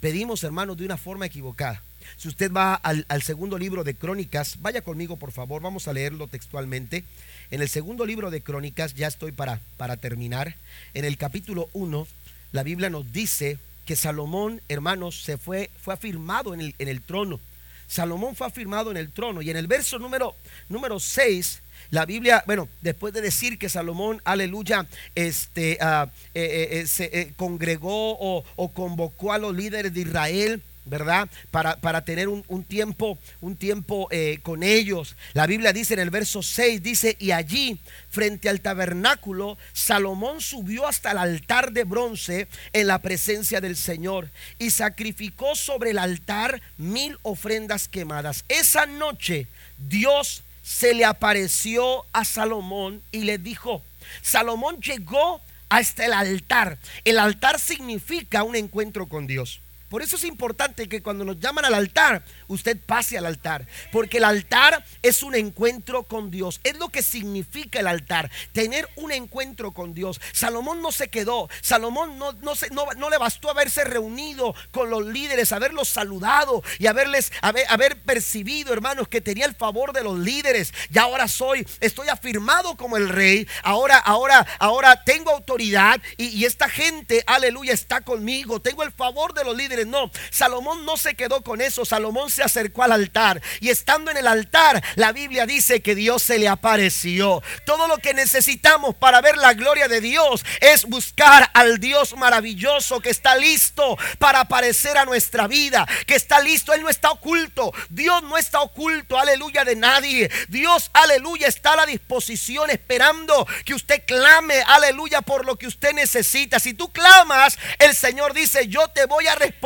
Pedimos, 0.00 0.44
hermanos, 0.44 0.76
de 0.76 0.84
una 0.84 0.96
forma 0.96 1.26
equivocada. 1.26 1.82
Si 2.16 2.28
usted 2.28 2.52
va 2.52 2.74
al, 2.74 3.04
al, 3.08 3.22
segundo 3.22 3.58
libro 3.58 3.82
de 3.82 3.94
Crónicas, 3.94 4.56
vaya 4.60 4.82
conmigo, 4.82 5.16
por 5.16 5.32
favor, 5.32 5.62
vamos 5.62 5.88
a 5.88 5.92
leerlo 5.92 6.28
textualmente. 6.28 7.04
En 7.50 7.62
el 7.62 7.68
segundo 7.68 8.06
libro 8.06 8.30
de 8.30 8.40
Crónicas, 8.40 8.94
ya 8.94 9.06
estoy 9.06 9.32
para, 9.32 9.60
para 9.76 9.96
terminar, 9.96 10.56
en 10.94 11.04
el 11.04 11.16
capítulo 11.16 11.68
1, 11.74 12.06
la 12.52 12.62
Biblia 12.62 12.90
nos 12.90 13.12
dice 13.12 13.58
que 13.84 13.94
Salomón, 13.94 14.60
hermanos, 14.68 15.22
se 15.22 15.38
fue, 15.38 15.70
fue 15.80 15.94
afirmado 15.94 16.54
en 16.54 16.60
el, 16.60 16.74
en 16.78 16.88
el 16.88 17.00
trono. 17.02 17.38
Salomón 17.86 18.34
fue 18.34 18.48
afirmado 18.48 18.90
en 18.90 18.96
el 18.96 19.12
trono. 19.12 19.42
Y 19.42 19.50
en 19.50 19.56
el 19.56 19.68
verso 19.68 19.98
número, 20.00 20.34
número 20.68 20.98
6, 20.98 21.60
la 21.90 22.04
Biblia, 22.04 22.42
bueno, 22.46 22.68
después 22.82 23.14
de 23.14 23.20
decir 23.20 23.58
que 23.58 23.68
Salomón, 23.68 24.20
aleluya, 24.24 24.86
este, 25.14 25.78
uh, 25.80 26.08
eh, 26.34 26.68
eh, 26.72 26.86
se 26.88 27.04
eh, 27.12 27.32
congregó 27.36 28.18
o, 28.18 28.44
o 28.56 28.72
convocó 28.72 29.32
a 29.32 29.38
los 29.38 29.54
líderes 29.54 29.94
de 29.94 30.00
Israel 30.00 30.62
¿verdad? 30.86 31.28
Para, 31.50 31.76
para 31.76 32.04
tener 32.04 32.28
un, 32.28 32.44
un, 32.48 32.64
tiempo, 32.64 33.18
un 33.40 33.56
tiempo 33.56 34.08
eh, 34.10 34.38
con 34.42 34.62
ellos. 34.62 35.16
La 35.34 35.46
Biblia 35.46 35.72
dice 35.72 35.94
en 35.94 36.00
el 36.00 36.10
verso 36.10 36.42
6, 36.42 36.82
dice, 36.82 37.16
y 37.18 37.32
allí, 37.32 37.78
frente 38.08 38.48
al 38.48 38.60
tabernáculo, 38.60 39.58
Salomón 39.72 40.40
subió 40.40 40.86
hasta 40.86 41.10
el 41.10 41.18
altar 41.18 41.72
de 41.72 41.84
bronce 41.84 42.48
en 42.72 42.86
la 42.86 43.00
presencia 43.00 43.60
del 43.60 43.76
Señor 43.76 44.30
y 44.58 44.70
sacrificó 44.70 45.54
sobre 45.54 45.90
el 45.90 45.98
altar 45.98 46.62
mil 46.78 47.18
ofrendas 47.22 47.88
quemadas. 47.88 48.44
Esa 48.48 48.86
noche 48.86 49.46
Dios 49.76 50.42
se 50.62 50.94
le 50.94 51.04
apareció 51.04 52.04
a 52.12 52.24
Salomón 52.24 53.02
y 53.12 53.20
le 53.20 53.38
dijo, 53.38 53.82
Salomón 54.22 54.80
llegó 54.80 55.40
hasta 55.68 56.06
el 56.06 56.12
altar. 56.12 56.78
El 57.04 57.18
altar 57.18 57.58
significa 57.58 58.42
un 58.42 58.56
encuentro 58.56 59.06
con 59.06 59.26
Dios. 59.26 59.60
Por 59.88 60.02
eso 60.02 60.16
es 60.16 60.24
importante 60.24 60.88
que 60.88 61.00
cuando 61.02 61.24
nos 61.24 61.38
llaman 61.38 61.64
al 61.64 61.74
altar, 61.74 62.24
usted 62.48 62.76
pase 62.84 63.18
al 63.18 63.26
altar. 63.26 63.66
Porque 63.92 64.18
el 64.18 64.24
altar 64.24 64.84
es 65.02 65.22
un 65.22 65.36
encuentro 65.36 66.02
con 66.02 66.30
Dios. 66.30 66.60
Es 66.64 66.76
lo 66.76 66.88
que 66.88 67.02
significa 67.02 67.78
el 67.78 67.86
altar. 67.86 68.30
Tener 68.52 68.88
un 68.96 69.12
encuentro 69.12 69.72
con 69.72 69.94
Dios. 69.94 70.20
Salomón 70.32 70.82
no 70.82 70.90
se 70.90 71.08
quedó. 71.08 71.48
Salomón 71.60 72.18
no, 72.18 72.32
no, 72.32 72.56
se, 72.56 72.70
no, 72.70 72.86
no 72.96 73.10
le 73.10 73.18
bastó 73.18 73.48
haberse 73.48 73.84
reunido 73.84 74.54
con 74.72 74.90
los 74.90 75.06
líderes, 75.06 75.52
haberlos 75.52 75.88
saludado 75.88 76.64
y 76.80 76.88
haberles, 76.88 77.32
haber, 77.40 77.66
haber 77.68 78.02
percibido, 78.02 78.72
hermanos, 78.72 79.06
que 79.06 79.20
tenía 79.20 79.46
el 79.46 79.54
favor 79.54 79.92
de 79.92 80.02
los 80.02 80.18
líderes. 80.18 80.74
Y 80.92 80.98
ahora 80.98 81.28
soy, 81.28 81.64
estoy 81.80 82.08
afirmado 82.08 82.76
como 82.76 82.96
el 82.96 83.08
rey. 83.08 83.46
Ahora, 83.62 83.98
ahora, 83.98 84.44
ahora 84.58 85.04
tengo 85.04 85.30
autoridad. 85.30 86.00
Y, 86.16 86.26
y 86.26 86.44
esta 86.44 86.68
gente, 86.68 87.22
aleluya, 87.28 87.72
está 87.72 88.00
conmigo. 88.00 88.60
Tengo 88.60 88.82
el 88.82 88.90
favor 88.90 89.32
de 89.32 89.44
los 89.44 89.56
líderes. 89.56 89.75
No, 89.84 90.10
Salomón 90.30 90.84
no 90.84 90.96
se 90.96 91.14
quedó 91.14 91.42
con 91.42 91.60
eso. 91.60 91.84
Salomón 91.84 92.30
se 92.30 92.42
acercó 92.42 92.82
al 92.82 92.92
altar 92.92 93.42
y 93.60 93.70
estando 93.70 94.10
en 94.10 94.16
el 94.16 94.26
altar, 94.26 94.82
la 94.94 95.12
Biblia 95.12 95.46
dice 95.46 95.82
que 95.82 95.94
Dios 95.94 96.22
se 96.22 96.38
le 96.38 96.48
apareció. 96.48 97.42
Todo 97.64 97.88
lo 97.88 97.98
que 97.98 98.14
necesitamos 98.14 98.94
para 98.94 99.20
ver 99.20 99.36
la 99.36 99.54
gloria 99.54 99.88
de 99.88 100.00
Dios 100.00 100.44
es 100.60 100.84
buscar 100.84 101.50
al 101.54 101.78
Dios 101.78 102.16
maravilloso 102.16 103.00
que 103.00 103.10
está 103.10 103.36
listo 103.36 103.98
para 104.18 104.40
aparecer 104.40 104.96
a 104.98 105.04
nuestra 105.04 105.46
vida, 105.46 105.86
que 106.06 106.14
está 106.14 106.40
listo. 106.40 106.72
Él 106.72 106.82
no 106.82 106.88
está 106.88 107.10
oculto. 107.10 107.72
Dios 107.90 108.22
no 108.22 108.38
está 108.38 108.60
oculto, 108.60 109.18
aleluya, 109.18 109.64
de 109.64 109.76
nadie. 109.76 110.30
Dios, 110.48 110.90
aleluya, 110.92 111.48
está 111.48 111.72
a 111.72 111.76
la 111.76 111.86
disposición 111.86 112.70
esperando 112.70 113.46
que 113.64 113.74
usted 113.74 114.04
clame, 114.06 114.62
aleluya, 114.66 115.22
por 115.22 115.44
lo 115.44 115.56
que 115.56 115.66
usted 115.66 115.92
necesita. 115.92 116.58
Si 116.60 116.74
tú 116.74 116.92
clamas, 116.92 117.58
el 117.78 117.94
Señor 117.94 118.32
dice, 118.32 118.68
yo 118.68 118.88
te 118.88 119.06
voy 119.06 119.26
a 119.26 119.34
responder 119.34 119.65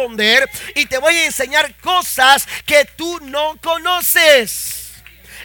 y 0.74 0.86
te 0.86 0.98
voy 0.98 1.14
a 1.14 1.26
enseñar 1.26 1.74
cosas 1.76 2.46
que 2.66 2.84
tú 2.96 3.20
no 3.20 3.56
conoces. 3.62 4.92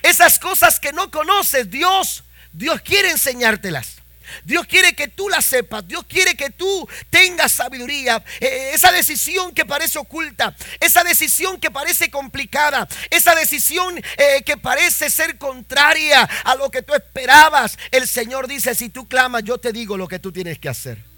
Esas 0.02 0.40
cosas 0.40 0.80
que 0.80 0.94
no 0.94 1.12
conoces, 1.12 1.70
Dios, 1.70 2.24
Dios 2.54 2.82
quiere 2.82 3.12
enseñártelas. 3.12 3.96
Dios 4.44 4.66
quiere 4.66 4.94
que 4.94 5.08
tú 5.08 5.30
la 5.30 5.42
sepas. 5.42 5.88
Dios 5.88 6.04
quiere 6.08 6.36
que 6.36 6.50
tú 6.50 6.88
tengas 7.10 7.52
sabiduría. 7.52 8.24
Eh, 8.40 8.72
esa 8.74 8.92
decisión 8.92 9.54
que 9.54 9.66
parece 9.66 10.00
oculta. 10.00 10.56
Esa 10.80 11.04
decisión 11.04 11.60
que 11.60 11.72
parece 11.72 12.10
complicada. 12.10 12.88
Esa 13.10 13.36
decisión 13.36 13.98
eh, 13.98 14.44
que 14.46 14.58
parece 14.58 15.10
ser 15.10 15.38
contraria 15.38 16.24
a 16.44 16.56
lo 16.56 16.72
que 16.72 16.82
tú 16.82 16.94
esperabas. 16.94 17.78
El 17.92 18.08
Señor 18.08 18.48
dice, 18.48 18.74
si 18.76 18.90
tú 18.90 19.08
clamas, 19.08 19.44
yo 19.44 19.58
te 19.58 19.72
digo 19.72 19.98
lo 19.98 20.08
que 20.08 20.20
tú 20.20 20.32
tienes 20.32 20.60
que 20.60 20.70
hacer. 20.70 21.15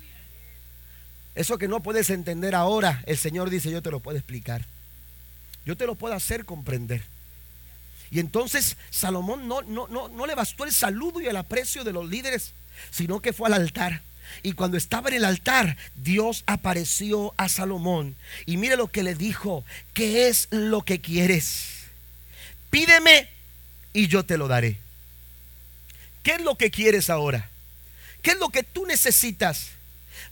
Eso 1.38 1.60
que 1.60 1.68
no 1.68 1.84
puedes 1.84 2.10
entender 2.10 2.56
ahora, 2.56 3.04
el 3.06 3.16
Señor 3.16 3.52
dice, 3.52 3.70
yo 3.70 3.84
te 3.84 3.92
lo 3.92 4.00
puedo 4.00 4.18
explicar. 4.18 4.66
Yo 5.66 5.78
te 5.78 5.86
lo 5.86 5.94
puedo 5.94 6.16
hacer 6.16 6.46
comprender. 6.46 7.04
Y 8.10 8.20
entonces 8.20 8.76
Salomón 8.90 9.48
no, 9.48 9.62
no, 9.62 9.88
no, 9.88 10.08
no 10.08 10.26
le 10.26 10.34
bastó 10.34 10.66
el 10.66 10.74
saludo 10.74 11.22
y 11.22 11.28
el 11.28 11.38
aprecio 11.38 11.84
de 11.84 11.94
los 11.94 12.10
líderes, 12.10 12.54
sino 12.90 13.22
que 13.22 13.34
fue 13.34 13.50
al 13.50 13.54
altar. 13.54 14.02
Y 14.42 14.54
cuando 14.54 14.78
estaba 14.78 15.10
en 15.10 15.18
el 15.18 15.26
altar, 15.26 15.78
Dios 15.94 16.44
apareció 16.48 17.36
a 17.38 17.50
Salomón. 17.50 18.16
Y 18.48 18.58
mire 18.58 18.76
lo 18.76 18.88
que 18.88 19.04
le 19.04 19.14
dijo, 19.14 19.64
¿qué 19.94 20.30
es 20.30 20.48
lo 20.50 20.82
que 20.82 21.02
quieres? 21.02 21.68
Pídeme 22.72 23.30
y 23.94 24.08
yo 24.08 24.26
te 24.26 24.40
lo 24.40 24.48
daré. 24.48 24.80
¿Qué 26.24 26.32
es 26.32 26.42
lo 26.42 26.58
que 26.58 26.72
quieres 26.72 27.12
ahora? 27.12 27.52
¿Qué 28.24 28.32
es 28.32 28.40
lo 28.40 28.50
que 28.50 28.64
tú 28.64 28.88
necesitas? 28.88 29.77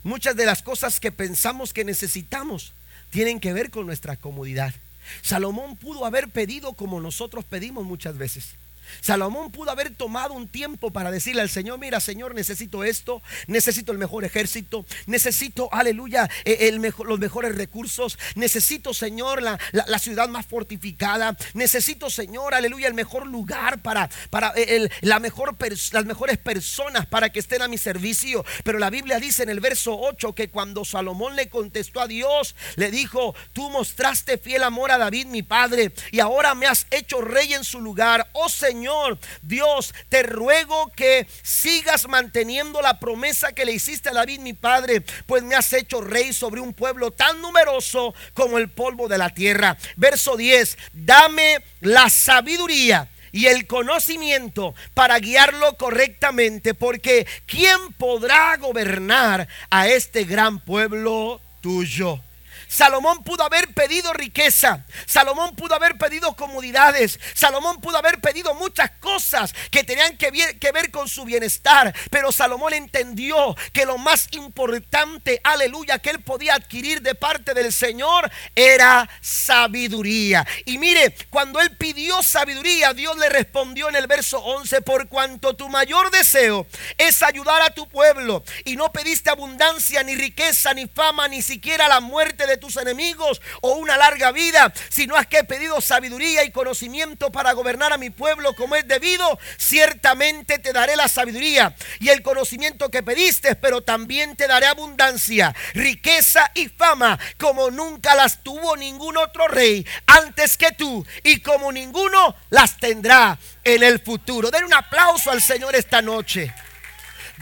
Muchas 0.02 0.36
de 0.36 0.46
las 0.46 0.62
cosas 0.62 1.00
que 1.00 1.12
pensamos 1.12 1.72
que 1.72 1.84
necesitamos 1.84 2.72
tienen 3.10 3.40
que 3.40 3.52
ver 3.52 3.70
con 3.70 3.86
nuestra 3.86 4.16
comodidad. 4.16 4.74
Salomón 5.22 5.76
pudo 5.76 6.04
haber 6.04 6.28
pedido 6.28 6.72
como 6.74 7.00
nosotros 7.00 7.44
pedimos 7.44 7.84
muchas 7.84 8.18
veces. 8.18 8.56
Salomón 9.00 9.50
pudo 9.50 9.70
haber 9.70 9.94
tomado 9.94 10.34
un 10.34 10.48
tiempo 10.48 10.90
para 10.90 11.10
decirle 11.10 11.42
al 11.42 11.50
Señor, 11.50 11.78
mira 11.78 12.00
Señor, 12.00 12.34
necesito 12.34 12.84
esto, 12.84 13.22
necesito 13.46 13.92
el 13.92 13.98
mejor 13.98 14.24
ejército, 14.24 14.84
necesito, 15.06 15.68
aleluya, 15.72 16.28
e, 16.44 16.70
los 16.72 17.18
mejores 17.18 17.54
recursos, 17.54 18.18
necesito 18.34 18.94
Señor 18.94 19.42
la, 19.42 19.58
ciudad 19.98 20.28
más 20.28 20.46
fortificada, 20.46 21.36
necesito 21.54 22.10
Señor, 22.10 22.54
aleluya, 22.54 22.88
el 22.88 22.94
mejor 22.94 23.26
lugar 23.26 23.82
para, 23.82 24.08
para 24.30 24.52
e, 24.56 24.88
la 25.00 25.20
mejor, 25.20 25.56
las 25.92 26.04
mejores 26.04 26.38
personas 26.38 27.06
para 27.06 27.30
que 27.30 27.40
estén 27.40 27.62
a 27.62 27.68
mi 27.68 27.78
servicio. 27.78 28.44
Pero 28.64 28.78
la 28.78 28.90
Biblia 28.90 29.18
dice 29.18 29.42
en 29.42 29.50
el 29.50 29.60
verso 29.60 29.98
8 29.98 30.34
que 30.34 30.50
cuando 30.50 30.84
Salomón 30.84 31.36
le 31.36 31.48
contestó 31.48 32.00
a 32.00 32.06
Dios, 32.06 32.54
le 32.76 32.90
dijo, 32.90 33.34
tú 33.52 33.70
mostraste 33.70 34.38
fiel 34.38 34.62
amor 34.62 34.90
a 34.90 34.98
David 34.98 35.26
mi 35.26 35.42
padre 35.42 35.92
y 36.10 36.20
ahora 36.20 36.54
me 36.54 36.66
has 36.66 36.86
hecho 36.90 37.20
rey 37.20 37.54
en 37.54 37.64
su 37.64 37.80
lugar, 37.80 38.28
oh 38.32 38.48
Señor 38.48 38.75
Señor, 38.76 39.18
Dios, 39.40 39.94
te 40.10 40.22
ruego 40.22 40.92
que 40.94 41.26
sigas 41.42 42.06
manteniendo 42.08 42.82
la 42.82 43.00
promesa 43.00 43.52
que 43.54 43.64
le 43.64 43.72
hiciste 43.72 44.10
a 44.10 44.12
David, 44.12 44.40
mi 44.40 44.52
padre, 44.52 45.02
pues 45.24 45.42
me 45.42 45.54
has 45.54 45.72
hecho 45.72 46.02
rey 46.02 46.34
sobre 46.34 46.60
un 46.60 46.74
pueblo 46.74 47.10
tan 47.10 47.40
numeroso 47.40 48.12
como 48.34 48.58
el 48.58 48.68
polvo 48.68 49.08
de 49.08 49.16
la 49.16 49.30
tierra. 49.30 49.78
Verso 49.96 50.36
10, 50.36 50.76
dame 50.92 51.64
la 51.80 52.10
sabiduría 52.10 53.08
y 53.32 53.46
el 53.46 53.66
conocimiento 53.66 54.74
para 54.92 55.18
guiarlo 55.20 55.78
correctamente, 55.78 56.74
porque 56.74 57.26
¿quién 57.46 57.94
podrá 57.94 58.58
gobernar 58.58 59.48
a 59.70 59.88
este 59.88 60.24
gran 60.24 60.62
pueblo 60.62 61.40
tuyo? 61.62 62.20
Salomón 62.68 63.22
pudo 63.22 63.44
haber 63.44 63.72
pedido 63.74 64.12
riqueza. 64.12 64.84
Salomón 65.06 65.54
pudo 65.54 65.74
haber 65.74 65.96
pedido 65.96 66.34
comodidades. 66.34 67.18
Salomón 67.34 67.80
pudo 67.80 67.96
haber 67.96 68.20
pedido 68.20 68.54
muchas 68.54 68.90
cosas 69.00 69.54
que 69.70 69.84
tenían 69.84 70.16
que 70.16 70.30
ver, 70.30 70.90
con 70.90 71.08
su 71.08 71.24
bienestar. 71.24 71.94
Pero 72.10 72.32
Salomón 72.32 72.74
entendió 72.74 73.56
que 73.72 73.86
lo 73.86 73.98
más 73.98 74.28
importante, 74.32 75.40
aleluya, 75.44 75.98
que 75.98 76.10
él 76.10 76.22
podía 76.22 76.54
adquirir 76.54 77.02
de 77.02 77.14
parte 77.14 77.54
del 77.54 77.72
Señor 77.72 78.30
era 78.54 79.08
sabiduría. 79.20 80.46
Y 80.64 80.78
mire, 80.78 81.14
cuando 81.30 81.60
él 81.60 81.76
pidió 81.76 82.22
sabiduría, 82.22 82.92
Dios 82.94 83.16
le 83.18 83.28
respondió 83.28 83.88
en 83.88 83.96
el 83.96 84.06
verso 84.06 84.38
11, 84.38 84.82
por 84.82 85.08
cuanto 85.08 85.54
tu 85.54 85.68
mayor 85.68 86.10
deseo 86.10 86.66
es 86.98 87.22
ayudar 87.22 87.62
a 87.62 87.70
tu 87.70 87.88
pueblo 87.88 88.44
y 88.64 88.76
no 88.76 88.92
pediste 88.92 89.30
abundancia, 89.30 90.02
ni 90.02 90.14
riqueza, 90.14 90.74
ni 90.74 90.86
fama, 90.86 91.28
ni 91.28 91.42
siquiera 91.42 91.88
la 91.88 92.00
muerte 92.00 92.46
de 92.46 92.55
tus 92.56 92.76
enemigos 92.76 93.40
o 93.60 93.72
una 93.72 93.96
larga 93.96 94.32
vida, 94.32 94.72
sino 94.88 95.16
has 95.16 95.26
que 95.26 95.38
he 95.38 95.44
pedido 95.44 95.80
sabiduría 95.80 96.44
y 96.44 96.50
conocimiento 96.50 97.30
para 97.30 97.52
gobernar 97.52 97.92
a 97.92 97.98
mi 97.98 98.10
pueblo 98.10 98.54
como 98.54 98.76
es 98.76 98.86
debido, 98.86 99.38
ciertamente 99.58 100.58
te 100.58 100.72
daré 100.72 100.96
la 100.96 101.08
sabiduría 101.08 101.74
y 102.00 102.08
el 102.08 102.22
conocimiento 102.22 102.90
que 102.90 103.02
pediste, 103.02 103.56
pero 103.56 103.82
también 103.82 104.36
te 104.36 104.46
daré 104.46 104.66
abundancia, 104.66 105.54
riqueza 105.74 106.50
y 106.54 106.68
fama 106.68 107.18
como 107.38 107.70
nunca 107.70 108.14
las 108.14 108.42
tuvo 108.42 108.76
ningún 108.76 109.16
otro 109.16 109.48
rey 109.48 109.86
antes 110.06 110.56
que 110.56 110.72
tú 110.72 111.06
y 111.22 111.40
como 111.40 111.72
ninguno 111.72 112.36
las 112.50 112.76
tendrá 112.78 113.38
en 113.64 113.82
el 113.82 114.00
futuro. 114.00 114.50
Den 114.50 114.64
un 114.64 114.74
aplauso 114.74 115.30
al 115.30 115.42
Señor 115.42 115.74
esta 115.74 116.02
noche. 116.02 116.52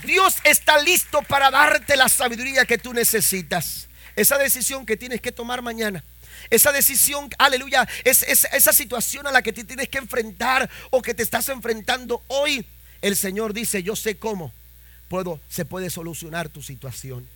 Dios 0.03 0.37
está 0.45 0.79
listo 0.79 1.23
para 1.23 1.51
darte 1.51 1.97
la 1.97 2.09
sabiduría 2.09 2.65
que 2.65 2.79
tú 2.79 2.93
necesitas. 2.93 3.89
Esa 4.17 4.39
decisión 4.39 4.87
que 4.87 4.97
tienes 4.97 5.21
que 5.21 5.33
tomar 5.33 5.63
mañana. 5.63 6.05
Esa 6.51 6.73
decisión, 6.73 7.31
aleluya, 7.39 7.89
es, 8.05 8.23
esa 8.23 8.73
situación 8.73 9.27
a 9.27 9.33
la 9.33 9.43
que 9.43 9.53
te 9.53 9.65
tienes 9.65 9.89
que 9.89 9.99
enfrentar 9.99 10.69
o 10.91 11.03
que 11.03 11.15
te 11.15 11.23
estás 11.23 11.49
enfrentando 11.49 12.23
hoy. 12.29 12.67
El 13.03 13.17
Señor 13.17 13.53
dice, 13.53 13.83
yo 13.83 13.97
sé 13.97 14.17
cómo 14.17 14.53
puedo, 15.09 15.41
se 15.49 15.65
puede 15.65 15.91
solucionar 15.91 16.49
tu 16.49 16.63
situación. 16.63 17.27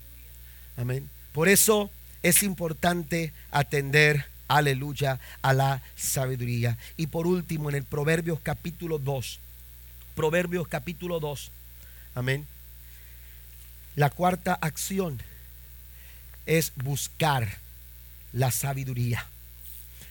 Amén. 0.76 1.08
Por 1.32 1.48
eso 1.48 1.90
es 2.22 2.42
importante 2.42 3.32
atender, 3.50 4.26
aleluya, 4.48 5.20
a 5.42 5.52
la 5.52 5.82
sabiduría. 5.96 6.78
Y 6.96 7.08
por 7.08 7.26
último, 7.26 7.70
en 7.70 7.76
el 7.76 7.84
Proverbios 7.84 8.40
capítulo 8.40 8.98
2, 8.98 9.40
Proverbios 10.14 10.68
capítulo 10.68 11.20
2, 11.20 11.50
amén. 12.14 12.46
La 13.94 14.10
cuarta 14.10 14.54
acción 14.54 15.20
es 16.48 16.72
buscar 16.76 17.58
la 18.32 18.50
sabiduría. 18.50 19.26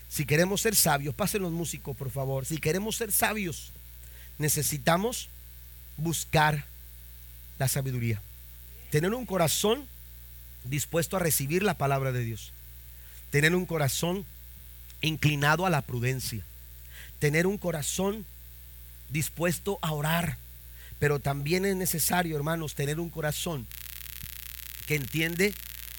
Si 0.08 0.26
queremos 0.26 0.62
ser 0.62 0.76
sabios, 0.76 1.16
pasen 1.16 1.42
los 1.42 1.52
músicos, 1.52 1.98
por 1.98 2.12
favor. 2.12 2.46
Si 2.46 2.60
queremos 2.60 2.96
ser 2.96 3.12
sabios, 3.12 3.72
necesitamos 4.38 5.30
buscar 5.98 6.64
la 7.58 7.68
sabiduría. 7.68 8.22
Tener 8.92 9.14
un 9.16 9.26
corazón 9.26 9.88
dispuesto 10.64 11.18
a 11.18 11.20
recibir 11.20 11.64
la 11.64 11.74
palabra 11.74 12.12
de 12.12 12.24
Dios. 12.24 12.54
Tener 13.32 13.56
un 13.56 13.66
corazón 13.66 14.24
inclinado 15.02 15.66
a 15.66 15.72
la 15.72 15.82
prudencia. 15.82 16.46
Tener 17.18 17.48
un 17.48 17.58
corazón 17.58 18.26
dispuesto 19.10 19.80
a 19.82 19.92
orar. 19.92 20.38
Pero 21.00 21.20
también 21.20 21.66
es 21.66 21.76
necesario, 21.76 22.38
hermanos, 22.38 22.76
tener 22.76 23.00
un 23.00 23.10
corazón 23.10 23.66
que 24.86 24.96
entiende 24.96 25.54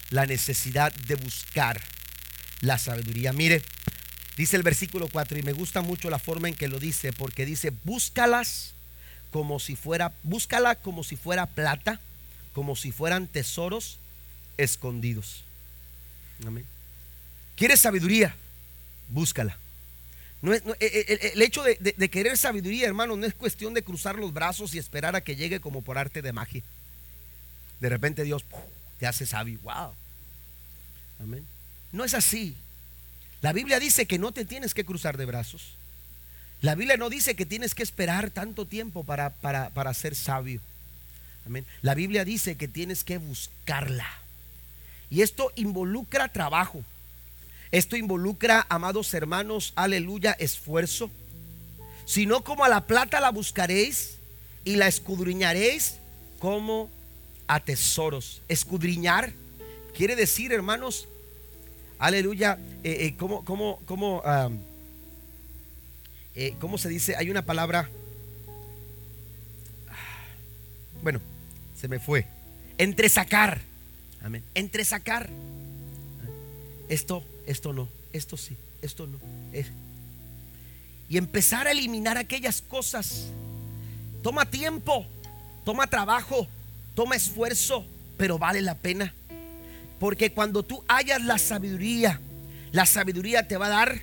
la 0.09 0.25
necesidad 0.25 0.93
de 0.93 1.15
buscar 1.15 1.81
la 2.61 2.77
sabiduría. 2.77 3.33
Mire, 3.33 3.61
dice 4.37 4.55
el 4.55 4.63
versículo 4.63 5.07
4 5.07 5.37
y 5.37 5.43
me 5.43 5.53
gusta 5.53 5.81
mucho 5.81 6.09
la 6.09 6.19
forma 6.19 6.47
en 6.47 6.55
que 6.55 6.67
lo 6.67 6.79
dice 6.79 7.13
porque 7.13 7.45
dice, 7.45 7.71
búscalas 7.83 8.73
como 9.31 9.59
si 9.59 9.75
fuera, 9.75 10.13
búscala 10.23 10.75
como 10.75 11.03
si 11.03 11.15
fuera 11.15 11.45
plata, 11.45 11.99
como 12.53 12.75
si 12.75 12.91
fueran 12.91 13.27
tesoros 13.27 13.99
escondidos. 14.57 15.43
Amén. 16.45 16.65
¿Quieres 17.55 17.79
sabiduría? 17.79 18.35
Búscala. 19.09 19.57
No 20.41 20.53
es, 20.53 20.63
e, 20.79 20.85
e, 20.85 21.31
el, 21.33 21.41
hecho 21.41 21.63
de, 21.63 21.75
de, 21.75 22.09
querer 22.09 22.37
sabiduría, 22.37 22.87
hermano, 22.87 23.17
no 23.17 23.25
es 23.25 23.33
cuestión 23.33 23.73
de 23.73 23.83
cruzar 23.83 24.15
los 24.15 24.33
brazos 24.33 24.73
y 24.73 24.79
esperar 24.79 25.15
a 25.15 25.21
que 25.21 25.35
llegue 25.35 25.59
como 25.59 25.81
por 25.81 25.97
arte 25.97 26.21
de 26.21 26.31
magia. 26.31 26.63
De 27.81 27.89
repente 27.89 28.23
Dios 28.23 28.45
te 28.99 29.07
hace 29.07 29.25
sabio. 29.25 29.59
Wow. 29.63 29.93
Amén. 31.19 31.45
No 31.91 32.03
es 32.03 32.13
así. 32.13 32.55
La 33.41 33.53
Biblia 33.53 33.79
dice 33.79 34.05
que 34.05 34.19
no 34.19 34.31
te 34.31 34.45
tienes 34.45 34.73
que 34.73 34.85
cruzar 34.85 35.17
de 35.17 35.25
brazos. 35.25 35.75
La 36.61 36.75
Biblia 36.75 36.97
no 36.97 37.09
dice 37.09 37.35
que 37.35 37.45
tienes 37.45 37.73
que 37.73 37.83
esperar 37.83 38.29
tanto 38.29 38.65
tiempo 38.65 39.03
para, 39.03 39.29
para, 39.29 39.69
para 39.69 39.93
ser 39.93 40.13
sabio. 40.13 40.59
Amén. 41.45 41.65
La 41.81 41.95
Biblia 41.95 42.25
dice 42.25 42.55
que 42.55 42.67
tienes 42.67 43.03
que 43.03 43.17
buscarla. 43.17 44.07
Y 45.09 45.21
esto 45.21 45.51
involucra 45.55 46.27
trabajo. 46.27 46.83
Esto 47.71 47.95
involucra, 47.95 48.65
amados 48.69 49.13
hermanos, 49.13 49.73
aleluya, 49.75 50.33
esfuerzo. 50.33 51.09
Si 52.05 52.25
no 52.25 52.43
como 52.43 52.65
a 52.65 52.69
la 52.69 52.87
plata 52.87 53.19
la 53.19 53.29
buscaréis 53.29 54.15
y 54.65 54.75
la 54.75 54.87
escudriñaréis 54.87 55.95
como 56.39 56.89
a 57.49 57.59
tesoros. 57.59 58.41
Escudriñar 58.47 59.33
quiere 59.97 60.15
decir, 60.15 60.53
hermanos, 60.53 61.09
aleluya, 61.97 62.59
eh, 62.83 63.07
eh, 63.07 63.15
¿cómo, 63.17 63.43
cómo, 63.43 63.81
cómo, 63.85 64.21
eh, 66.35 66.55
¿cómo 66.61 66.77
se 66.77 66.89
dice? 66.89 67.15
Hay 67.17 67.31
una 67.31 67.41
palabra, 67.41 67.89
bueno, 71.01 71.19
se 71.75 71.87
me 71.87 71.99
fue. 71.99 72.27
Entresacar. 72.77 73.59
Amén. 74.21 74.43
Entresacar. 74.53 75.27
Esto, 76.87 77.23
esto 77.47 77.73
no, 77.73 77.89
esto 78.13 78.37
sí, 78.37 78.55
esto 78.83 79.07
no. 79.07 79.17
Y 81.09 81.17
empezar 81.17 81.67
a 81.67 81.71
eliminar 81.71 82.19
aquellas 82.19 82.61
cosas. 82.61 83.25
Toma 84.21 84.45
tiempo, 84.45 85.07
toma 85.65 85.87
trabajo, 85.87 86.47
toma 86.99 87.15
esfuerzo, 87.15 87.85
pero 88.17 88.37
vale 88.37 88.61
la 88.61 88.75
pena. 88.75 89.13
Porque 90.01 90.33
cuando 90.33 90.63
tú 90.63 90.83
hayas 90.89 91.23
la 91.23 91.37
sabiduría, 91.37 92.19
la 92.73 92.85
sabiduría 92.85 93.47
te 93.47 93.55
va 93.55 93.67
a 93.67 93.69
dar 93.69 94.01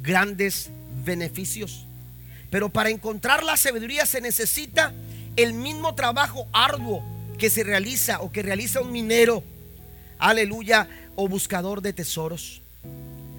grandes 0.00 0.70
beneficios. 1.04 1.84
Pero 2.48 2.70
para 2.70 2.88
encontrar 2.88 3.42
la 3.42 3.58
sabiduría 3.58 4.06
se 4.06 4.22
necesita 4.22 4.94
el 5.36 5.52
mismo 5.52 5.94
trabajo 5.94 6.48
arduo 6.54 7.04
que 7.36 7.50
se 7.50 7.62
realiza 7.62 8.22
o 8.22 8.32
que 8.32 8.40
realiza 8.40 8.80
un 8.80 8.90
minero, 8.90 9.44
aleluya, 10.18 10.88
o 11.16 11.28
buscador 11.28 11.82
de 11.82 11.92
tesoros. 11.92 12.62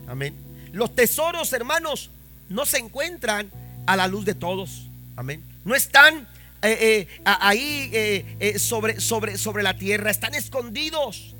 Amén. 0.07 0.35
Los 0.73 0.93
tesoros, 0.93 1.51
hermanos, 1.53 2.11
no 2.49 2.67
se 2.67 2.77
encuentran 2.77 3.49
a 3.87 3.95
la 3.95 4.07
luz 4.07 4.25
de 4.25 4.35
todos. 4.35 4.89
Amén. 5.15 5.43
No 5.65 5.73
están 5.73 6.27
eh, 6.63 7.07
eh, 7.09 7.21
ahí 7.25 7.89
eh, 7.93 8.59
sobre, 8.59 8.99
sobre, 8.99 9.37
sobre 9.37 9.63
la 9.63 9.75
tierra, 9.75 10.11
están 10.11 10.35
escondidos. 10.35 11.35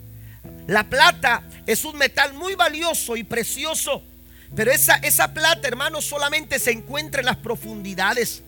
La 0.67 0.83
plata 0.89 1.43
es 1.67 1.85
un 1.85 1.97
metal 1.97 2.33
muy 2.33 2.55
valioso 2.55 3.15
y 3.15 3.23
precioso, 3.23 4.03
pero 4.55 4.71
esa, 4.71 4.95
esa 4.95 5.33
plata, 5.33 5.67
hermanos, 5.67 6.05
solamente 6.05 6.57
se 6.59 6.71
encuentra 6.71 7.21
en 7.21 7.27
las 7.27 7.37
profundidades, 7.37 8.43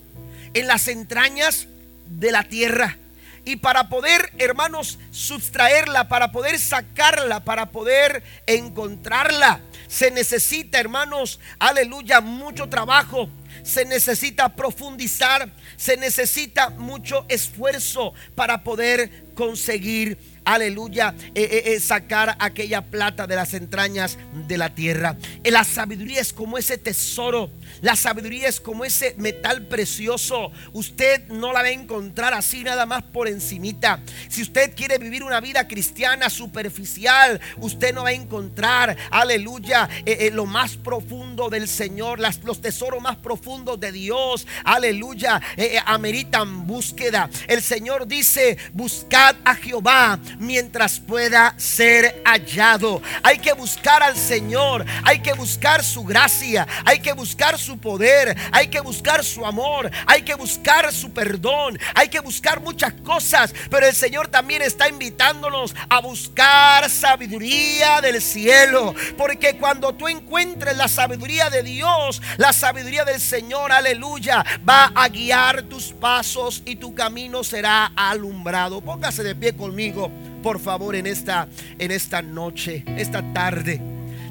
en 0.54 0.68
las 0.68 0.88
entrañas 0.88 1.68
de 2.08 2.32
la 2.32 2.44
tierra. 2.44 2.98
Y 3.46 3.58
para 3.58 3.90
poder, 3.90 4.32
hermanos, 4.38 5.00
sustraerla, 5.12 6.08
para 6.08 6.32
poder 6.32 6.58
sacarla, 6.58 7.44
para 7.44 7.72
poder 7.72 8.24
encontrarla, 8.48 9.60
se 9.94 10.10
necesita, 10.10 10.80
hermanos, 10.80 11.40
aleluya, 11.60 12.20
mucho 12.20 12.68
trabajo. 12.68 13.30
Se 13.62 13.86
necesita 13.86 14.56
profundizar, 14.56 15.54
se 15.78 15.98
necesita 15.98 16.72
mucho 16.72 17.28
esfuerzo 17.30 18.16
para 18.34 18.64
poder 18.64 19.24
conseguir 19.36 20.18
aleluya, 20.46 21.16
eh, 21.36 21.42
eh, 21.44 21.64
eh, 21.74 21.80
sacar 21.80 22.36
aquella 22.40 22.82
plata 22.82 23.28
de 23.28 23.36
las 23.36 23.54
entrañas 23.54 24.18
de 24.48 24.58
la 24.58 24.74
tierra. 24.74 25.18
La 25.44 25.64
sabiduría 25.64 26.22
es 26.22 26.34
como 26.34 26.58
ese 26.58 26.78
tesoro. 26.78 27.50
La 27.82 27.96
sabiduría 27.96 28.48
es 28.48 28.60
como 28.60 28.86
ese 28.86 29.16
metal 29.18 29.68
precioso. 29.68 30.52
Usted 30.74 31.28
no 31.28 31.54
la 31.54 31.62
va 31.62 31.68
a 31.68 31.72
encontrar 31.72 32.34
así 32.34 32.64
nada 32.64 32.86
más 32.86 33.04
por 33.04 33.28
encimita. 33.28 34.00
Si 34.30 34.42
usted 34.42 34.74
quiere 34.76 34.98
vivir 34.98 35.24
una 35.24 35.40
vida 35.40 35.68
cristiana 35.68 36.30
superficial, 36.30 37.40
usted 37.58 37.94
no 37.94 38.04
va 38.04 38.10
a 38.10 38.14
encontrar, 38.14 38.96
aleluya, 39.12 39.90
lo 40.32 40.46
más 40.46 40.78
profundo 40.78 41.50
del 41.50 41.68
Señor, 41.68 42.20
los 42.20 42.62
tesoros 42.62 43.02
más 43.02 43.18
profundos 43.18 43.80
de 43.80 43.92
Dios, 43.92 44.48
aleluya, 44.64 45.42
ameritan 45.86 46.66
búsqueda. 46.66 47.30
El 47.48 47.62
Señor 47.62 48.08
dice, 48.08 48.58
buscad 48.74 49.36
a 49.44 49.56
Jehová 49.56 50.20
mientras 50.40 51.00
pueda 51.00 51.54
ser 51.58 52.22
hallado. 52.26 53.02
Hay 53.24 53.40
que 53.40 53.54
buscar 53.54 54.04
al 54.04 54.16
Señor, 54.16 54.86
hay 55.04 55.20
que 55.20 55.34
buscar 55.34 55.84
su 55.84 56.04
gracia, 56.04 56.68
hay 56.86 57.00
que 57.00 57.14
buscar 57.14 57.58
su 57.58 57.78
poder, 57.78 58.36
hay 58.52 58.68
que 58.68 58.82
buscar 58.82 59.24
su 59.24 59.46
amor, 59.46 59.90
hay 60.06 60.24
que 60.24 60.36
buscar 60.36 60.92
su 60.92 61.12
perdón, 61.12 61.80
hay 61.96 62.10
que 62.10 62.20
buscar 62.20 62.62
muchas 62.62 62.94
cosas, 62.94 63.54
pero 63.70 63.86
el 63.86 63.96
Señor 63.96 64.28
también 64.28 64.62
está 64.62 64.88
invitándonos 64.88 65.76
a 65.90 66.00
buscar 66.00 66.90
sabiduría 66.90 68.02
del 68.02 68.22
cielo, 68.22 68.94
porque 69.18 69.58
cuando 69.58 69.94
tú 69.94 70.08
encuentres 70.08 70.76
la 70.78 70.88
sabiduría 70.88 71.50
de 71.50 71.64
Dios, 71.64 72.22
la 72.38 72.54
sabiduría 72.54 73.06
del 73.06 73.20
Señor, 73.20 73.72
aleluya, 73.72 74.44
va 74.68 74.92
a 74.96 75.08
guiar 75.10 75.64
tus 75.64 75.94
pasos 75.94 76.62
y 76.66 76.76
tu 76.76 76.94
camino 76.94 77.44
será 77.44 77.92
alumbrado. 77.96 78.82
Póngase 78.82 79.24
de 79.24 79.36
pie 79.36 79.56
conmigo 79.56 80.12
por 80.44 80.60
favor, 80.60 80.96
en 80.96 81.08
esta, 81.08 81.48
en 81.80 81.90
esta 81.90 82.22
noche, 82.22 82.84
esta 82.86 83.24
tarde. 83.34 83.82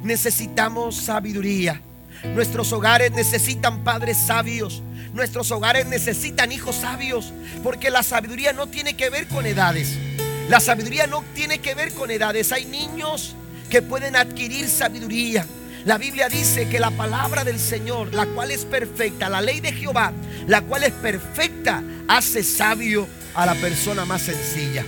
Necesitamos 0.05 0.95
sabiduría. 0.95 1.81
Nuestros 2.35 2.73
hogares 2.73 3.11
necesitan 3.11 3.83
padres 3.83 4.17
sabios. 4.17 4.85
Nuestros 5.13 5.51
hogares 5.51 5.87
necesitan 5.87 6.53
hijos 6.53 6.77
sabios. 6.77 7.33
Porque 7.65 7.91
la 7.91 8.05
sabiduría 8.05 8.53
no 8.53 8.69
tiene 8.69 8.95
que 8.95 9.11
ver 9.11 9.27
con 9.27 9.45
edades. 9.45 9.99
La 10.49 10.61
sabiduría 10.61 11.09
no 11.09 11.25
tiene 11.35 11.59
que 11.59 11.75
ver 11.75 11.93
con 11.93 12.13
edades. 12.13 12.53
Hay 12.53 12.67
niños 12.67 13.35
que 13.69 13.83
pueden 13.83 14.15
adquirir 14.15 14.69
sabiduría. 14.69 15.45
La 15.85 15.99
Biblia 15.99 16.29
dice 16.29 16.69
que 16.69 16.79
la 16.79 16.93
palabra 16.93 17.43
del 17.43 17.59
Señor, 17.59 18.15
la 18.15 18.27
cual 18.27 18.53
es 18.53 18.65
perfecta, 18.65 19.29
la 19.29 19.41
ley 19.41 19.59
de 19.59 19.73
Jehová, 19.73 20.13
la 20.47 20.63
cual 20.63 20.85
es 20.85 20.93
perfecta, 20.93 21.83
hace 22.07 22.45
sabio 22.45 23.09
a 23.35 23.47
la 23.47 23.55
persona 23.57 24.05
más 24.05 24.23
sencilla. 24.23 24.85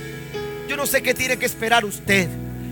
Yo 0.67 0.77
no 0.77 0.85
sé 0.85 1.01
qué 1.01 1.13
tiene 1.13 1.37
que 1.37 1.45
esperar 1.45 1.85
usted. 1.85 2.27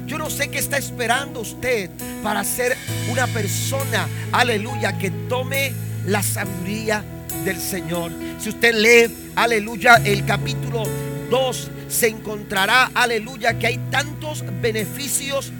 Yo 0.06 0.18
no 0.18 0.30
sé 0.30 0.50
qué 0.50 0.60
está 0.60 0.78
esperando 0.78 1.40
usted 1.40 1.90
para 2.22 2.44
ser 2.44 2.76
una 3.10 3.26
persona, 3.28 4.08
aleluya, 4.32 4.98
que 4.98 5.12
tome 5.30 5.74
la 6.06 6.22
sabiduría 6.22 7.04
del 7.46 7.60
Señor. 7.60 8.12
Si 8.40 8.50
usted 8.50 8.74
lee, 8.76 9.14
aleluya, 9.36 10.02
el 10.04 10.26
capítulo 10.26 10.84
2, 11.30 11.72
se 11.88 12.08
encontrará, 12.08 12.92
aleluya, 12.94 13.58
que 13.58 13.68
hay 13.68 13.78
tantos 13.92 14.44
beneficios 14.62 15.52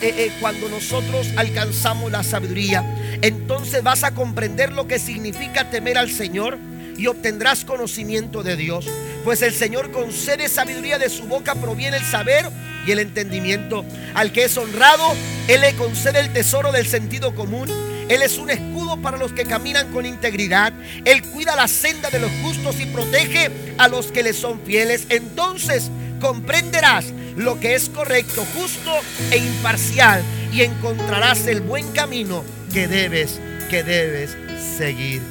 eh, 0.00 0.14
eh, 0.16 0.32
cuando 0.40 0.68
nosotros 0.68 1.28
alcanzamos 1.36 2.10
la 2.10 2.22
sabiduría. 2.22 2.84
Entonces 3.20 3.82
vas 3.82 4.04
a 4.04 4.14
comprender 4.14 4.72
lo 4.72 4.86
que 4.86 4.98
significa 4.98 5.70
temer 5.70 5.98
al 5.98 6.10
Señor 6.10 6.58
y 6.96 7.06
obtendrás 7.06 7.64
conocimiento 7.64 8.42
de 8.42 8.56
Dios. 8.56 8.86
Pues 9.24 9.42
el 9.42 9.54
Señor 9.54 9.92
concede 9.92 10.48
sabiduría 10.48 10.98
de 10.98 11.08
su 11.08 11.24
boca, 11.24 11.54
proviene 11.54 11.98
el 11.98 12.04
saber 12.04 12.50
y 12.86 12.90
el 12.90 12.98
entendimiento. 12.98 13.84
Al 14.14 14.32
que 14.32 14.44
es 14.44 14.56
honrado, 14.56 15.14
Él 15.48 15.60
le 15.60 15.74
concede 15.74 16.20
el 16.20 16.32
tesoro 16.32 16.72
del 16.72 16.86
sentido 16.86 17.34
común. 17.34 17.68
Él 18.08 18.22
es 18.22 18.38
un 18.38 18.50
escudo 18.50 19.00
para 19.00 19.16
los 19.16 19.32
que 19.32 19.44
caminan 19.44 19.92
con 19.92 20.06
integridad. 20.06 20.72
Él 21.04 21.22
cuida 21.22 21.54
la 21.54 21.68
senda 21.68 22.10
de 22.10 22.18
los 22.18 22.32
justos 22.42 22.80
y 22.80 22.86
protege 22.86 23.50
a 23.78 23.88
los 23.88 24.10
que 24.10 24.24
le 24.24 24.32
son 24.32 24.60
fieles. 24.60 25.06
Entonces 25.08 25.90
comprenderás 26.20 27.06
lo 27.36 27.60
que 27.60 27.74
es 27.74 27.88
correcto, 27.88 28.44
justo 28.54 28.92
e 29.30 29.38
imparcial 29.38 30.22
y 30.52 30.62
encontrarás 30.62 31.46
el 31.46 31.60
buen 31.60 31.90
camino 31.92 32.44
que 32.72 32.88
debes, 32.88 33.40
que 33.70 33.82
debes 33.82 34.36
seguir. 34.76 35.22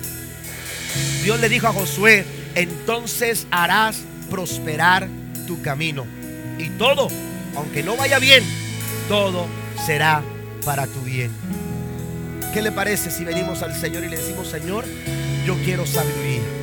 Dios 1.24 1.40
le 1.40 1.50
dijo 1.50 1.68
a 1.68 1.74
Josué, 1.74 2.26
entonces 2.56 3.48
harás 3.52 3.98
prosperar 4.30 5.08
tu 5.48 5.62
camino. 5.62 6.06
Y 6.58 6.70
todo, 6.70 7.08
aunque 7.56 7.84
no 7.84 7.98
vaya 7.98 8.20
bien, 8.20 8.44
todo 9.08 9.48
será 9.86 10.22
para 10.64 10.88
tu 10.88 11.02
bien. 11.02 11.32
¿Qué 12.54 12.62
le 12.62 12.72
parece 12.72 13.12
si 13.12 13.24
venimos 13.24 13.62
al 13.62 13.76
Señor 13.76 14.04
y 14.04 14.10
le 14.10 14.18
decimos, 14.18 14.48
Señor, 14.48 14.86
yo 15.46 15.56
quiero 15.64 15.86
sabiduría? 15.86 16.61